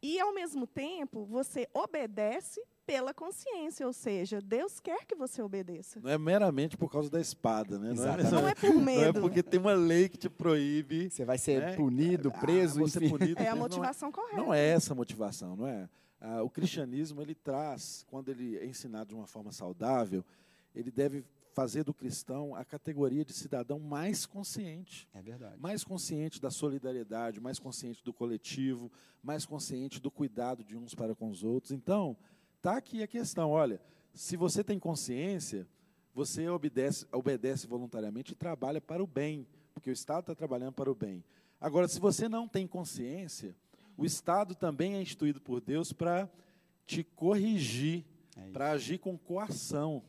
E, 0.00 0.18
ao 0.18 0.32
mesmo 0.32 0.66
tempo, 0.66 1.26
você 1.26 1.68
obedece 1.74 2.64
pela 2.86 3.12
consciência, 3.12 3.86
ou 3.86 3.92
seja, 3.92 4.40
Deus 4.40 4.80
quer 4.80 5.04
que 5.04 5.14
você 5.14 5.42
obedeça. 5.42 6.00
Não 6.00 6.10
é 6.10 6.16
meramente 6.16 6.74
por 6.78 6.90
causa 6.90 7.10
da 7.10 7.20
espada, 7.20 7.78
né? 7.78 7.92
Não 7.92 8.04
é, 8.06 8.30
não 8.30 8.48
é 8.48 8.54
por 8.54 8.74
medo. 8.74 9.00
Não 9.02 9.08
é 9.08 9.12
porque 9.12 9.42
tem 9.42 9.60
uma 9.60 9.74
lei 9.74 10.08
que 10.08 10.16
te 10.16 10.30
proíbe. 10.30 11.10
Você 11.10 11.26
vai 11.26 11.36
ser 11.36 11.60
né? 11.60 11.76
punido, 11.76 12.32
preso, 12.32 12.82
ah, 12.82 12.88
ser 12.88 13.06
punido. 13.08 13.40
É 13.40 13.48
a 13.48 13.54
motivação 13.54 14.10
não 14.10 14.18
é, 14.18 14.22
correta. 14.22 14.42
Não 14.42 14.54
é 14.54 14.66
essa 14.68 14.94
a 14.94 14.96
motivação, 14.96 15.54
não 15.54 15.66
é? 15.66 15.88
Ah, 16.24 16.40
o 16.40 16.48
cristianismo 16.48 17.20
ele 17.20 17.34
traz, 17.34 18.04
quando 18.08 18.28
ele 18.28 18.56
é 18.56 18.64
ensinado 18.64 19.08
de 19.08 19.14
uma 19.16 19.26
forma 19.26 19.50
saudável, 19.50 20.24
ele 20.72 20.88
deve 20.88 21.24
fazer 21.52 21.82
do 21.82 21.92
cristão 21.92 22.54
a 22.54 22.64
categoria 22.64 23.24
de 23.24 23.32
cidadão 23.32 23.80
mais 23.80 24.24
consciente. 24.24 25.08
É 25.12 25.20
verdade. 25.20 25.60
Mais 25.60 25.82
consciente 25.82 26.40
da 26.40 26.48
solidariedade, 26.48 27.40
mais 27.40 27.58
consciente 27.58 28.04
do 28.04 28.12
coletivo, 28.12 28.90
mais 29.20 29.44
consciente 29.44 30.00
do 30.00 30.12
cuidado 30.12 30.62
de 30.62 30.76
uns 30.76 30.94
para 30.94 31.12
com 31.12 31.28
os 31.28 31.42
outros. 31.42 31.72
Então, 31.72 32.16
tá 32.62 32.76
aqui 32.76 33.02
a 33.02 33.08
questão, 33.08 33.50
olha, 33.50 33.80
se 34.14 34.36
você 34.36 34.62
tem 34.62 34.78
consciência, 34.78 35.66
você 36.14 36.48
obedece, 36.48 37.04
obedece 37.10 37.66
voluntariamente 37.66 38.32
e 38.32 38.36
trabalha 38.36 38.80
para 38.80 39.02
o 39.02 39.08
bem, 39.08 39.44
porque 39.74 39.90
o 39.90 39.92
Estado 39.92 40.20
está 40.20 40.36
trabalhando 40.36 40.74
para 40.74 40.90
o 40.90 40.94
bem. 40.94 41.24
Agora, 41.60 41.88
se 41.88 41.98
você 41.98 42.28
não 42.28 42.46
tem 42.46 42.64
consciência, 42.64 43.56
o 43.96 44.04
Estado 44.04 44.54
também 44.54 44.94
é 44.94 45.02
instituído 45.02 45.40
por 45.40 45.60
Deus 45.60 45.92
para 45.92 46.28
te 46.86 47.04
corrigir, 47.04 48.04
é 48.36 48.48
para 48.50 48.70
agir 48.72 48.98
com 48.98 49.16
coação 49.16 50.02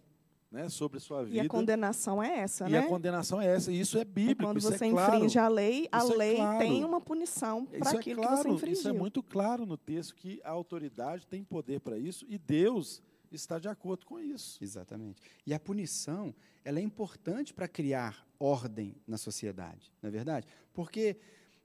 né, 0.54 0.70
sobre 0.70 1.00
sua 1.00 1.24
vida. 1.24 1.38
E 1.38 1.40
a 1.40 1.48
condenação 1.48 2.22
é 2.22 2.40
essa, 2.40 2.68
e 2.68 2.72
né? 2.72 2.78
E 2.78 2.82
a 2.82 2.88
condenação 2.88 3.42
é 3.42 3.48
essa, 3.48 3.72
e 3.72 3.80
isso 3.80 3.98
é 3.98 4.06
bíblico. 4.06 4.44
E 4.44 4.46
quando 4.46 4.62
você 4.62 4.86
é 4.86 4.88
infringe 4.88 5.40
a 5.40 5.48
lei, 5.48 5.90
a 5.92 5.98
isso 5.98 6.14
é 6.14 6.16
lei 6.16 6.34
é 6.34 6.36
claro. 6.38 6.60
tem 6.60 6.84
uma 6.86 7.02
punição 7.02 7.66
para 7.66 7.92
é 7.92 7.96
aquilo 7.96 8.22
claro, 8.22 8.38
que 8.38 8.44
você 8.44 8.50
infringiu. 8.50 8.80
Isso 8.80 8.88
é 8.88 8.94
muito 8.94 9.24
claro 9.24 9.66
no 9.66 9.76
texto 9.76 10.14
que 10.14 10.40
a 10.44 10.52
autoridade 10.52 11.26
tem 11.26 11.44
poder 11.44 11.80
para 11.80 11.98
isso 11.98 12.24
e 12.30 12.38
Deus 12.38 13.02
está 13.32 13.58
de 13.58 13.68
acordo 13.68 14.06
com 14.06 14.20
isso. 14.20 14.64
Exatamente. 14.64 15.20
E 15.44 15.56
a 15.56 15.60
punição, 15.60 16.36
ela 16.64 16.78
é 16.78 16.84
importante 16.84 17.52
para 17.52 17.68
criar 17.68 18.24
ordem 18.40 18.96
na 19.08 19.18
sociedade, 19.18 19.92
não 20.04 20.10
é 20.10 20.12
verdade? 20.12 20.46
Porque 20.72 21.18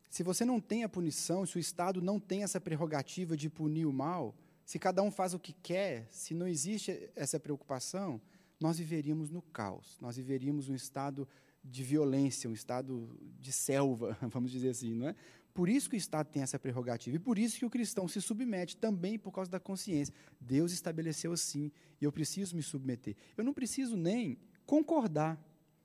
se 0.08 0.22
você 0.22 0.44
não 0.44 0.60
tem 0.60 0.84
a 0.84 0.88
punição, 0.88 1.44
se 1.44 1.56
o 1.56 1.58
Estado 1.58 2.00
não 2.00 2.18
tem 2.18 2.42
essa 2.42 2.60
prerrogativa 2.60 3.36
de 3.36 3.50
punir 3.50 3.86
o 3.86 3.92
mal, 3.92 4.34
se 4.64 4.78
cada 4.78 5.02
um 5.02 5.10
faz 5.10 5.34
o 5.34 5.38
que 5.38 5.52
quer, 5.52 6.06
se 6.10 6.34
não 6.34 6.46
existe 6.46 7.10
essa 7.16 7.40
preocupação, 7.40 8.20
nós 8.60 8.78
viveríamos 8.78 9.30
no 9.30 9.40
caos, 9.40 9.96
nós 10.00 10.16
viveríamos 10.16 10.68
um 10.68 10.74
estado 10.74 11.28
de 11.64 11.82
violência, 11.82 12.48
um 12.48 12.52
estado 12.52 13.16
de 13.38 13.52
selva, 13.52 14.16
vamos 14.28 14.50
dizer 14.50 14.70
assim, 14.70 14.94
não 14.94 15.08
é? 15.08 15.14
Por 15.58 15.68
isso 15.68 15.90
que 15.90 15.96
o 15.96 15.98
Estado 15.98 16.28
tem 16.28 16.40
essa 16.40 16.56
prerrogativa 16.56 17.16
e 17.16 17.18
por 17.18 17.36
isso 17.36 17.58
que 17.58 17.66
o 17.66 17.70
cristão 17.70 18.06
se 18.06 18.22
submete 18.22 18.76
também 18.76 19.18
por 19.18 19.32
causa 19.32 19.50
da 19.50 19.58
consciência. 19.58 20.14
Deus 20.40 20.70
estabeleceu 20.70 21.32
assim 21.32 21.72
e 22.00 22.04
eu 22.04 22.12
preciso 22.12 22.54
me 22.54 22.62
submeter. 22.62 23.16
Eu 23.36 23.42
não 23.42 23.52
preciso 23.52 23.96
nem 23.96 24.38
concordar. 24.64 25.36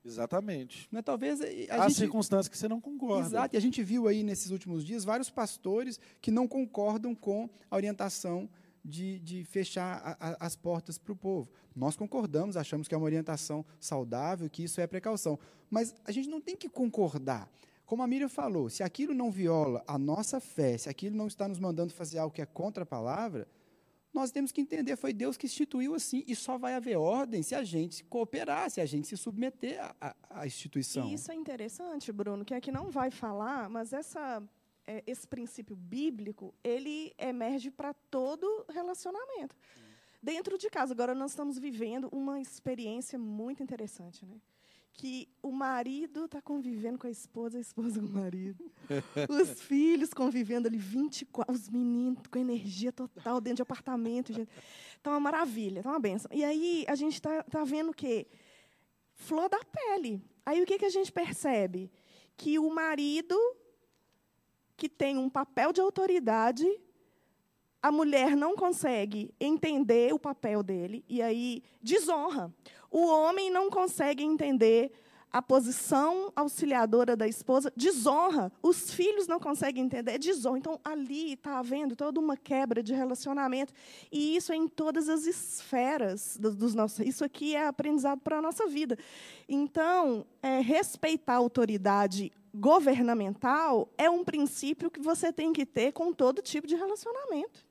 Exatamente. 0.06 0.88
Não 0.92 1.00
é, 1.00 1.02
talvez 1.02 1.40
a 1.42 1.46
Há 1.46 1.88
gente... 1.88 1.98
circunstâncias 1.98 2.48
que 2.48 2.58
você 2.58 2.68
não 2.68 2.82
concorda. 2.82 3.28
Exato. 3.28 3.56
E 3.56 3.58
a 3.58 3.62
gente 3.62 3.82
viu 3.82 4.08
aí 4.08 4.24
nesses 4.24 4.52
últimos 4.52 4.84
dias 4.86 5.04
vários 5.04 5.30
pastores 5.30 6.00
que 6.22 6.30
não 6.30 6.48
concordam 6.48 7.16
com 7.16 7.50
a 7.72 7.76
orientação 7.76 8.50
de, 8.84 9.20
de 9.20 9.44
fechar 9.46 10.02
a, 10.04 10.30
a, 10.30 10.46
as 10.46 10.56
portas 10.56 10.98
para 10.98 11.14
o 11.14 11.16
povo. 11.16 11.50
Nós 11.76 11.96
concordamos, 11.96 12.58
achamos 12.58 12.88
que 12.88 12.94
é 12.94 12.98
uma 12.98 13.06
orientação 13.06 13.66
saudável, 13.80 14.50
que 14.50 14.64
isso 14.64 14.82
é 14.82 14.86
precaução. 14.86 15.40
Mas 15.70 15.96
a 16.06 16.12
gente 16.12 16.30
não 16.30 16.42
tem 16.42 16.56
que 16.56 16.68
concordar. 16.68 17.50
Como 17.86 18.04
a 18.04 18.08
Miriam 18.08 18.30
falou, 18.30 18.70
se 18.70 18.84
aquilo 18.84 19.14
não 19.14 19.32
viola 19.32 19.84
a 19.88 19.98
nossa 19.98 20.40
fé, 20.40 20.78
se 20.78 20.90
aquilo 20.90 21.16
não 21.16 21.28
está 21.28 21.48
nos 21.48 21.60
mandando 21.60 21.94
fazer 21.94 22.18
algo 22.18 22.34
que 22.34 22.42
é 22.42 22.46
contra 22.46 22.84
a 22.84 22.86
palavra, 22.86 23.48
nós 24.14 24.32
temos 24.32 24.52
que 24.52 24.62
entender, 24.62 24.96
foi 24.96 25.12
Deus 25.12 25.36
que 25.36 25.48
instituiu 25.48 25.96
assim, 25.96 26.24
e 26.28 26.36
só 26.36 26.58
vai 26.58 26.76
haver 26.76 26.98
ordem 26.98 27.42
se 27.42 27.56
a 27.56 27.64
gente 27.64 28.04
cooperar, 28.04 28.70
se 28.70 28.80
a 28.80 28.86
gente 28.86 29.08
se 29.08 29.18
submeter 29.18 29.80
à, 30.00 30.16
à 30.30 30.46
instituição. 30.46 31.10
E 31.10 31.16
isso 31.16 31.32
é 31.32 31.36
interessante, 31.36 32.12
Bruno, 32.12 32.46
que 32.46 32.54
aqui 32.54 32.72
não 32.72 32.92
vai 32.92 33.10
falar, 33.10 33.70
mas 33.70 33.92
essa 33.92 34.42
é, 34.86 35.04
esse 35.08 35.28
princípio 35.28 35.76
bíblico, 35.76 36.54
ele 36.64 37.14
emerge 37.18 37.72
para 37.72 37.94
todo 37.94 38.66
relacionamento. 38.70 39.56
Dentro 40.22 40.58
de 40.58 40.70
casa, 40.70 40.94
agora 40.94 41.14
nós 41.14 41.32
estamos 41.32 41.58
vivendo 41.58 42.08
uma 42.12 42.40
experiência 42.40 43.18
muito 43.20 43.62
interessante, 43.62 44.26
né? 44.26 44.36
Que 44.94 45.28
o 45.42 45.52
marido 45.52 46.26
está 46.26 46.42
convivendo 46.42 47.00
com 47.00 47.08
a 47.08 47.10
esposa, 47.10 47.58
a 47.58 47.62
esposa 47.62 48.00
com 48.00 48.06
o 48.06 48.14
marido. 48.14 48.72
os 49.28 49.60
filhos 49.64 50.14
convivendo 50.14 50.68
ali 50.68 50.78
24, 50.78 51.54
os 51.54 51.70
meninos 51.70 52.22
com 52.30 52.38
energia 52.38 52.92
total 52.92 53.42
dentro 53.42 53.58
de 53.58 53.62
apartamento. 53.64 54.32
Gente. 54.32 54.50
Tá 55.02 55.12
uma 55.12 55.20
maravilha, 55.20 55.82
tá 55.82 55.90
uma 55.90 56.00
benção. 56.00 56.30
E 56.32 56.44
aí 56.44 56.86
a 56.88 56.96
gente 56.96 57.16
está 57.16 57.44
tá 57.44 57.64
vendo 57.64 57.90
o 57.90 57.94
quê? 57.94 58.28
Flor 59.14 59.50
da 59.50 59.60
pele. 59.60 60.24
Aí 60.46 60.62
o 60.62 60.66
que, 60.66 60.78
que 60.78 60.86
a 60.86 60.90
gente 60.90 61.12
percebe? 61.12 61.92
Que 62.38 62.60
o 62.60 62.70
marido 62.70 63.36
que 64.76 64.90
tem 64.90 65.18
um 65.18 65.30
papel 65.30 65.72
de 65.72 65.82
autoridade, 65.82 66.66
a 67.82 67.92
mulher 67.92 68.36
não 68.36 68.56
consegue 68.56 69.34
entender 69.40 70.14
o 70.14 70.20
papel 70.20 70.64
dele 70.64 71.04
e 71.08 71.22
aí 71.22 71.64
desonra. 71.82 72.54
O 72.94 73.08
homem 73.08 73.50
não 73.50 73.72
consegue 73.72 74.24
entender 74.24 74.92
a 75.32 75.42
posição 75.42 76.32
auxiliadora 76.36 77.16
da 77.16 77.28
esposa, 77.28 77.74
desonra. 77.76 78.52
Os 78.62 78.94
filhos 78.94 79.28
não 79.28 79.40
conseguem 79.40 79.84
entender, 79.84 80.20
desonra. 80.20 80.60
Então, 80.60 80.80
ali 80.84 81.34
está 81.34 81.58
havendo 81.58 81.96
toda 81.96 82.20
uma 82.20 82.38
quebra 82.38 82.84
de 82.84 82.94
relacionamento. 82.94 83.74
E 84.12 84.36
isso 84.36 84.54
é 84.54 84.56
em 84.56 84.68
todas 84.68 85.10
as 85.10 85.26
esferas 85.26 86.38
dos, 86.40 86.56
dos 86.56 86.76
nossos. 86.76 87.00
Isso 87.00 87.26
aqui 87.26 87.56
é 87.56 87.66
aprendizado 87.66 88.20
para 88.20 88.38
a 88.38 88.42
nossa 88.44 88.68
vida. 88.68 88.96
Então, 89.50 90.24
é, 90.44 90.60
respeitar 90.60 91.34
a 91.34 91.38
autoridade 91.38 92.32
governamental 92.54 93.90
é 93.98 94.08
um 94.08 94.24
princípio 94.24 94.92
que 94.92 95.00
você 95.00 95.34
tem 95.34 95.52
que 95.52 95.66
ter 95.66 95.94
com 95.94 96.14
todo 96.14 96.44
tipo 96.44 96.68
de 96.68 96.76
relacionamento. 96.76 97.66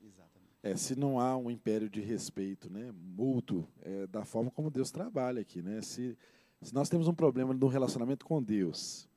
É, 0.62 0.76
se 0.76 0.94
não 0.94 1.18
há 1.18 1.36
um 1.36 1.50
império 1.50 1.90
de 1.90 2.00
respeito, 2.00 2.70
né, 2.70 2.92
mútuo, 2.94 3.66
é, 3.82 4.06
da 4.06 4.24
forma 4.24 4.50
como 4.50 4.70
Deus 4.70 4.92
trabalha 4.92 5.40
aqui, 5.40 5.60
né? 5.60 5.82
Se, 5.82 6.16
se 6.60 6.72
nós 6.72 6.88
temos 6.88 7.08
um 7.08 7.14
problema 7.14 7.52
no 7.52 7.66
relacionamento 7.66 8.24
com 8.24 8.40
Deus, 8.40 9.08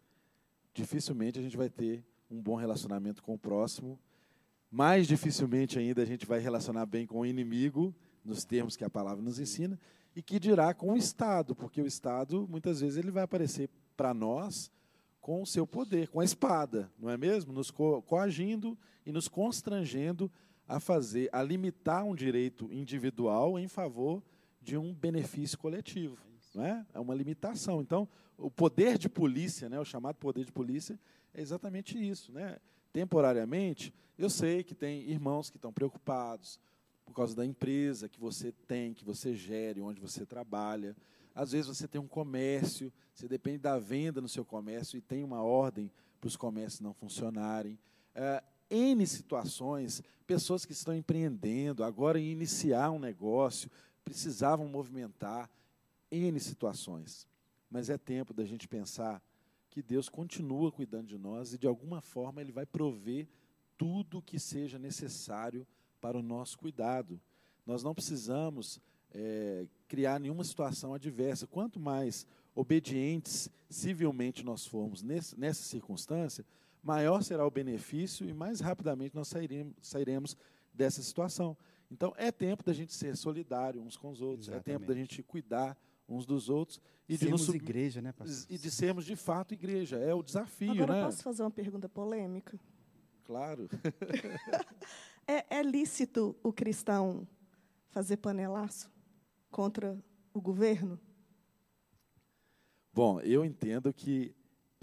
dificilmente 0.73 1.37
a 1.37 1.41
gente 1.43 1.55
vai 1.55 1.69
ter 1.69 2.03
um 2.31 2.41
bom 2.41 2.55
relacionamento 2.55 3.21
com 3.21 3.35
o 3.35 3.37
próximo. 3.37 3.99
Mais 4.71 5.07
dificilmente 5.07 5.77
ainda 5.77 6.01
a 6.01 6.05
gente 6.05 6.25
vai 6.25 6.39
relacionar 6.39 6.87
bem 6.87 7.05
com 7.05 7.19
o 7.19 7.25
inimigo, 7.25 7.93
nos 8.23 8.43
termos 8.43 8.75
que 8.75 8.83
a 8.83 8.89
palavra 8.89 9.23
nos 9.23 9.39
ensina, 9.39 9.79
e 10.15 10.23
que 10.23 10.39
dirá 10.39 10.73
com 10.73 10.93
o 10.93 10.97
Estado, 10.97 11.55
porque 11.55 11.79
o 11.79 11.85
Estado 11.85 12.47
muitas 12.49 12.81
vezes 12.81 12.97
ele 12.97 13.11
vai 13.11 13.23
aparecer 13.23 13.69
para 13.95 14.13
nós 14.15 14.71
com 15.21 15.41
o 15.41 15.45
seu 15.45 15.65
poder, 15.65 16.07
com 16.09 16.19
a 16.19 16.25
espada, 16.25 16.91
não 16.99 17.09
é 17.09 17.17
mesmo? 17.17 17.53
Nos 17.53 17.71
co 17.71 18.01
coagindo 18.03 18.77
e 19.05 19.11
nos 19.11 19.27
constrangendo 19.27 20.31
a 20.68 20.80
fazer, 20.80 21.30
a 21.32 21.41
limitar 21.41 22.03
um 22.03 22.16
direito 22.16 22.72
individual 22.72 23.59
em 23.59 23.68
favor 23.68 24.24
de 24.61 24.78
um 24.78 24.93
benefício 24.93 25.57
coletivo, 25.57 26.18
não 26.53 26.66
é? 26.66 26.86
É 26.93 26.99
uma 26.99 27.13
limitação. 27.13 27.82
Então, 27.82 28.07
o 28.38 28.49
poder 28.49 28.97
de 28.97 29.07
polícia, 29.07 29.70
né, 29.70 29.80
o 29.80 29.86
chamado 29.86 30.16
poder 30.16 30.43
de 30.43 30.51
polícia, 30.51 30.99
é 31.34 31.41
exatamente 31.41 31.97
isso, 31.97 32.32
né? 32.32 32.57
Temporariamente, 32.91 33.93
eu 34.18 34.30
sei 34.30 34.63
que 34.63 34.74
tem 34.74 35.09
irmãos 35.09 35.49
que 35.49 35.57
estão 35.57 35.72
preocupados 35.72 36.59
por 37.05 37.13
causa 37.13 37.36
da 37.36 37.45
empresa 37.45 38.09
que 38.09 38.20
você 38.20 38.51
tem, 38.68 38.93
que 38.93 39.05
você 39.05 39.36
gere, 39.36 39.82
onde 39.82 40.01
você 40.01 40.26
trabalha. 40.26 40.95
Às 41.34 41.51
vezes 41.51 41.68
você 41.68 41.88
tem 41.88 41.99
um 41.99 42.07
comércio, 42.07 42.91
você 43.13 43.28
depende 43.28 43.59
da 43.59 43.78
venda 43.78 44.22
no 44.22 44.30
seu 44.30 44.43
comércio 44.43 44.97
e 44.97 45.01
tem 45.01 45.24
uma 45.24 45.43
ordem 45.43 45.91
para 46.20 46.28
os 46.28 46.36
comércios 46.36 46.82
não 46.82 46.93
funcionarem. 46.93 47.78
É, 48.16 48.41
N 48.70 49.05
situações, 49.05 50.01
pessoas 50.26 50.66
que 50.66 50.72
estão 50.72 50.95
empreendendo, 50.95 51.84
agora 51.84 52.20
em 52.20 52.32
iniciar 52.32 52.91
um 52.91 52.99
negócio, 52.99 53.70
precisavam 54.03 54.68
movimentar 54.68 55.49
N 56.11 56.39
situações. 56.39 57.28
Mas 57.70 57.89
é 57.89 57.97
tempo 57.97 58.34
da 58.34 58.45
gente 58.45 58.68
pensar 58.68 59.22
que 59.70 59.82
Deus 59.82 60.07
continua 60.07 60.72
cuidando 60.72 61.07
de 61.07 61.18
nós 61.18 61.53
e, 61.53 61.57
de 61.57 61.68
alguma 61.68 62.01
forma, 62.01 62.41
Ele 62.41 62.51
vai 62.51 62.66
prover 62.66 63.28
tudo 63.78 64.20
o 64.20 64.22
que 64.22 64.39
seja 64.39 64.80
necessário 64.80 65.68
para 65.99 66.18
o 66.18 66.24
nosso 66.24 66.57
cuidado. 66.57 67.20
Nós 67.66 67.84
não 67.84 67.93
precisamos 67.93 68.80
é, 69.11 69.66
criar 69.88 70.20
nenhuma 70.20 70.43
situação 70.43 70.93
adversa. 70.93 71.47
Quanto 71.47 71.80
mais 71.80 72.26
obedientes 72.53 73.49
civilmente 73.70 74.45
nós 74.45 74.66
formos 74.66 75.01
nesse, 75.01 75.38
nessa 75.38 75.63
circunstância, 75.63 76.45
maior 76.86 77.23
será 77.23 77.45
o 77.45 77.49
benefício 77.49 78.29
e 78.29 78.33
mais 78.33 78.59
rapidamente 78.59 79.15
nós 79.15 79.27
sairemos, 79.27 79.73
sairemos 79.81 80.38
dessa 80.71 81.01
situação. 81.01 81.57
Então, 81.89 82.13
é 82.15 82.31
tempo 82.31 82.63
da 82.63 82.73
gente 82.73 82.93
ser 82.93 83.17
solidário 83.17 83.81
uns 83.81 83.97
com 83.97 84.11
os 84.11 84.21
outros, 84.21 84.47
Exatamente. 84.47 84.69
é 84.69 84.73
tempo 84.73 84.86
da 84.88 84.93
gente 84.93 85.23
cuidar 85.23 85.75
uns 86.07 86.25
dos 86.25 86.47
outros 86.47 86.79
e 87.09 87.17
de 87.17 87.25
sermos 87.25 87.49
igreja, 87.49 88.01
né, 88.01 88.11
pastor? 88.11 88.45
E 88.47 88.57
de 88.57 88.69
sermos 88.69 89.05
de 89.05 89.15
fato 89.15 89.53
igreja, 89.53 89.97
é 89.97 90.13
o 90.13 90.21
desafio, 90.21 90.71
Agora, 90.73 90.93
né? 90.93 91.03
posso 91.05 91.23
fazer 91.23 91.41
uma 91.41 91.51
pergunta 91.51 91.89
polêmica? 91.89 92.59
Claro. 93.23 93.67
é, 95.27 95.57
é 95.57 95.63
lícito 95.63 96.36
o 96.43 96.53
cristão 96.53 97.27
fazer 97.89 98.17
panelaço 98.17 98.91
contra 99.49 99.97
o 100.31 100.39
governo? 100.39 100.99
Bom, 102.93 103.19
eu 103.21 103.43
entendo 103.43 103.91
que 103.91 104.36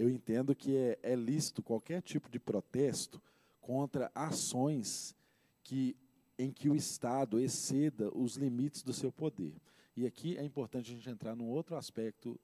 eu 0.03 0.09
entendo 0.09 0.53
que 0.53 0.75
é, 0.75 0.99
é 1.01 1.15
lícito 1.15 1.63
qualquer 1.63 2.01
tipo 2.01 2.29
de 2.29 2.39
protesto 2.39 3.21
contra 3.61 4.11
ações 4.13 5.15
que 5.63 5.95
em 6.37 6.51
que 6.51 6.67
o 6.67 6.75
Estado 6.75 7.39
exceda 7.39 8.11
os 8.17 8.35
limites 8.35 8.81
do 8.81 8.91
seu 8.91 9.11
poder. 9.11 9.53
E 9.95 10.05
aqui 10.05 10.35
é 10.37 10.43
importante 10.43 10.91
a 10.91 10.95
gente 10.95 11.09
entrar 11.09 11.35
num 11.35 11.47
outro 11.47 11.75
aspecto 11.75 12.39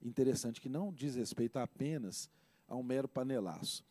interessante 0.00 0.60
que 0.60 0.68
não 0.68 0.92
diz 0.92 1.16
respeito 1.16 1.58
apenas 1.58 2.30
a 2.68 2.76
um 2.76 2.82
mero 2.82 3.08
panelaço. 3.08 3.84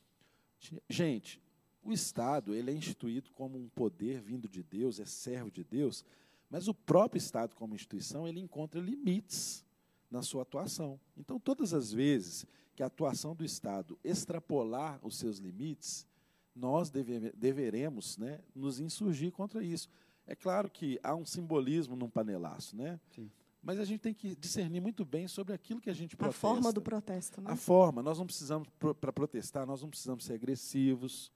Gente, 0.88 1.42
o 1.84 1.92
Estado 1.92 2.54
ele 2.54 2.72
é 2.72 2.74
instituído 2.74 3.32
como 3.32 3.58
um 3.58 3.68
poder 3.70 4.22
vindo 4.22 4.48
de 4.48 4.64
Deus, 4.64 5.00
é 5.00 5.06
servo 5.06 5.50
de 5.52 5.64
Deus, 5.64 6.06
mas 6.50 6.68
o 6.68 6.74
próprio 6.74 7.18
Estado 7.18 7.56
como 7.56 7.76
instituição 7.76 8.28
ele 8.28 8.40
encontra 8.40 8.80
limites 8.80 9.66
na 10.10 10.22
sua 10.22 10.42
atuação. 10.42 11.00
Então, 11.18 11.40
todas 11.40 11.74
as 11.74 11.92
vezes 11.92 12.46
que 12.76 12.84
a 12.84 12.88
atuação 12.88 13.36
do 13.36 13.44
Estado 13.44 13.98
extrapolar 14.04 15.00
os 15.04 15.18
seus 15.18 15.38
limites, 15.38 16.08
nós 16.56 16.90
deve, 16.90 17.32
deveremos 17.32 18.18
né, 18.18 18.40
nos 18.56 18.80
insurgir 18.80 19.32
contra 19.32 19.64
isso. 19.64 19.90
É 20.26 20.36
claro 20.36 20.70
que 20.70 21.00
há 21.04 21.16
um 21.16 21.26
simbolismo 21.26 21.96
num 21.96 22.10
panelaço, 22.10 22.76
né? 22.76 23.00
Sim. 23.16 23.30
Mas 23.62 23.80
a 23.80 23.84
gente 23.84 24.00
tem 24.00 24.14
que 24.14 24.36
discernir 24.36 24.80
muito 24.80 25.04
bem 25.04 25.28
sobre 25.28 25.54
aquilo 25.54 25.82
que 25.82 25.90
a 25.90 25.94
gente 25.94 26.16
protesta. 26.16 26.48
A 26.48 26.50
forma 26.50 26.72
do 26.72 26.82
protesto, 26.82 27.42
né? 27.42 27.52
A 27.52 27.56
forma. 27.56 28.02
Nós 28.02 28.18
não 28.18 28.26
precisamos, 28.26 28.68
para 29.00 29.12
protestar, 29.12 29.66
nós 29.66 29.82
não 29.82 29.90
precisamos 29.90 30.24
ser 30.24 30.34
agressivos, 30.34 31.32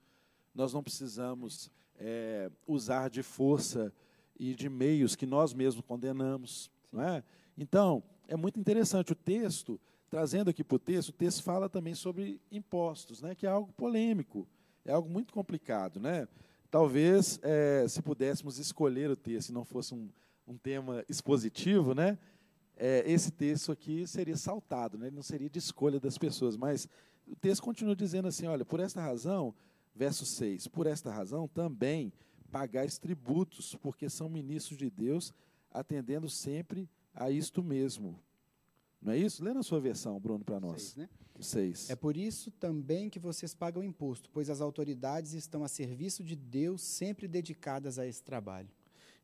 nós 0.55 0.71
não 0.71 0.81
precisamos 0.81 1.69
é, 1.97 2.49
usar 2.65 3.09
de 3.09 3.21
força 3.21 3.91
e 4.39 4.55
de 4.55 4.69
meios 4.69 5.15
que 5.15 5.25
nós 5.25 5.53
mesmos 5.53 5.83
condenamos. 5.85 6.71
Não 6.91 7.01
é? 7.01 7.23
Então, 7.57 8.03
é 8.27 8.35
muito 8.35 8.59
interessante 8.59 9.11
o 9.11 9.15
texto, 9.15 9.79
trazendo 10.09 10.49
aqui 10.49 10.63
para 10.63 10.75
o 10.75 10.79
texto, 10.79 11.09
o 11.09 11.13
texto 11.13 11.43
fala 11.43 11.69
também 11.69 11.95
sobre 11.95 12.39
impostos, 12.51 13.21
né, 13.21 13.35
que 13.35 13.45
é 13.45 13.49
algo 13.49 13.71
polêmico, 13.73 14.47
é 14.85 14.91
algo 14.91 15.09
muito 15.09 15.33
complicado. 15.33 15.99
Né? 15.99 16.27
Talvez, 16.69 17.39
é, 17.41 17.85
se 17.87 18.01
pudéssemos 18.01 18.57
escolher 18.57 19.09
o 19.09 19.15
texto 19.15 19.49
e 19.49 19.53
não 19.53 19.65
fosse 19.65 19.93
um, 19.93 20.09
um 20.47 20.57
tema 20.57 21.03
expositivo, 21.09 21.93
né, 21.93 22.17
é, 22.75 23.03
esse 23.09 23.31
texto 23.31 23.71
aqui 23.71 24.05
seria 24.07 24.35
saltado, 24.35 24.97
né, 24.97 25.09
não 25.09 25.23
seria 25.23 25.49
de 25.49 25.59
escolha 25.59 25.99
das 25.99 26.17
pessoas, 26.17 26.57
mas 26.57 26.87
o 27.27 27.35
texto 27.35 27.61
continua 27.61 27.95
dizendo 27.95 28.27
assim, 28.27 28.47
olha, 28.47 28.65
por 28.65 28.79
esta 28.79 29.01
razão, 29.01 29.53
verso 29.95 30.25
6, 30.25 30.67
por 30.67 30.87
esta 30.87 31.11
razão 31.11 31.47
também 31.47 32.11
pagais 32.51 32.99
tributos, 32.99 33.75
porque 33.75 34.09
são 34.09 34.29
ministros 34.29 34.77
de 34.77 34.89
Deus, 34.89 35.33
atendendo 35.71 36.29
sempre 36.29 36.81
a 36.81 36.85
isto 37.29 37.63
mesmo. 37.63 38.19
Não 39.01 39.13
é 39.13 39.17
isso? 39.17 39.43
Lê 39.43 39.53
na 39.53 39.63
sua 39.63 39.79
versão, 39.79 40.19
Bruno, 40.19 40.43
para 40.43 40.59
nós. 40.59 40.81
Seis, 40.81 40.95
né? 40.95 41.09
Seis. 41.39 41.89
É 41.89 41.95
por 41.95 42.15
isso 42.15 42.51
também 42.51 43.09
que 43.09 43.19
vocês 43.19 43.53
pagam 43.53 43.83
imposto, 43.83 44.29
pois 44.31 44.49
as 44.49 44.61
autoridades 44.61 45.33
estão 45.33 45.63
a 45.63 45.67
serviço 45.67 46.23
de 46.23 46.35
Deus, 46.35 46.81
sempre 46.81 47.27
dedicadas 47.27 47.99
a 47.99 48.07
esse 48.07 48.23
trabalho. 48.23 48.69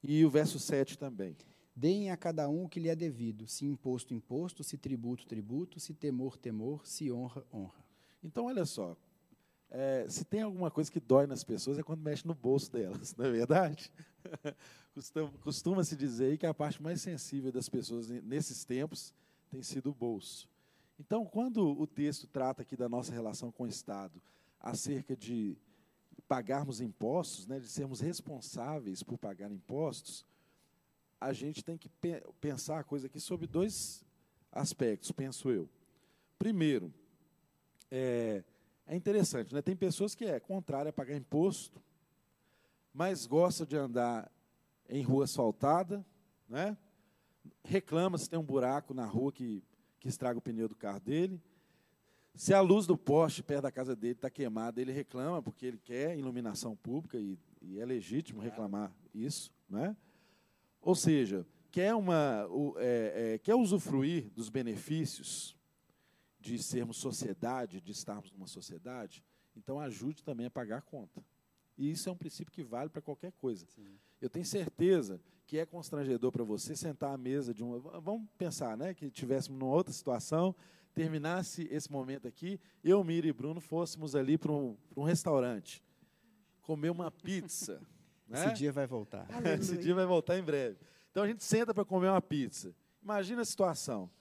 E 0.03 0.23
o 0.25 0.29
verso 0.29 0.59
7 0.59 0.97
também. 0.97 1.35
Deem 1.75 2.11
a 2.11 2.17
cada 2.17 2.49
um 2.49 2.65
o 2.65 2.69
que 2.69 2.79
lhe 2.79 2.89
é 2.89 2.95
devido, 2.95 3.47
se 3.47 3.65
imposto, 3.65 4.13
imposto, 4.13 4.63
se 4.63 4.77
tributo, 4.77 5.25
tributo, 5.25 5.79
se 5.79 5.93
temor, 5.93 6.37
temor, 6.37 6.85
se 6.85 7.09
honra, 7.09 7.45
honra. 7.53 7.85
Então, 8.21 8.45
olha 8.45 8.65
só, 8.65 8.97
é, 9.69 10.05
se 10.09 10.25
tem 10.25 10.41
alguma 10.41 10.69
coisa 10.69 10.91
que 10.91 10.99
dói 10.99 11.25
nas 11.25 11.43
pessoas 11.43 11.77
é 11.77 11.83
quando 11.83 12.01
mexe 12.01 12.27
no 12.27 12.33
bolso 12.33 12.71
delas, 12.71 13.15
não 13.17 13.25
é 13.25 13.31
verdade? 13.31 13.91
Costuma-se 15.41 15.95
dizer 15.95 16.37
que 16.37 16.45
a 16.45 16.53
parte 16.53 16.81
mais 16.81 17.01
sensível 17.01 17.51
das 17.51 17.69
pessoas 17.69 18.09
nesses 18.09 18.63
tempos 18.65 19.13
tem 19.49 19.61
sido 19.63 19.89
o 19.89 19.93
bolso. 19.93 20.49
Então, 20.99 21.25
quando 21.25 21.79
o 21.79 21.87
texto 21.87 22.27
trata 22.27 22.61
aqui 22.61 22.75
da 22.75 22.89
nossa 22.89 23.13
relação 23.13 23.51
com 23.51 23.63
o 23.63 23.67
Estado, 23.67 24.21
acerca 24.59 25.15
de 25.15 25.57
pagarmos 26.27 26.81
impostos, 26.81 27.47
né, 27.47 27.59
de 27.59 27.67
sermos 27.67 28.01
responsáveis 28.01 29.01
por 29.01 29.17
pagar 29.17 29.49
impostos, 29.51 30.25
a 31.19 31.33
gente 31.33 31.63
tem 31.63 31.77
que 31.77 31.89
pe 31.89 32.21
pensar 32.39 32.79
a 32.79 32.83
coisa 32.83 33.07
aqui 33.07 33.19
sobre 33.19 33.47
dois 33.47 34.05
aspectos, 34.51 35.11
penso 35.11 35.49
eu. 35.49 35.69
Primeiro, 36.37 36.93
é, 37.91 38.43
é 38.85 38.95
interessante, 38.95 39.53
né? 39.53 39.61
tem 39.61 39.75
pessoas 39.75 40.15
que 40.15 40.25
é 40.25 40.39
contrária 40.39 40.89
a 40.89 40.93
pagar 40.93 41.15
imposto, 41.15 41.81
mas 42.93 43.25
gosta 43.25 43.65
de 43.65 43.75
andar 43.75 44.31
em 44.87 45.03
rua 45.03 45.25
asfaltada, 45.25 46.05
né? 46.47 46.77
reclama 47.63 48.17
se 48.17 48.29
tem 48.29 48.39
um 48.39 48.43
buraco 48.43 48.93
na 48.93 49.05
rua 49.05 49.31
que, 49.31 49.63
que 49.99 50.07
estraga 50.07 50.39
o 50.39 50.41
pneu 50.41 50.67
do 50.67 50.75
carro 50.75 50.99
dele. 50.99 51.41
Se 52.35 52.53
a 52.53 52.61
luz 52.61 52.85
do 52.87 52.97
poste 52.97 53.43
perto 53.43 53.63
da 53.63 53.71
casa 53.71 53.95
dele 53.95 54.13
está 54.13 54.29
queimada, 54.29 54.79
ele 54.79 54.91
reclama 54.91 55.41
porque 55.41 55.65
ele 55.65 55.77
quer 55.77 56.17
iluminação 56.17 56.75
pública 56.75 57.17
e, 57.17 57.37
e 57.61 57.79
é 57.79 57.85
legítimo 57.85 58.41
reclamar 58.41 58.93
isso. 59.13 59.51
Né? 59.69 59.95
Ou 60.81 60.95
seja, 60.95 61.45
quer, 61.71 61.93
uma, 61.93 62.47
é, 62.77 63.33
é, 63.33 63.37
quer 63.37 63.55
usufruir 63.55 64.29
dos 64.31 64.49
benefícios 64.49 65.55
de 66.39 66.57
sermos 66.61 66.97
sociedade, 66.97 67.81
de 67.81 67.91
estarmos 67.91 68.31
numa 68.31 68.47
sociedade, 68.47 69.23
então 69.55 69.79
ajude 69.79 70.23
também 70.23 70.45
a 70.45 70.51
pagar 70.51 70.77
a 70.77 70.81
conta. 70.81 71.21
E 71.79 71.89
isso 71.91 72.09
é 72.09 72.11
um 72.11 72.15
princípio 72.17 72.51
que 72.51 72.61
vale 72.61 72.89
para 72.89 73.01
qualquer 73.01 73.31
coisa. 73.31 73.65
Sim. 73.73 73.97
Eu 74.21 74.29
tenho 74.29 74.45
certeza 74.45 75.21
que 75.47 75.57
é 75.57 75.65
constrangedor 75.65 76.29
para 76.29 76.43
você 76.43 76.75
sentar 76.75 77.13
à 77.13 77.17
mesa 77.17 77.53
de 77.53 77.63
uma. 77.63 77.79
Vamos 78.01 78.27
pensar, 78.37 78.75
né? 78.75 78.93
Que 78.93 79.09
tivéssemos 79.09 79.57
numa 79.57 79.73
outra 79.73 79.93
situação, 79.93 80.53
terminasse 80.93 81.69
esse 81.71 81.89
momento 81.89 82.27
aqui, 82.27 82.59
eu, 82.83 83.01
Mira 83.01 83.27
e 83.29 83.31
Bruno 83.31 83.61
fôssemos 83.61 84.13
ali 84.13 84.37
para 84.37 84.51
um, 84.51 84.75
um 84.93 85.03
restaurante, 85.03 85.81
comer 86.61 86.89
uma 86.89 87.09
pizza. 87.09 87.81
né? 88.27 88.45
Esse 88.45 88.55
dia 88.55 88.73
vai 88.73 88.85
voltar. 88.85 89.25
Esse 89.57 89.77
dia 89.77 89.95
vai 89.95 90.05
voltar 90.05 90.37
em 90.37 90.43
breve. 90.43 90.77
Então 91.09 91.23
a 91.23 91.27
gente 91.27 91.45
senta 91.45 91.73
para 91.73 91.85
comer 91.85 92.09
uma 92.09 92.21
pizza. 92.21 92.75
Imagina 93.01 93.41
a 93.41 93.45
situação. 93.45 94.11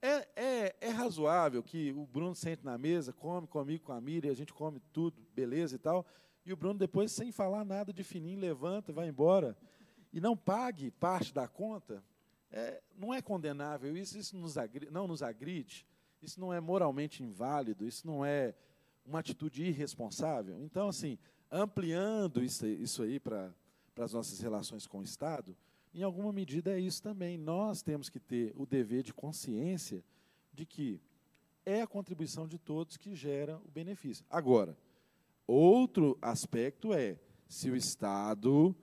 É, 0.00 0.28
é, 0.36 0.76
é, 0.80 0.90
razoável 0.90 1.60
que 1.60 1.92
o 1.92 2.06
Bruno 2.06 2.34
sente 2.36 2.64
na 2.64 2.78
mesa, 2.78 3.12
come 3.12 3.48
comigo, 3.48 3.84
com 3.84 3.92
a 3.92 4.00
Miriam, 4.00 4.30
a 4.30 4.34
gente 4.34 4.54
come 4.54 4.80
tudo, 4.92 5.20
beleza 5.34 5.74
e 5.74 5.78
tal, 5.78 6.06
e 6.50 6.52
o 6.52 6.56
Bruno 6.56 6.78
depois, 6.78 7.12
sem 7.12 7.30
falar 7.30 7.64
nada 7.64 7.92
de 7.92 8.02
fininho, 8.02 8.40
levanta, 8.40 8.92
vai 8.92 9.08
embora, 9.08 9.56
e 10.12 10.20
não 10.20 10.36
pague 10.36 10.90
parte 10.90 11.32
da 11.32 11.46
conta, 11.46 12.02
é, 12.50 12.82
não 12.98 13.14
é 13.14 13.22
condenável 13.22 13.96
isso, 13.96 14.18
isso 14.18 14.36
nos 14.36 14.56
não 14.90 15.06
nos 15.06 15.22
agride, 15.22 15.86
isso 16.20 16.40
não 16.40 16.52
é 16.52 16.60
moralmente 16.60 17.22
inválido, 17.22 17.86
isso 17.86 18.04
não 18.04 18.24
é 18.24 18.52
uma 19.06 19.20
atitude 19.20 19.62
irresponsável. 19.62 20.60
Então, 20.60 20.88
assim, 20.88 21.16
ampliando 21.50 22.42
isso, 22.42 22.66
isso 22.66 23.04
aí 23.04 23.20
para 23.20 23.54
as 23.96 24.12
nossas 24.12 24.40
relações 24.40 24.88
com 24.88 24.98
o 24.98 25.04
Estado, 25.04 25.56
em 25.94 26.02
alguma 26.02 26.32
medida 26.32 26.72
é 26.72 26.80
isso 26.80 27.00
também. 27.00 27.38
Nós 27.38 27.80
temos 27.80 28.08
que 28.08 28.18
ter 28.18 28.52
o 28.56 28.66
dever 28.66 29.04
de 29.04 29.14
consciência 29.14 30.02
de 30.52 30.66
que 30.66 31.00
é 31.64 31.80
a 31.80 31.86
contribuição 31.86 32.48
de 32.48 32.58
todos 32.58 32.96
que 32.96 33.14
gera 33.14 33.56
o 33.64 33.70
benefício. 33.70 34.24
Agora, 34.28 34.76
outro 35.50 36.16
aspecto 36.22 36.92
é 36.92 37.18
se 37.48 37.70
o 37.70 37.76
Estado 37.76 38.74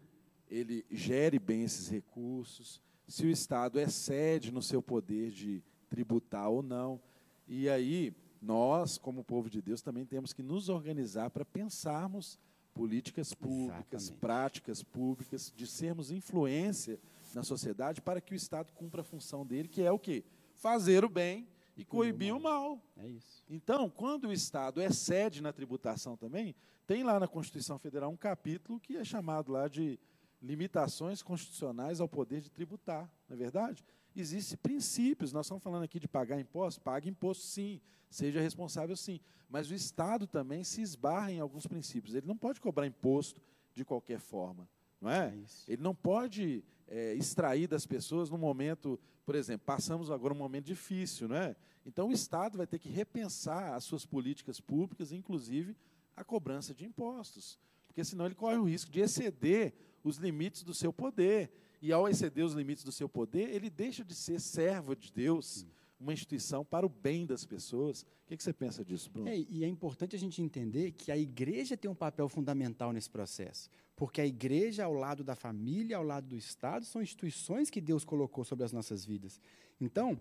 ele 0.50 0.86
gere 0.90 1.40
bem 1.40 1.64
esses 1.64 1.90
recursos, 1.90 2.82
se 3.08 3.26
o 3.26 3.30
Estado 3.30 3.80
excede 3.80 4.52
no 4.52 4.62
seu 4.62 4.82
poder 4.82 5.32
de 5.32 5.64
tributar 5.90 6.50
ou 6.50 6.62
não. 6.62 7.00
E 7.48 7.70
aí, 7.70 8.14
nós, 8.42 8.98
como 8.98 9.24
povo 9.24 9.50
de 9.50 9.62
Deus, 9.62 9.82
também 9.82 10.06
temos 10.06 10.34
que 10.34 10.44
nos 10.44 10.70
organizar 10.70 11.30
para 11.30 11.46
pensarmos 11.46 12.38
políticas 12.74 13.34
públicas, 13.34 14.04
Exatamente. 14.04 14.20
práticas 14.20 14.84
públicas, 14.84 15.54
de 15.56 15.66
sermos 15.66 16.12
influência 16.12 17.00
na 17.34 17.44
sociedade 17.44 18.02
para 18.02 18.22
que 18.22 18.34
o 18.34 18.36
Estado 18.36 18.72
cumpra 18.74 19.02
a 19.02 19.06
função 19.06 19.46
dele, 19.46 19.68
que 19.68 19.82
é 19.82 19.92
o 19.92 20.00
quê? 20.00 20.24
Fazer 20.54 21.04
o 21.04 21.10
bem 21.10 21.48
e 21.78 21.86
coibir 21.86 22.36
o 22.36 22.40
mal. 22.40 22.84
É 22.98 23.08
isso. 23.08 23.44
Então, 23.48 23.88
quando 23.90 24.26
o 24.28 24.34
Estado 24.34 24.82
excede 24.82 25.42
na 25.42 25.54
tributação 25.54 26.18
também, 26.18 26.56
tem 26.88 27.04
lá 27.04 27.20
na 27.20 27.28
Constituição 27.28 27.78
Federal 27.78 28.10
um 28.10 28.18
capítulo 28.18 28.80
que 28.80 28.98
é 28.98 29.04
chamado 29.04 29.52
lá 29.52 29.68
de 29.68 30.00
limitações 30.42 31.22
constitucionais 31.22 32.02
ao 32.02 32.10
poder 32.10 32.42
de 32.42 32.50
tributar, 32.50 33.12
não 33.30 33.36
é 33.36 33.38
verdade? 33.38 33.86
Existem 34.16 34.58
princípios, 34.58 35.32
nós 35.32 35.46
estamos 35.46 35.64
falando 35.64 35.84
aqui 35.84 36.00
de 36.00 36.08
pagar 36.08 36.40
imposto, 36.40 36.82
pague 36.82 37.10
imposto 37.10 37.44
sim, 37.44 37.80
seja 38.10 38.42
responsável 38.42 38.96
sim, 38.96 39.20
mas 39.50 39.70
o 39.70 39.74
Estado 39.74 40.26
também 40.26 40.64
se 40.64 40.82
esbarra 40.82 41.32
em 41.32 41.40
alguns 41.40 41.68
princípios, 41.68 42.16
ele 42.16 42.28
não 42.28 42.38
pode 42.38 42.60
cobrar 42.60 42.88
imposto 42.88 43.42
de 43.74 43.86
qualquer 43.86 44.20
forma, 44.20 44.68
não 45.00 45.10
é? 45.10 45.34
Ele 45.68 45.82
não 45.82 45.94
pode 45.94 46.64
é, 46.88 47.14
extrair 47.14 47.68
das 47.68 47.86
pessoas 47.86 48.30
no 48.30 48.38
momento, 48.38 49.00
por 49.28 49.36
exemplo, 49.36 49.66
passamos 49.66 50.10
agora 50.10 50.34
um 50.34 50.38
momento 50.38 50.68
difícil, 50.68 51.28
não 51.28 51.36
é? 51.36 51.54
Então 51.86 52.08
o 52.08 52.14
Estado 52.14 52.58
vai 52.58 52.66
ter 52.66 52.80
que 52.80 52.88
repensar 52.88 53.74
as 53.74 53.84
suas 53.84 54.06
políticas 54.06 54.62
públicas, 54.62 55.12
inclusive 55.12 55.76
a 56.16 56.24
cobrança 56.24 56.74
de 56.74 56.86
impostos, 56.86 57.60
porque 57.86 58.06
senão 58.06 58.26
ele 58.26 58.36
corre 58.36 58.56
o 58.56 58.64
risco 58.64 58.90
de 58.90 59.02
exceder 59.02 59.74
os 60.02 60.16
limites 60.16 60.64
do 60.64 60.74
seu 60.74 60.94
poder. 60.94 61.52
E 61.82 61.92
ao 61.92 62.08
exceder 62.08 62.46
os 62.46 62.54
limites 62.54 62.86
do 62.86 62.92
seu 62.94 63.10
poder, 63.10 63.50
ele 63.50 63.70
deixa 63.70 64.02
de 64.02 64.16
ser 64.16 64.40
servo 64.40 64.96
de 64.96 65.12
Deus, 65.12 65.66
uma 66.00 66.14
instituição 66.14 66.64
para 66.64 66.86
o 66.86 66.90
bem 66.90 67.26
das 67.26 67.46
pessoas. 67.46 68.02
O 68.02 68.06
que, 68.28 68.42
você 68.42 68.54
pensa 68.54 68.84
disso, 68.84 69.10
Bruno? 69.10 69.30
É, 69.30 69.38
e 69.38 69.64
é 69.64 69.68
importante 69.68 70.16
a 70.16 70.20
gente 70.20 70.42
entender 70.42 70.92
que 70.92 71.12
a 71.12 71.18
igreja 71.18 71.76
tem 71.76 71.90
um 71.90 71.96
papel 71.96 72.30
fundamental 72.30 72.94
nesse 72.94 73.10
processo. 73.10 73.70
Porque 73.96 74.22
a 74.22 74.26
igreja, 74.26 74.84
ao 74.84 74.94
lado 74.94 75.24
da 75.24 75.36
família, 75.36 75.98
ao 75.98 76.04
lado 76.04 76.28
do 76.28 76.36
Estado, 76.36 76.86
são 76.86 77.02
instituições 77.02 77.70
que 77.70 77.82
Deus 77.82 78.04
colocou 78.04 78.44
sobre 78.44 78.64
as 78.64 78.72
nossas 78.72 79.04
vidas. 79.04 79.42
Então, 79.82 80.20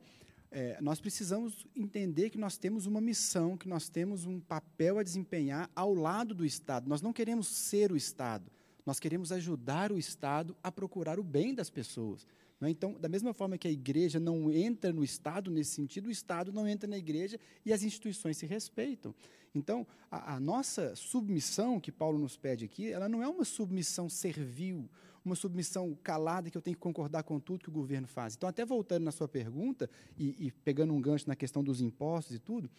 é, 0.50 0.80
nós 0.80 1.00
precisamos 1.00 1.66
entender 1.74 2.30
que 2.30 2.38
nós 2.38 2.56
temos 2.56 2.86
uma 2.86 3.00
missão, 3.00 3.56
que 3.56 3.68
nós 3.68 3.88
temos 3.88 4.24
um 4.24 4.40
papel 4.40 4.98
a 4.98 5.02
desempenhar 5.02 5.70
ao 5.74 5.92
lado 5.92 6.34
do 6.34 6.44
Estado. 6.44 6.88
Nós 6.88 7.02
não 7.02 7.12
queremos 7.12 7.48
ser 7.48 7.92
o 7.92 7.96
Estado, 7.96 8.50
nós 8.84 9.00
queremos 9.00 9.32
ajudar 9.32 9.90
o 9.90 9.98
Estado 9.98 10.56
a 10.62 10.70
procurar 10.70 11.18
o 11.18 11.24
bem 11.24 11.54
das 11.54 11.68
pessoas. 11.68 12.26
É? 12.62 12.70
Então, 12.70 12.94
da 12.94 13.08
mesma 13.08 13.34
forma 13.34 13.58
que 13.58 13.68
a 13.68 13.70
igreja 13.70 14.18
não 14.18 14.50
entra 14.50 14.92
no 14.92 15.04
Estado 15.04 15.50
nesse 15.50 15.72
sentido, 15.72 16.06
o 16.06 16.10
Estado 16.10 16.52
não 16.52 16.66
entra 16.66 16.88
na 16.88 16.96
igreja 16.96 17.38
e 17.64 17.72
as 17.72 17.82
instituições 17.82 18.36
se 18.36 18.46
respeitam. 18.46 19.14
Então, 19.54 19.86
a, 20.10 20.34
a 20.34 20.40
nossa 20.40 20.94
submissão 20.94 21.80
que 21.80 21.92
Paulo 21.92 22.18
nos 22.18 22.36
pede 22.36 22.64
aqui, 22.64 22.90
ela 22.90 23.08
não 23.08 23.22
é 23.22 23.28
uma 23.28 23.44
submissão 23.44 24.08
servil, 24.08 24.88
uma 25.24 25.34
submissão 25.34 25.96
calada 26.02 26.50
que 26.50 26.56
eu 26.56 26.62
tenho 26.62 26.76
que 26.76 26.82
concordar 26.82 27.24
com 27.24 27.40
tudo 27.40 27.64
que 27.64 27.68
o 27.68 27.72
governo 27.72 28.06
faz. 28.06 28.36
Então, 28.36 28.48
até 28.48 28.64
voltando 28.64 29.04
na 29.04 29.12
sua 29.12 29.28
pergunta 29.28 29.90
e, 30.16 30.46
e 30.46 30.52
pegando 30.52 30.94
um 30.94 31.00
gancho 31.00 31.28
na 31.28 31.36
questão 31.36 31.62
dos 31.62 31.80
impostos 31.80 32.36
e 32.36 32.38
tudo, 32.38 32.70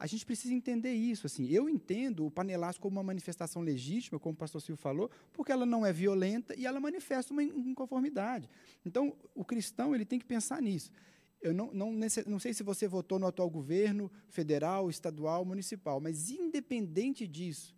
a 0.00 0.06
gente 0.06 0.24
precisa 0.24 0.54
entender 0.54 0.94
isso. 0.94 1.26
Assim, 1.26 1.46
eu 1.50 1.68
entendo 1.68 2.24
o 2.24 2.30
panelaço 2.30 2.80
como 2.80 2.96
uma 2.96 3.02
manifestação 3.02 3.60
legítima, 3.60 4.18
como 4.18 4.32
o 4.32 4.36
pastor 4.36 4.62
Silvio 4.62 4.80
falou, 4.80 5.10
porque 5.30 5.52
ela 5.52 5.66
não 5.66 5.84
é 5.84 5.92
violenta 5.92 6.58
e 6.58 6.64
ela 6.64 6.80
manifesta 6.80 7.34
uma 7.34 7.42
inconformidade. 7.42 8.48
Então, 8.84 9.14
o 9.34 9.44
cristão 9.44 9.94
ele 9.94 10.06
tem 10.06 10.18
que 10.18 10.24
pensar 10.24 10.62
nisso. 10.62 10.90
Eu 11.42 11.52
não, 11.52 11.70
não, 11.72 11.92
não 12.26 12.38
sei 12.38 12.54
se 12.54 12.62
você 12.62 12.88
votou 12.88 13.18
no 13.18 13.26
atual 13.26 13.50
governo 13.50 14.10
federal, 14.30 14.88
estadual, 14.88 15.44
municipal, 15.44 16.00
mas 16.00 16.30
independente 16.30 17.26
disso, 17.26 17.76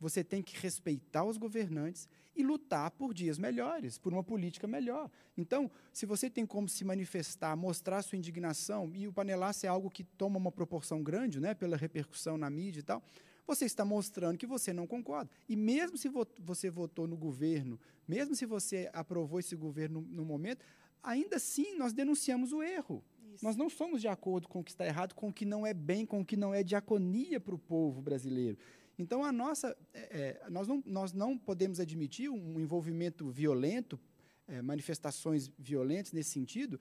você 0.00 0.24
tem 0.24 0.42
que 0.42 0.58
respeitar 0.58 1.24
os 1.24 1.36
governantes 1.36 2.08
e 2.38 2.42
lutar 2.44 2.92
por 2.92 3.12
dias 3.12 3.36
melhores, 3.36 3.98
por 3.98 4.12
uma 4.12 4.22
política 4.22 4.68
melhor. 4.68 5.10
Então, 5.36 5.68
se 5.92 6.06
você 6.06 6.30
tem 6.30 6.46
como 6.46 6.68
se 6.68 6.84
manifestar, 6.84 7.56
mostrar 7.56 8.00
sua 8.00 8.16
indignação, 8.16 8.92
e 8.94 9.08
o 9.08 9.12
panelaço 9.12 9.66
é 9.66 9.68
algo 9.68 9.90
que 9.90 10.04
toma 10.04 10.38
uma 10.38 10.52
proporção 10.52 11.02
grande, 11.02 11.40
né, 11.40 11.52
pela 11.52 11.76
repercussão 11.76 12.38
na 12.38 12.48
mídia 12.48 12.78
e 12.78 12.84
tal, 12.84 13.02
você 13.44 13.64
está 13.64 13.84
mostrando 13.84 14.38
que 14.38 14.46
você 14.46 14.72
não 14.72 14.86
concorda. 14.86 15.28
E 15.48 15.56
mesmo 15.56 15.98
se 15.98 16.08
você 16.38 16.70
votou 16.70 17.08
no 17.08 17.16
governo, 17.16 17.80
mesmo 18.06 18.36
se 18.36 18.46
você 18.46 18.88
aprovou 18.92 19.40
esse 19.40 19.56
governo 19.56 20.00
no 20.02 20.24
momento, 20.24 20.64
ainda 21.02 21.36
assim 21.36 21.76
nós 21.76 21.92
denunciamos 21.92 22.52
o 22.52 22.62
erro. 22.62 23.02
Isso. 23.34 23.44
Nós 23.44 23.56
não 23.56 23.68
somos 23.68 24.00
de 24.00 24.06
acordo 24.08 24.46
com 24.46 24.60
o 24.60 24.64
que 24.64 24.70
está 24.70 24.86
errado, 24.86 25.14
com 25.14 25.28
o 25.28 25.32
que 25.32 25.44
não 25.44 25.66
é 25.66 25.74
bem, 25.74 26.06
com 26.06 26.20
o 26.20 26.24
que 26.24 26.36
não 26.36 26.54
é 26.54 26.62
diaconia 26.62 27.40
para 27.40 27.54
o 27.54 27.58
povo 27.58 28.00
brasileiro. 28.00 28.58
Então, 28.98 29.24
a 29.24 29.30
nossa, 29.30 29.76
é, 29.94 30.40
é, 30.44 30.50
nós, 30.50 30.66
não, 30.66 30.82
nós 30.84 31.12
não 31.12 31.38
podemos 31.38 31.78
admitir 31.78 32.28
um 32.28 32.58
envolvimento 32.58 33.30
violento, 33.30 33.98
é, 34.48 34.60
manifestações 34.60 35.50
violentas 35.56 36.12
nesse 36.12 36.30
sentido, 36.30 36.80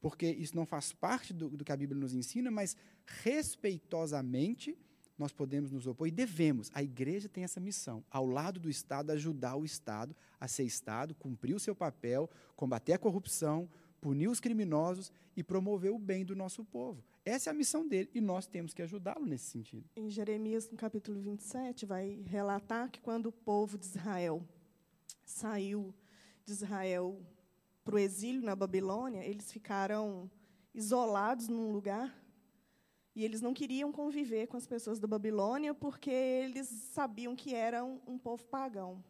porque 0.00 0.30
isso 0.30 0.54
não 0.54 0.64
faz 0.64 0.92
parte 0.92 1.34
do, 1.34 1.48
do 1.48 1.64
que 1.64 1.72
a 1.72 1.76
Bíblia 1.76 2.00
nos 2.00 2.14
ensina, 2.14 2.50
mas 2.50 2.76
respeitosamente 3.22 4.78
nós 5.18 5.32
podemos 5.32 5.72
nos 5.72 5.86
opor 5.88 6.06
e 6.06 6.12
devemos. 6.12 6.70
A 6.72 6.80
igreja 6.80 7.28
tem 7.28 7.42
essa 7.42 7.58
missão, 7.58 8.04
ao 8.08 8.24
lado 8.24 8.60
do 8.60 8.70
Estado, 8.70 9.10
ajudar 9.10 9.56
o 9.56 9.64
Estado 9.64 10.14
a 10.38 10.46
ser 10.46 10.62
Estado, 10.62 11.12
cumprir 11.16 11.54
o 11.54 11.60
seu 11.60 11.74
papel, 11.74 12.30
combater 12.54 12.92
a 12.92 12.98
corrupção, 12.98 13.68
punir 14.00 14.28
os 14.28 14.38
criminosos 14.38 15.10
e 15.36 15.42
promover 15.42 15.90
o 15.90 15.98
bem 15.98 16.24
do 16.24 16.36
nosso 16.36 16.64
povo. 16.64 17.02
Essa 17.28 17.50
é 17.50 17.52
a 17.52 17.54
missão 17.54 17.86
dele 17.86 18.08
e 18.14 18.22
nós 18.22 18.46
temos 18.46 18.72
que 18.72 18.80
ajudá-lo 18.80 19.26
nesse 19.26 19.50
sentido. 19.50 19.84
Em 19.94 20.08
Jeremias, 20.08 20.70
no 20.70 20.78
capítulo 20.78 21.20
27, 21.20 21.84
vai 21.84 22.22
relatar 22.26 22.90
que 22.90 23.02
quando 23.02 23.26
o 23.26 23.32
povo 23.32 23.76
de 23.76 23.84
Israel 23.84 24.42
saiu 25.26 25.94
de 26.46 26.52
Israel 26.52 27.20
para 27.84 27.96
o 27.96 27.98
exílio 27.98 28.40
na 28.40 28.56
Babilônia, 28.56 29.22
eles 29.22 29.52
ficaram 29.52 30.30
isolados 30.74 31.48
num 31.48 31.70
lugar 31.70 32.18
e 33.14 33.22
eles 33.22 33.42
não 33.42 33.52
queriam 33.52 33.92
conviver 33.92 34.46
com 34.46 34.56
as 34.56 34.66
pessoas 34.66 34.98
da 34.98 35.06
Babilônia 35.06 35.74
porque 35.74 36.10
eles 36.10 36.66
sabiam 36.66 37.36
que 37.36 37.54
eram 37.54 38.00
um 38.06 38.16
povo 38.16 38.42
pagão. 38.46 39.04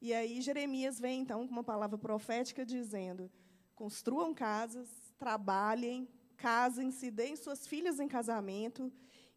E 0.00 0.14
aí 0.14 0.40
Jeremias 0.40 1.00
vem 1.00 1.22
então 1.22 1.44
com 1.48 1.52
uma 1.52 1.64
palavra 1.64 1.98
profética 1.98 2.64
dizendo: 2.64 3.28
construam 3.74 4.32
casas, 4.32 4.88
trabalhem, 5.18 6.08
casem-se, 6.42 7.08
deem 7.08 7.36
suas 7.36 7.68
filhas 7.68 8.00
em 8.00 8.08
casamento 8.08 8.92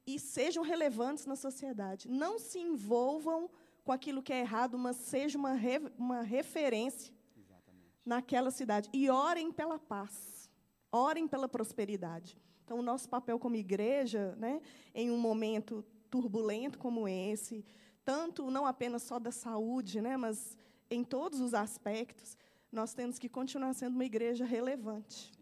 e 0.08 0.20
sejam 0.20 0.64
relevantes 0.64 1.28
na 1.28 1.36
sociedade. 1.36 2.10
Não 2.10 2.40
se 2.40 2.58
envolvam 2.58 3.48
com 3.84 3.92
aquilo 3.92 4.24
que 4.24 4.34
é 4.34 4.40
errado, 4.40 4.76
mas 4.76 4.96
seja 4.96 5.38
uma, 5.38 5.54
re, 5.54 5.80
uma 6.00 6.24
referência 6.24 7.14
Exatamente. 7.38 7.92
naquela 8.04 8.50
cidade. 8.50 8.90
E 8.92 9.08
orem 9.08 9.52
pela 9.52 9.78
paz, 9.78 10.50
orem 10.92 11.28
pela 11.28 11.48
prosperidade. 11.48 12.36
Então, 12.64 12.80
o 12.80 12.82
nosso 12.82 13.08
papel 13.08 13.38
como 13.38 13.56
igreja, 13.56 14.36
né, 14.38 14.60
em 14.96 15.12
um 15.12 15.18
momento 15.18 15.86
turbulento 16.10 16.80
como 16.80 17.08
esse, 17.08 17.64
tanto 18.04 18.50
não 18.50 18.66
apenas 18.66 19.04
só 19.04 19.20
da 19.20 19.32
saúde, 19.32 20.02
né, 20.02 20.18
mas 20.18 20.58
em 20.90 21.04
todos 21.04 21.40
os 21.40 21.54
aspectos, 21.54 22.36
nós 22.72 22.96
temos 22.96 23.20
que 23.20 23.30
continuar 23.30 23.74
sendo 23.76 23.94
uma 23.94 24.06
igreja 24.06 24.44
relevante 24.44 25.35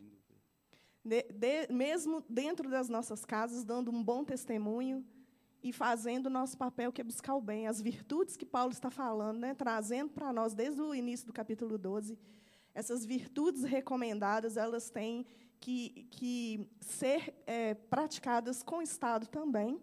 de, 1.04 1.24
de, 1.24 1.68
mesmo 1.72 2.24
dentro 2.30 2.70
das 2.70 2.88
nossas 2.88 3.26
casas, 3.26 3.64
dando 3.64 3.92
um 3.92 4.04
bom 4.04 4.24
testemunho 4.24 5.06
e 5.62 5.72
fazendo 5.72 6.28
o 6.28 6.30
nosso 6.30 6.58
papel, 6.58 6.92
que 6.92 7.02
é 7.02 7.04
buscar 7.04 7.36
o 7.36 7.42
bem, 7.42 7.68
as 7.68 7.82
virtudes 7.82 8.36
que 8.36 8.46
Paulo 8.46 8.72
está 8.72 8.90
falando, 8.90 9.40
né, 9.40 9.54
trazendo 9.54 10.12
para 10.12 10.32
nós 10.32 10.54
desde 10.54 10.82
o 10.82 10.94
início 10.94 11.26
do 11.26 11.34
capítulo 11.34 11.78
12. 11.78 12.18
Essas 12.74 13.06
virtudes 13.06 13.64
recomendadas, 13.64 14.58
elas 14.58 14.90
têm 14.90 15.26
que, 15.60 16.08
que 16.12 16.70
ser 16.82 17.34
é, 17.48 17.74
praticadas 17.74 18.62
com 18.62 18.78
o 18.78 18.82
Estado 18.82 19.28
também, 19.28 19.82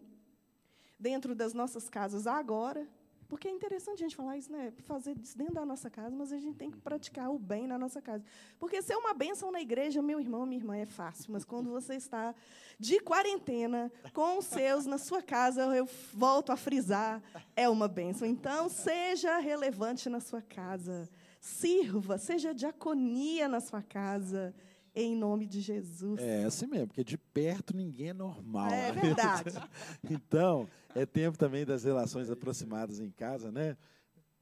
dentro 0.98 1.34
das 1.34 1.54
nossas 1.54 1.88
casas 1.88 2.26
agora, 2.26 2.86
porque 3.30 3.46
é 3.46 3.50
interessante 3.52 4.00
a 4.00 4.02
gente 4.02 4.16
falar 4.16 4.36
isso, 4.36 4.50
né? 4.50 4.72
Fazer 4.82 5.16
isso 5.16 5.38
dentro 5.38 5.54
da 5.54 5.64
nossa 5.64 5.88
casa, 5.88 6.14
mas 6.14 6.32
a 6.32 6.38
gente 6.38 6.56
tem 6.56 6.68
que 6.68 6.76
praticar 6.76 7.30
o 7.30 7.38
bem 7.38 7.64
na 7.64 7.78
nossa 7.78 8.02
casa. 8.02 8.24
Porque 8.58 8.82
ser 8.82 8.96
uma 8.96 9.14
bênção 9.14 9.52
na 9.52 9.60
igreja, 9.60 10.02
meu 10.02 10.20
irmão, 10.20 10.44
minha 10.44 10.60
irmã, 10.60 10.76
é 10.76 10.84
fácil. 10.84 11.32
Mas 11.32 11.44
quando 11.44 11.70
você 11.70 11.94
está 11.94 12.34
de 12.76 12.98
quarentena, 12.98 13.90
com 14.12 14.38
os 14.38 14.46
seus, 14.46 14.84
na 14.84 14.98
sua 14.98 15.22
casa, 15.22 15.62
eu 15.76 15.88
volto 16.12 16.50
a 16.50 16.56
frisar, 16.56 17.22
é 17.54 17.68
uma 17.68 17.86
bênção. 17.86 18.26
Então, 18.26 18.68
seja 18.68 19.38
relevante 19.38 20.08
na 20.08 20.18
sua 20.18 20.42
casa. 20.42 21.08
Sirva, 21.40 22.18
seja 22.18 22.52
diaconia 22.52 23.46
na 23.46 23.60
sua 23.60 23.80
casa 23.80 24.52
em 24.94 25.14
nome 25.14 25.46
de 25.46 25.60
Jesus. 25.60 26.20
É 26.20 26.44
assim 26.44 26.66
mesmo, 26.66 26.88
porque 26.88 27.04
de 27.04 27.16
perto 27.16 27.76
ninguém 27.76 28.08
é 28.08 28.12
normal. 28.12 28.70
É 28.70 28.92
né? 28.92 29.00
verdade. 29.00 29.50
então, 30.10 30.68
é 30.94 31.06
tempo 31.06 31.38
também 31.38 31.64
das 31.64 31.84
relações 31.84 32.30
aproximadas 32.30 33.00
em 33.00 33.10
casa, 33.10 33.50
né? 33.50 33.76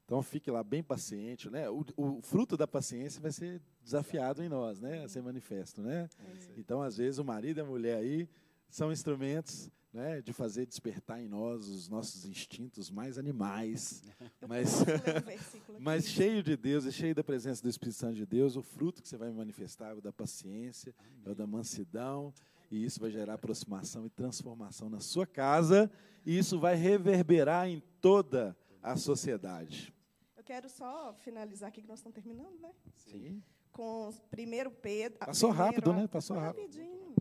Então 0.05 0.23
fique 0.23 0.51
lá 0.51 0.65
bem 0.65 0.83
paciente, 0.83 1.51
né? 1.51 1.69
O, 1.69 1.85
o 1.97 2.23
fruto 2.23 2.57
da 2.57 2.67
paciência 2.67 3.21
vai 3.21 3.31
ser 3.31 3.61
desafiado 3.83 4.43
em 4.43 4.49
nós, 4.49 4.81
né? 4.81 5.05
A 5.05 5.09
ser 5.09 5.23
manifesto, 5.23 5.83
né? 5.83 6.09
Então, 6.57 6.81
às 6.81 6.97
vezes, 6.97 7.19
o 7.19 7.25
marido 7.25 7.59
e 7.59 7.61
a 7.61 7.65
mulher 7.65 7.99
aí 7.99 8.29
são 8.71 8.91
instrumentos 8.91 9.71
né, 9.93 10.21
de 10.21 10.33
fazer 10.33 10.67
despertar 10.67 11.21
em 11.21 11.29
nós 11.29 11.67
os 11.67 11.89
nossos 11.89 12.25
instintos 12.27 12.91
mais 12.91 13.19
animais, 13.19 14.03
mas, 14.47 14.85
mas 15.81 16.07
cheio 16.07 16.43
de 16.43 16.57
Deus 16.57 16.85
e 16.85 16.93
cheio 16.93 17.15
da 17.15 17.25
presença 17.25 17.63
do 17.63 17.69
Espírito 17.69 17.97
Santo 17.97 18.15
de 18.15 18.27
Deus, 18.27 18.57
o 18.57 18.63
fruto 18.63 19.03
que 19.03 19.09
você 19.09 19.17
vai 19.17 19.31
manifestar 19.31 19.91
é 19.91 19.95
o 19.95 20.01
da 20.01 20.13
paciência, 20.13 20.95
Amém. 20.99 21.23
é 21.27 21.31
o 21.31 21.35
da 21.35 21.47
mansidão, 21.47 22.33
e 22.71 22.85
isso 22.85 23.01
vai 23.01 23.11
gerar 23.11 23.35
aproximação 23.35 24.05
e 24.05 24.11
transformação 24.11 24.91
na 24.91 25.01
sua 25.01 25.27
casa, 25.27 25.91
e 26.29 26.37
isso 26.37 26.61
vai 26.61 26.75
reverberar 26.75 27.67
em 27.67 27.81
toda 28.03 28.55
a 28.83 28.97
sociedade. 28.97 29.95
Eu 30.37 30.45
quero 30.45 30.69
só 30.69 31.15
finalizar 31.15 31.71
aqui 31.71 31.81
que 31.81 31.89
nós 31.89 32.01
estamos 32.01 32.15
terminando, 32.15 32.61
né? 32.61 32.71
Sim. 32.97 33.43
Com 33.73 34.11
1 34.11 34.71
Pedro. 34.83 35.19
Passou 35.21 35.49
primeiro, 35.49 35.73
rápido, 35.73 35.93
né? 35.95 36.07
Passou 36.07 36.37
rápido. 36.37 36.61
Rapidinho. 36.61 37.15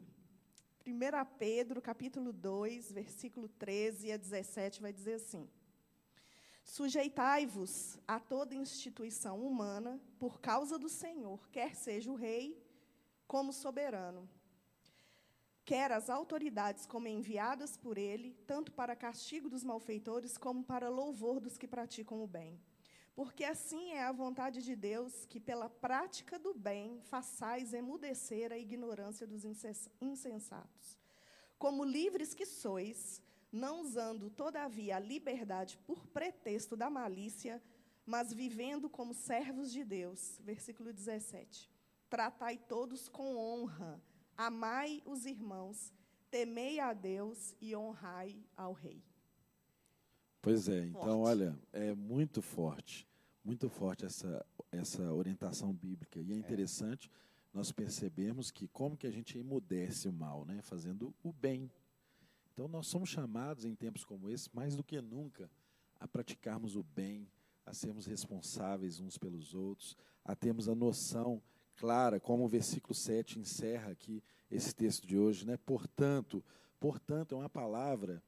1 0.86 1.38
Pedro, 1.39 1.82
capítulo 1.82 2.34
2, 2.34 2.91
versículo 2.91 3.47
13 3.47 4.12
a 4.12 4.18
17, 4.18 4.82
vai 4.82 4.91
dizer 4.91 5.14
assim: 5.14 5.47
Sujeitai-vos 6.66 7.97
a 8.05 8.20
toda 8.20 8.55
instituição 8.55 9.39
humana 9.39 10.01
por 10.20 10.41
causa 10.41 10.78
do 10.78 10.89
Senhor, 10.89 11.47
quer 11.47 11.76
seja 11.76 12.12
o 12.12 12.16
rei 12.16 12.62
como 13.26 13.53
soberano, 13.53 14.28
quer 15.68 15.91
as 15.91 16.09
autoridades 16.09 16.86
como 16.86 17.09
enviadas 17.09 17.76
por 17.76 17.97
ele, 17.97 18.34
tanto 18.47 18.72
para 18.72 18.95
castigo 18.95 19.49
dos 19.49 19.65
malfeitores 19.65 20.38
como 20.38 20.63
para 20.63 20.88
louvor 20.88 21.41
dos 21.41 21.57
que 21.57 21.68
praticam 21.68 22.24
o 22.24 22.26
bem. 22.26 22.57
Porque 23.13 23.43
assim 23.43 23.91
é 23.91 24.03
a 24.03 24.13
vontade 24.13 24.63
de 24.63 24.78
Deus 24.78 25.26
que, 25.26 25.41
pela 25.41 25.68
prática 25.68 26.39
do 26.39 26.53
bem, 26.53 27.01
façais 27.01 27.74
emudecer 27.74 28.53
a 28.53 28.57
ignorância 28.57 29.28
dos 29.28 29.43
insensatos. 29.99 30.97
Como 31.59 31.84
livres 31.84 32.34
que 32.34 32.45
sois, 32.45 33.22
não 33.51 33.82
usando, 33.82 34.30
todavia, 34.30 34.95
a 34.95 34.99
liberdade 34.99 35.78
por 35.86 36.07
pretexto 36.07 36.78
da 36.78 36.89
malícia, 36.89 37.61
mas 38.05 38.32
vivendo 38.32 38.89
como 38.89 39.13
servos 39.13 39.70
de 39.74 39.84
Deus. 39.84 40.39
Versículo 40.45 40.93
17. 40.93 41.70
Tratai 42.09 42.57
todos 42.57 43.09
com 43.09 43.36
honra, 43.36 44.01
amai 44.38 45.01
os 45.05 45.25
irmãos, 45.25 45.91
temei 46.29 46.79
a 46.79 46.93
Deus 46.93 47.55
e 47.59 47.75
honrai 47.75 48.38
ao 48.55 48.71
Rei. 48.71 49.03
Pois 50.41 50.69
é, 50.69 50.85
então, 50.85 51.21
olha, 51.21 51.57
é 51.73 51.93
muito 51.93 52.41
forte, 52.41 53.07
muito 53.43 53.67
forte 53.67 54.05
essa, 54.05 54.45
essa 54.71 55.11
orientação 55.11 55.73
bíblica. 55.73 56.19
E 56.19 56.31
é, 56.31 56.35
é. 56.35 56.38
interessante 56.38 57.09
é. 57.09 57.57
nós 57.57 57.71
percebermos 57.71 58.51
que 58.51 58.67
como 58.67 58.95
que 58.95 59.07
a 59.07 59.11
gente 59.11 59.38
emudece 59.38 60.07
o 60.07 60.13
mal, 60.13 60.45
né? 60.45 60.61
fazendo 60.61 61.13
o 61.23 61.33
bem. 61.33 61.69
Então, 62.53 62.67
nós 62.67 62.88
somos 62.88 63.09
chamados 63.09 63.65
em 63.65 63.75
tempos 63.75 64.05
como 64.05 64.29
esse, 64.29 64.49
mais 64.55 64.75
do 64.75 64.83
que 64.83 65.01
nunca, 65.01 65.49
a 65.99 66.07
praticarmos 66.07 66.75
o 66.75 66.83
bem, 66.83 67.27
a 67.65 67.73
sermos 67.73 68.05
responsáveis 68.05 68.99
uns 68.99 69.17
pelos 69.17 69.53
outros, 69.53 69.97
a 70.23 70.35
termos 70.35 70.69
a 70.69 70.75
noção 70.75 71.41
clara, 71.78 72.19
como 72.19 72.43
o 72.43 72.49
versículo 72.49 72.93
7 72.93 73.39
encerra 73.39 73.91
aqui 73.91 74.21
esse 74.49 74.73
texto 74.73 75.05
de 75.07 75.17
hoje, 75.17 75.45
né? 75.45 75.57
Portanto, 75.57 76.43
portanto 76.80 77.36
é 77.36 77.38
uma 77.38 77.49
palavra, 77.49 78.21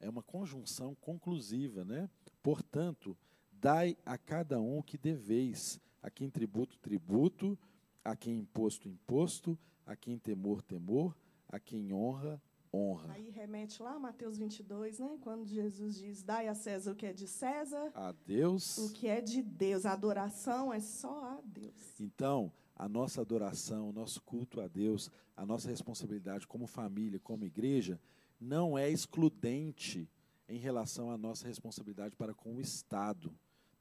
é 0.00 0.08
uma 0.08 0.22
conjunção 0.22 0.94
conclusiva, 0.96 1.84
né? 1.84 2.08
Portanto, 2.42 3.16
dai 3.52 3.96
a 4.04 4.16
cada 4.16 4.58
um 4.58 4.78
o 4.78 4.82
que 4.82 4.96
deveis, 4.96 5.78
a 6.02 6.10
quem 6.10 6.30
tributo, 6.30 6.78
tributo, 6.78 7.58
a 8.02 8.16
quem 8.16 8.38
imposto, 8.38 8.88
imposto, 8.88 9.58
a 9.84 9.94
quem 9.94 10.18
temor, 10.18 10.62
temor, 10.62 11.14
a 11.48 11.60
quem 11.60 11.92
honra, 11.92 12.40
honra. 12.72 13.12
Aí 13.12 13.28
remete 13.30 13.82
lá 13.82 13.94
a 13.94 13.98
Mateus 13.98 14.38
22, 14.38 14.98
né? 15.00 15.18
Quando 15.20 15.46
Jesus 15.46 15.96
diz: 15.96 16.22
Dai 16.22 16.48
a 16.48 16.54
César 16.54 16.92
o 16.92 16.96
que 16.96 17.06
é 17.06 17.12
de 17.12 17.28
César, 17.28 17.90
a 17.94 18.12
Deus 18.12 18.78
o 18.78 18.92
que 18.92 19.06
é 19.06 19.20
de 19.20 19.42
Deus. 19.42 19.84
A 19.84 19.92
adoração 19.92 20.72
é 20.72 20.80
só 20.80 21.24
a 21.24 21.40
Deus. 21.44 22.00
Então, 22.00 22.50
a 22.80 22.88
nossa 22.88 23.20
adoração, 23.20 23.88
o 23.88 23.92
nosso 23.92 24.22
culto 24.22 24.60
a 24.60 24.68
Deus, 24.68 25.10
a 25.36 25.44
nossa 25.44 25.68
responsabilidade 25.68 26.46
como 26.46 26.66
família, 26.66 27.20
como 27.20 27.44
igreja, 27.44 28.00
não 28.40 28.78
é 28.78 28.88
excludente 28.88 30.08
em 30.48 30.58
relação 30.58 31.10
à 31.10 31.18
nossa 31.18 31.46
responsabilidade 31.46 32.16
para 32.16 32.34
com 32.34 32.56
o 32.56 32.60
Estado. 32.60 33.32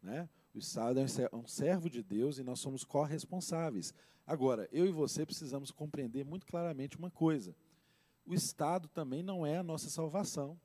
Né? 0.02 0.30
O 0.54 0.60
Estado 0.60 1.00
é 1.00 1.06
um 1.36 1.48
servo 1.48 1.90
de 1.90 2.04
Deus 2.04 2.38
e 2.38 2.44
nós 2.44 2.60
somos 2.60 2.84
corresponsáveis. 2.84 3.94
Agora, 4.26 4.68
eu 4.72 4.86
e 4.86 4.92
você 4.92 5.26
precisamos 5.26 5.72
compreender 5.72 6.24
muito 6.24 6.46
claramente 6.46 6.98
uma 6.98 7.10
coisa 7.10 7.56
o 8.30 8.34
Estado 8.36 8.88
também 8.88 9.24
não 9.24 9.44
é 9.44 9.58
a 9.58 9.64
nossa 9.64 9.90
salvação. 9.90 10.56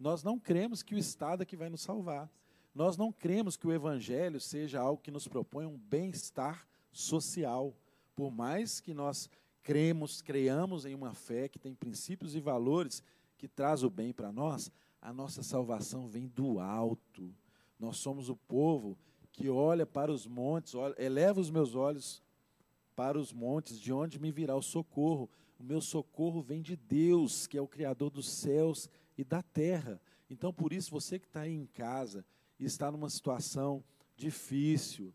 Nós 0.00 0.22
não 0.22 0.38
cremos 0.38 0.82
que 0.82 0.94
o 0.94 0.98
Estado 0.98 1.42
é 1.42 1.46
que 1.46 1.54
vai 1.54 1.68
nos 1.68 1.82
salvar. 1.82 2.30
Nós 2.74 2.96
não 2.96 3.12
cremos 3.12 3.58
que 3.58 3.66
o 3.66 3.72
Evangelho 3.72 4.40
seja 4.40 4.80
algo 4.80 5.02
que 5.02 5.10
nos 5.10 5.28
propõe 5.28 5.66
um 5.66 5.76
bem-estar 5.76 6.66
social. 6.92 7.74
Por 8.14 8.30
mais 8.30 8.80
que 8.80 8.94
nós 8.94 9.28
cremos, 9.62 10.20
creamos 10.20 10.84
em 10.84 10.94
uma 10.94 11.14
fé 11.14 11.48
que 11.48 11.58
tem 11.58 11.74
princípios 11.74 12.34
e 12.34 12.40
valores 12.40 13.02
que 13.38 13.48
traz 13.48 13.82
o 13.82 13.90
bem 13.90 14.12
para 14.12 14.30
nós, 14.30 14.70
a 15.00 15.12
nossa 15.12 15.42
salvação 15.42 16.06
vem 16.06 16.28
do 16.28 16.60
alto. 16.60 17.34
Nós 17.78 17.96
somos 17.96 18.28
o 18.28 18.36
povo 18.36 18.96
que 19.32 19.48
olha 19.48 19.84
para 19.84 20.12
os 20.12 20.26
montes, 20.26 20.74
olha, 20.74 20.94
eleva 20.96 21.40
os 21.40 21.50
meus 21.50 21.74
olhos 21.74 22.22
para 22.94 23.18
os 23.18 23.32
montes, 23.32 23.80
de 23.80 23.92
onde 23.92 24.20
me 24.20 24.30
virá 24.30 24.54
o 24.54 24.62
socorro. 24.62 25.28
O 25.58 25.64
meu 25.64 25.80
socorro 25.80 26.40
vem 26.40 26.62
de 26.62 26.76
Deus, 26.76 27.46
que 27.46 27.56
é 27.56 27.60
o 27.60 27.66
Criador 27.66 28.10
dos 28.10 28.28
céus 28.28 28.88
e 29.16 29.24
da 29.24 29.42
terra. 29.42 30.00
Então, 30.30 30.52
por 30.52 30.72
isso, 30.72 30.90
você 30.90 31.18
que 31.18 31.26
está 31.26 31.40
aí 31.40 31.54
em 31.54 31.66
casa 31.66 32.24
e 32.58 32.64
está 32.64 32.92
numa 32.92 33.10
situação 33.10 33.82
difícil, 34.16 35.12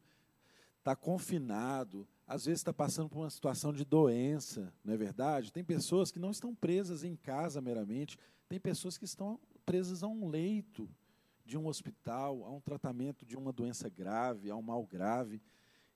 está 0.88 0.96
confinado, 0.96 2.08
às 2.26 2.46
vezes 2.46 2.62
está 2.62 2.72
passando 2.72 3.10
por 3.10 3.20
uma 3.20 3.30
situação 3.30 3.74
de 3.74 3.84
doença, 3.84 4.74
não 4.86 4.94
é 4.94 4.98
verdade? 4.98 5.52
Tem 5.52 5.62
pessoas 5.62 6.12
que 6.12 6.20
não 6.20 6.32
estão 6.32 6.56
presas 6.56 7.04
em 7.04 7.14
casa 7.14 7.60
meramente, 7.60 8.18
tem 8.48 8.58
pessoas 8.58 8.98
que 8.98 9.04
estão 9.04 9.38
presas 9.66 10.02
a 10.02 10.08
um 10.08 10.30
leito 10.30 10.90
de 11.46 11.58
um 11.58 11.68
hospital, 11.68 12.46
a 12.46 12.50
um 12.50 12.62
tratamento 12.62 13.26
de 13.26 13.36
uma 13.36 13.52
doença 13.52 13.90
grave, 13.90 14.50
a 14.50 14.56
um 14.56 14.62
mal 14.62 14.86
grave. 14.86 15.42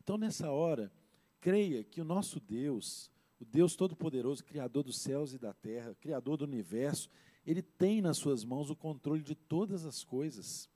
Então, 0.03 0.17
nessa 0.17 0.51
hora, 0.51 0.91
creia 1.39 1.85
que 1.85 2.01
o 2.01 2.05
nosso 2.05 2.41
Deus, 2.41 3.09
o 3.39 3.45
Deus 3.45 3.77
Todo-Poderoso, 3.77 4.43
Criador 4.43 4.83
dos 4.83 4.99
céus 4.99 5.33
e 5.33 5.37
da 5.37 5.53
terra, 5.53 5.95
Criador 6.01 6.35
do 6.35 6.43
universo, 6.43 7.09
Ele 7.45 7.61
tem 7.61 8.01
nas 8.01 8.17
suas 8.17 8.43
mãos 8.43 8.69
o 8.69 8.75
controle 8.75 9.23
de 9.23 9.35
todas 9.35 9.85
as 9.85 10.03
coisas. 10.03 10.69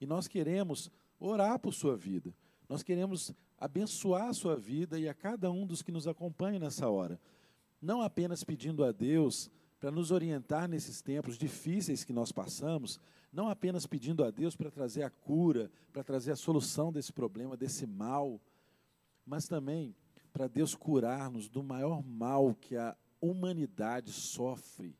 E 0.00 0.06
nós 0.06 0.26
queremos 0.26 0.90
orar 1.20 1.58
por 1.58 1.74
sua 1.74 1.96
vida. 1.98 2.34
Nós 2.66 2.82
queremos 2.82 3.34
abençoar 3.58 4.28
a 4.28 4.32
sua 4.32 4.56
vida 4.56 4.98
e 4.98 5.08
a 5.08 5.14
cada 5.14 5.50
um 5.50 5.66
dos 5.66 5.82
que 5.82 5.92
nos 5.92 6.06
acompanham 6.06 6.60
nessa 6.60 6.88
hora. 6.88 7.20
Não 7.80 8.00
apenas 8.00 8.44
pedindo 8.44 8.84
a 8.84 8.92
Deus 8.92 9.50
para 9.78 9.90
nos 9.90 10.10
orientar 10.10 10.68
nesses 10.68 11.00
tempos 11.00 11.38
difíceis 11.38 12.04
que 12.04 12.12
nós 12.12 12.32
passamos, 12.32 12.98
não 13.32 13.48
apenas 13.48 13.86
pedindo 13.86 14.24
a 14.24 14.30
Deus 14.30 14.56
para 14.56 14.70
trazer 14.70 15.02
a 15.02 15.10
cura, 15.10 15.70
para 15.92 16.02
trazer 16.02 16.32
a 16.32 16.36
solução 16.36 16.92
desse 16.92 17.12
problema, 17.12 17.56
desse 17.56 17.86
mal, 17.86 18.40
mas 19.24 19.46
também 19.46 19.94
para 20.32 20.48
Deus 20.48 20.74
curar-nos 20.74 21.48
do 21.48 21.62
maior 21.62 22.02
mal 22.02 22.54
que 22.54 22.76
a 22.76 22.96
humanidade 23.20 24.12
sofre 24.12 24.96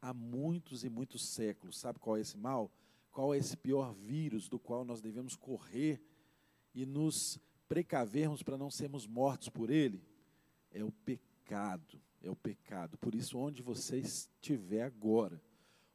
há 0.00 0.12
muitos 0.14 0.84
e 0.84 0.88
muitos 0.88 1.26
séculos. 1.28 1.78
Sabe 1.78 1.98
qual 1.98 2.16
é 2.16 2.20
esse 2.20 2.36
mal? 2.36 2.70
Qual 3.10 3.34
é 3.34 3.38
esse 3.38 3.56
pior 3.56 3.92
vírus 3.92 4.48
do 4.48 4.58
qual 4.58 4.84
nós 4.84 5.00
devemos 5.00 5.36
correr 5.36 6.00
e 6.74 6.84
nos 6.84 7.40
precavermos 7.68 8.42
para 8.42 8.58
não 8.58 8.70
sermos 8.70 9.06
mortos 9.06 9.48
por 9.48 9.70
ele? 9.70 10.02
É 10.70 10.82
o 10.84 10.92
pecado. 10.92 12.00
É 12.22 12.30
o 12.30 12.36
pecado. 12.36 12.98
Por 12.98 13.14
isso, 13.14 13.38
onde 13.38 13.62
você 13.62 13.98
estiver 13.98 14.82
agora, 14.82 15.40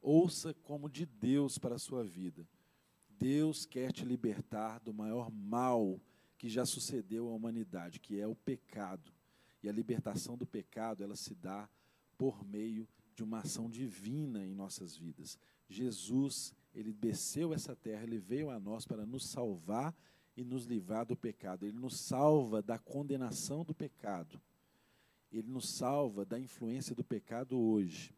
ouça 0.01 0.53
como 0.53 0.89
de 0.89 1.05
Deus 1.05 1.57
para 1.57 1.76
a 1.76 1.80
sua 1.80 2.03
vida. 2.03 2.47
Deus 3.09 3.65
quer 3.65 3.91
te 3.91 4.05
libertar 4.05 4.80
do 4.80 4.93
maior 4.93 5.30
mal 5.32 5.99
que 6.38 6.49
já 6.49 6.65
sucedeu 6.65 7.27
à 7.27 7.34
humanidade, 7.34 7.99
que 7.99 8.19
é 8.19 8.26
o 8.26 8.35
pecado. 8.35 9.11
E 9.61 9.69
a 9.69 9.72
libertação 9.72 10.35
do 10.35 10.45
pecado, 10.45 11.03
ela 11.03 11.15
se 11.15 11.35
dá 11.35 11.69
por 12.18 12.43
meio 12.43 12.88
de 13.14 13.23
uma 13.23 13.39
ação 13.39 13.69
divina 13.69 14.43
em 14.45 14.53
nossas 14.53 14.95
vidas. 14.98 15.38
Jesus, 15.69 16.53
ele 16.73 16.91
desceu 16.91 17.53
essa 17.53 17.76
terra, 17.76 18.03
ele 18.03 18.18
veio 18.18 18.49
a 18.49 18.60
nós 18.60 18.85
para 18.85 19.06
nos 19.06 19.27
salvar 19.27 19.93
e 20.36 20.44
nos 20.44 20.66
livrar 20.66 21.06
do 21.06 21.16
pecado. 21.16 21.66
Ele 21.66 21.78
nos 21.78 21.99
salva 21.99 22.62
da 22.62 22.78
condenação 22.78 23.64
do 23.64 23.74
pecado. 23.74 24.40
Ele 25.32 25.49
nos 25.49 25.70
salva 25.70 26.26
da 26.26 26.40
influência 26.40 26.95
do 26.95 27.03
pecado 27.03 27.60
hoje, 27.60 28.14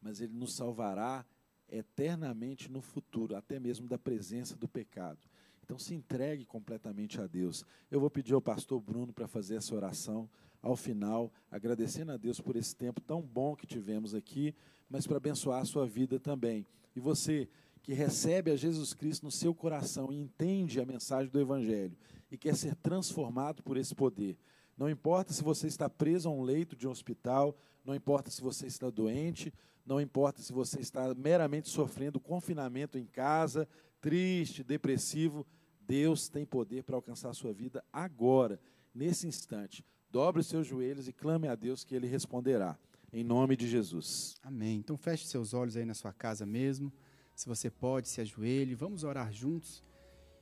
mas 0.00 0.20
ele 0.20 0.34
nos 0.34 0.54
salvará 0.54 1.24
eternamente 1.70 2.70
no 2.70 2.80
futuro, 2.80 3.36
até 3.36 3.58
mesmo 3.58 3.86
da 3.86 3.98
presença 3.98 4.56
do 4.56 4.68
pecado. 4.68 5.18
Então 5.62 5.78
se 5.78 5.94
entregue 5.94 6.46
completamente 6.46 7.20
a 7.20 7.26
Deus. 7.26 7.64
Eu 7.90 8.00
vou 8.00 8.10
pedir 8.10 8.32
ao 8.32 8.40
pastor 8.40 8.80
Bruno 8.80 9.12
para 9.12 9.26
fazer 9.26 9.56
essa 9.56 9.74
oração 9.74 10.28
ao 10.62 10.74
final, 10.74 11.32
agradecendo 11.50 12.12
a 12.12 12.16
Deus 12.16 12.40
por 12.40 12.56
esse 12.56 12.74
tempo 12.74 13.00
tão 13.00 13.22
bom 13.22 13.54
que 13.54 13.66
tivemos 13.66 14.14
aqui, 14.14 14.54
mas 14.88 15.06
para 15.06 15.18
abençoar 15.18 15.60
a 15.60 15.66
sua 15.66 15.86
vida 15.86 16.18
também. 16.18 16.66
E 16.96 17.00
você 17.00 17.48
que 17.88 17.94
recebe 17.94 18.50
a 18.50 18.54
Jesus 18.54 18.92
Cristo 18.92 19.24
no 19.24 19.30
seu 19.30 19.54
coração 19.54 20.12
e 20.12 20.20
entende 20.20 20.78
a 20.78 20.84
mensagem 20.84 21.32
do 21.32 21.40
Evangelho 21.40 21.96
e 22.30 22.36
quer 22.36 22.54
ser 22.54 22.74
transformado 22.74 23.62
por 23.62 23.78
esse 23.78 23.94
poder. 23.94 24.36
Não 24.76 24.90
importa 24.90 25.32
se 25.32 25.42
você 25.42 25.68
está 25.68 25.88
preso 25.88 26.28
a 26.28 26.30
um 26.30 26.42
leito 26.42 26.76
de 26.76 26.86
um 26.86 26.90
hospital, 26.90 27.56
não 27.82 27.94
importa 27.94 28.30
se 28.30 28.42
você 28.42 28.66
está 28.66 28.90
doente, 28.90 29.54
não 29.86 29.98
importa 29.98 30.42
se 30.42 30.52
você 30.52 30.80
está 30.80 31.14
meramente 31.14 31.70
sofrendo 31.70 32.20
confinamento 32.20 32.98
em 32.98 33.06
casa, 33.06 33.66
triste, 34.02 34.62
depressivo, 34.62 35.46
Deus 35.80 36.28
tem 36.28 36.44
poder 36.44 36.82
para 36.82 36.94
alcançar 36.94 37.30
a 37.30 37.34
sua 37.34 37.54
vida 37.54 37.82
agora, 37.90 38.60
nesse 38.94 39.26
instante. 39.26 39.82
Dobre 40.10 40.42
os 40.42 40.46
seus 40.46 40.66
joelhos 40.66 41.08
e 41.08 41.12
clame 41.14 41.48
a 41.48 41.54
Deus 41.54 41.84
que 41.84 41.94
Ele 41.94 42.06
responderá. 42.06 42.78
Em 43.10 43.24
nome 43.24 43.56
de 43.56 43.66
Jesus. 43.66 44.36
Amém. 44.42 44.76
Então 44.76 44.98
feche 44.98 45.26
seus 45.26 45.54
olhos 45.54 45.74
aí 45.74 45.86
na 45.86 45.94
sua 45.94 46.12
casa 46.12 46.44
mesmo. 46.44 46.92
Se 47.38 47.46
você 47.46 47.70
pode, 47.70 48.08
se 48.08 48.20
ajoelhe, 48.20 48.74
vamos 48.74 49.04
orar 49.04 49.32
juntos. 49.32 49.80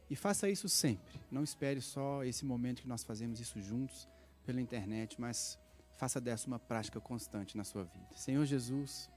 E 0.08 0.16
faça 0.16 0.48
isso 0.48 0.66
sempre. 0.66 1.20
Não 1.30 1.44
espere 1.44 1.78
só 1.78 2.24
esse 2.24 2.42
momento 2.42 2.80
que 2.80 2.88
nós 2.88 3.04
fazemos 3.04 3.38
isso 3.38 3.60
juntos 3.60 4.08
pela 4.46 4.62
internet, 4.62 5.20
mas 5.20 5.58
faça 5.98 6.18
dessa 6.18 6.46
uma 6.46 6.58
prática 6.58 6.98
constante 6.98 7.54
na 7.54 7.64
sua 7.64 7.84
vida. 7.84 8.16
Senhor 8.16 8.46
Jesus, 8.46 9.10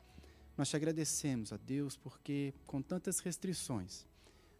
nós 0.57 0.68
te 0.68 0.76
agradecemos, 0.76 1.53
a 1.53 1.57
Deus, 1.57 1.95
porque 1.95 2.53
com 2.68 2.81
tantas 2.81 3.19
restrições, 3.19 4.06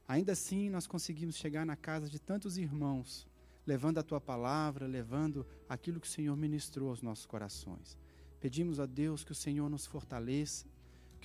ainda 0.08 0.32
assim 0.32 0.70
nós 0.70 0.88
conseguimos 0.88 1.36
chegar 1.36 1.66
na 1.66 1.76
casa 1.76 2.08
de 2.08 2.20
tantos 2.20 2.58
irmãos, 2.58 3.28
levando 3.68 3.98
a 3.98 4.04
tua 4.04 4.22
palavra, 4.22 4.88
levando 4.88 5.46
aquilo 5.68 6.00
que 6.00 6.08
o 6.08 6.10
Senhor 6.10 6.38
ministrou 6.38 6.88
aos 6.88 7.02
nossos 7.02 7.26
corações. 7.26 7.98
Pedimos 8.40 8.80
a 8.80 8.86
Deus 8.86 9.26
que 9.26 9.34
o 9.34 9.36
Senhor 9.36 9.70
nos 9.70 9.86
fortaleça, 9.86 10.66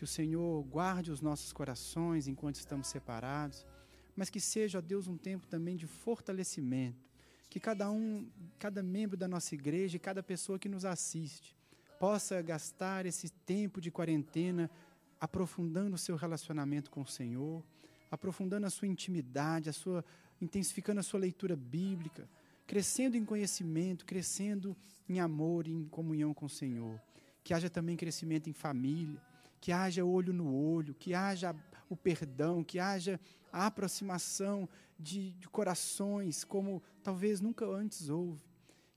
que 0.04 0.06
o 0.06 0.06
Senhor 0.06 0.62
guarde 0.64 1.10
os 1.10 1.22
nossos 1.22 1.50
corações 1.50 2.28
enquanto 2.28 2.56
estamos 2.56 2.88
separados, 2.88 3.66
mas 4.14 4.28
que 4.28 4.38
seja, 4.38 4.76
ó 4.76 4.80
Deus, 4.82 5.08
um 5.08 5.16
tempo 5.16 5.46
também 5.46 5.76
de 5.76 5.86
fortalecimento, 5.86 7.08
que 7.48 7.58
cada 7.58 7.90
um, 7.90 8.28
cada 8.58 8.82
membro 8.82 9.16
da 9.16 9.26
nossa 9.26 9.54
igreja 9.54 9.96
e 9.96 9.98
cada 9.98 10.22
pessoa 10.22 10.58
que 10.58 10.68
nos 10.68 10.84
assiste 10.84 11.56
possa 11.98 12.42
gastar 12.42 13.06
esse 13.06 13.30
tempo 13.30 13.80
de 13.80 13.90
quarentena 13.90 14.70
aprofundando 15.18 15.94
o 15.94 15.98
seu 15.98 16.16
relacionamento 16.16 16.90
com 16.90 17.00
o 17.00 17.06
Senhor, 17.06 17.64
aprofundando 18.10 18.66
a 18.66 18.70
sua 18.70 18.86
intimidade, 18.86 19.70
a 19.70 19.72
sua 19.72 20.04
intensificando 20.38 21.00
a 21.00 21.02
sua 21.02 21.20
leitura 21.20 21.56
bíblica, 21.56 22.28
crescendo 22.66 23.16
em 23.16 23.24
conhecimento, 23.24 24.04
crescendo 24.04 24.76
em 25.08 25.18
amor, 25.18 25.66
em 25.66 25.88
comunhão 25.88 26.34
com 26.34 26.44
o 26.44 26.50
Senhor. 26.50 27.00
Que 27.42 27.54
haja 27.54 27.70
também 27.70 27.96
crescimento 27.96 28.50
em 28.50 28.52
família, 28.52 29.22
que 29.64 29.72
haja 29.72 30.04
olho 30.04 30.30
no 30.30 30.54
olho, 30.54 30.92
que 30.92 31.14
haja 31.14 31.56
o 31.88 31.96
perdão, 31.96 32.62
que 32.62 32.78
haja 32.78 33.18
a 33.50 33.64
aproximação 33.64 34.68
de, 34.98 35.32
de 35.32 35.48
corações 35.48 36.44
como 36.44 36.82
talvez 37.02 37.40
nunca 37.40 37.64
antes 37.64 38.10
houve. 38.10 38.42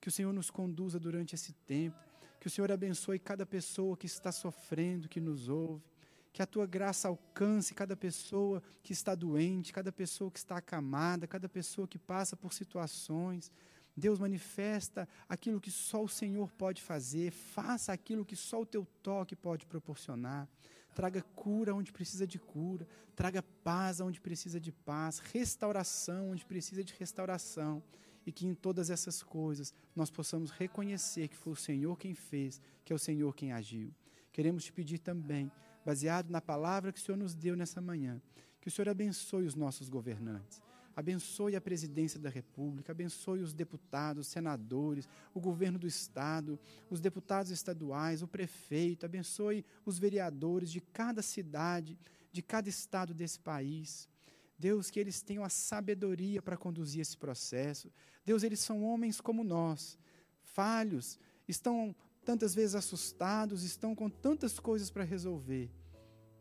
Que 0.02 0.10
o 0.10 0.12
Senhor 0.12 0.34
nos 0.34 0.50
conduza 0.50 1.00
durante 1.00 1.34
esse 1.34 1.54
tempo, 1.54 1.98
que 2.38 2.48
o 2.48 2.50
Senhor 2.50 2.70
abençoe 2.70 3.18
cada 3.18 3.46
pessoa 3.46 3.96
que 3.96 4.08
está 4.08 4.30
sofrendo, 4.30 5.08
que 5.08 5.22
nos 5.22 5.48
ouve. 5.48 5.86
Que 6.34 6.42
a 6.42 6.46
tua 6.46 6.66
graça 6.66 7.08
alcance 7.08 7.74
cada 7.74 7.96
pessoa 7.96 8.62
que 8.84 8.92
está 8.92 9.16
doente, 9.16 9.72
cada 9.72 9.94
pessoa 9.94 10.30
que 10.30 10.38
está 10.38 10.58
acamada, 10.58 11.26
cada 11.28 11.48
pessoa 11.48 11.88
que 11.88 11.98
passa 11.98 12.36
por 12.36 12.52
situações. 12.52 13.50
Deus 13.98 14.20
manifesta 14.20 15.10
aquilo 15.28 15.60
que 15.60 15.72
só 15.72 16.04
o 16.04 16.08
Senhor 16.08 16.52
pode 16.52 16.84
fazer, 16.84 17.32
faça 17.32 17.92
aquilo 17.92 18.24
que 18.24 18.36
só 18.36 18.62
o 18.62 18.66
teu 18.66 18.86
toque 19.02 19.36
pode 19.36 19.66
proporcionar. 19.66 20.48
Traga 20.94 21.22
cura 21.36 21.74
onde 21.74 21.92
precisa 21.92 22.26
de 22.28 22.38
cura, 22.38 22.88
traga 23.16 23.42
paz 23.42 24.00
onde 24.00 24.22
precisa 24.22 24.60
de 24.60 24.72
paz, 24.72 25.18
restauração 25.18 26.30
onde 26.30 26.46
precisa 26.46 26.84
de 26.84 26.94
restauração 26.94 27.82
e 28.24 28.32
que 28.32 28.46
em 28.46 28.54
todas 28.54 28.92
essas 28.92 29.24
coisas 29.24 29.74
nós 29.96 30.12
possamos 30.12 30.52
reconhecer 30.52 31.28
que 31.28 31.36
foi 31.36 31.54
o 31.54 31.56
Senhor 31.56 31.98
quem 31.98 32.14
fez, 32.14 32.62
que 32.86 32.94
é 32.94 32.96
o 32.96 33.00
Senhor 33.00 33.34
quem 33.36 33.52
agiu. 33.52 33.92
Queremos 34.32 34.64
te 34.64 34.72
pedir 34.72 35.00
também, 35.00 35.52
baseado 35.84 36.30
na 36.30 36.42
palavra 36.42 36.92
que 36.92 37.00
o 37.00 37.02
Senhor 37.02 37.18
nos 37.18 37.34
deu 37.34 37.56
nessa 37.56 37.82
manhã, 37.82 38.22
que 38.62 38.68
o 38.68 38.72
Senhor 38.72 38.90
abençoe 38.90 39.46
os 39.46 39.56
nossos 39.56 39.90
governantes. 39.90 40.67
Abençoe 40.98 41.56
a 41.56 41.62
presidência 41.62 42.20
da 42.20 42.28
República, 42.28 42.92
abençoe 42.92 43.42
os 43.42 43.54
deputados, 43.54 44.26
senadores, 44.26 45.08
o 45.32 45.40
governo 45.40 45.78
do 45.78 45.86
Estado, 45.86 46.60
os 46.90 47.00
deputados 47.00 47.52
estaduais, 47.52 48.24
o 48.24 48.28
prefeito, 48.28 49.06
abençoe 49.06 49.64
os 49.86 50.00
vereadores 50.00 50.72
de 50.72 50.82
cada 50.82 51.22
cidade, 51.22 51.96
de 52.32 52.42
cada 52.42 52.68
estado 52.68 53.14
desse 53.14 53.40
país. 53.40 54.10
Deus, 54.58 54.90
que 54.90 55.00
eles 55.00 55.22
tenham 55.22 55.44
a 55.44 55.50
sabedoria 55.50 56.42
para 56.42 56.58
conduzir 56.58 57.02
esse 57.02 57.16
processo. 57.16 57.94
Deus, 58.26 58.42
eles 58.42 58.60
são 58.60 58.84
homens 58.84 59.22
como 59.22 59.44
nós, 59.44 60.00
falhos, 60.42 61.20
estão 61.48 61.96
tantas 62.26 62.56
vezes 62.56 62.74
assustados, 62.74 63.62
estão 63.62 63.94
com 63.94 64.10
tantas 64.10 64.60
coisas 64.60 64.90
para 64.90 65.04
resolver, 65.04 65.70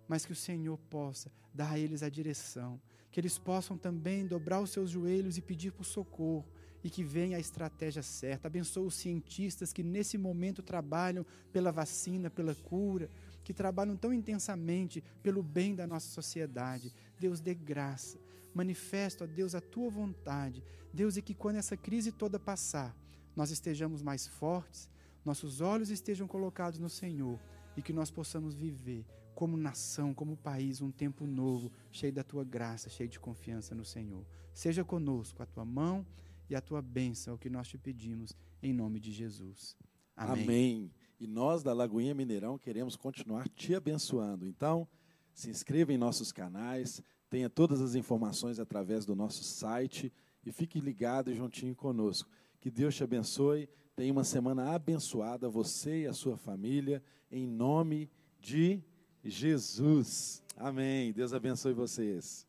mas 0.08 0.24
que 0.24 0.32
o 0.32 0.36
Senhor 0.36 0.78
possa 0.88 1.30
dar 1.52 1.72
a 1.72 1.78
eles 1.78 2.02
a 2.02 2.08
direção, 2.08 2.80
que 3.16 3.20
eles 3.20 3.38
possam 3.38 3.78
também 3.78 4.26
dobrar 4.26 4.60
os 4.60 4.68
seus 4.68 4.90
joelhos 4.90 5.38
e 5.38 5.40
pedir 5.40 5.72
por 5.72 5.84
socorro 5.84 6.44
e 6.84 6.90
que 6.90 7.02
venha 7.02 7.38
a 7.38 7.40
estratégia 7.40 8.02
certa. 8.02 8.46
Abençoa 8.46 8.88
os 8.88 8.94
cientistas 8.94 9.72
que 9.72 9.82
nesse 9.82 10.18
momento 10.18 10.62
trabalham 10.62 11.24
pela 11.50 11.72
vacina, 11.72 12.28
pela 12.28 12.54
cura, 12.54 13.08
que 13.42 13.54
trabalham 13.54 13.96
tão 13.96 14.12
intensamente 14.12 15.02
pelo 15.22 15.42
bem 15.42 15.74
da 15.74 15.86
nossa 15.86 16.10
sociedade. 16.10 16.92
Deus 17.18 17.40
dê 17.40 17.54
graça. 17.54 18.18
Manifesta, 18.52 19.24
ó 19.24 19.26
Deus, 19.26 19.54
a 19.54 19.62
tua 19.62 19.88
vontade. 19.88 20.62
Deus, 20.92 21.16
e 21.16 21.22
que 21.22 21.32
quando 21.32 21.56
essa 21.56 21.74
crise 21.74 22.12
toda 22.12 22.38
passar, 22.38 22.94
nós 23.34 23.50
estejamos 23.50 24.02
mais 24.02 24.26
fortes, 24.26 24.90
nossos 25.24 25.62
olhos 25.62 25.88
estejam 25.88 26.28
colocados 26.28 26.78
no 26.78 26.90
Senhor 26.90 27.40
e 27.78 27.80
que 27.80 27.94
nós 27.94 28.10
possamos 28.10 28.54
viver 28.54 29.06
como 29.36 29.54
nação, 29.54 30.14
como 30.14 30.34
país, 30.34 30.80
um 30.80 30.90
tempo 30.90 31.26
novo, 31.26 31.70
cheio 31.92 32.10
da 32.10 32.24
tua 32.24 32.42
graça, 32.42 32.88
cheio 32.88 33.06
de 33.06 33.20
confiança 33.20 33.74
no 33.74 33.84
Senhor. 33.84 34.26
Seja 34.54 34.82
conosco 34.82 35.42
a 35.42 35.46
tua 35.46 35.62
mão 35.62 36.06
e 36.48 36.56
a 36.56 36.60
tua 36.62 36.80
bênção, 36.80 37.32
é 37.32 37.34
o 37.34 37.38
que 37.38 37.50
nós 37.50 37.68
te 37.68 37.76
pedimos, 37.76 38.34
em 38.62 38.72
nome 38.72 38.98
de 38.98 39.12
Jesus. 39.12 39.76
Amém. 40.16 40.42
Amém. 40.42 40.90
E 41.20 41.26
nós 41.26 41.62
da 41.62 41.74
Lagoinha 41.74 42.14
Mineirão 42.14 42.56
queremos 42.56 42.96
continuar 42.96 43.46
te 43.50 43.74
abençoando. 43.74 44.46
Então, 44.46 44.88
se 45.34 45.50
inscreva 45.50 45.92
em 45.92 45.98
nossos 45.98 46.32
canais, 46.32 47.02
tenha 47.28 47.50
todas 47.50 47.82
as 47.82 47.94
informações 47.94 48.58
através 48.58 49.04
do 49.04 49.14
nosso 49.14 49.44
site 49.44 50.10
e 50.46 50.50
fique 50.50 50.80
ligado 50.80 51.30
e 51.30 51.36
juntinho 51.36 51.76
conosco. 51.76 52.30
Que 52.58 52.70
Deus 52.70 52.94
te 52.94 53.04
abençoe. 53.04 53.68
Tenha 53.94 54.12
uma 54.12 54.24
semana 54.24 54.74
abençoada, 54.74 55.46
você 55.46 56.04
e 56.04 56.06
a 56.06 56.14
sua 56.14 56.38
família, 56.38 57.02
em 57.30 57.46
nome 57.46 58.10
de 58.40 58.82
Jesus. 59.30 60.42
Amém. 60.56 61.12
Deus 61.12 61.32
abençoe 61.32 61.72
vocês. 61.72 62.46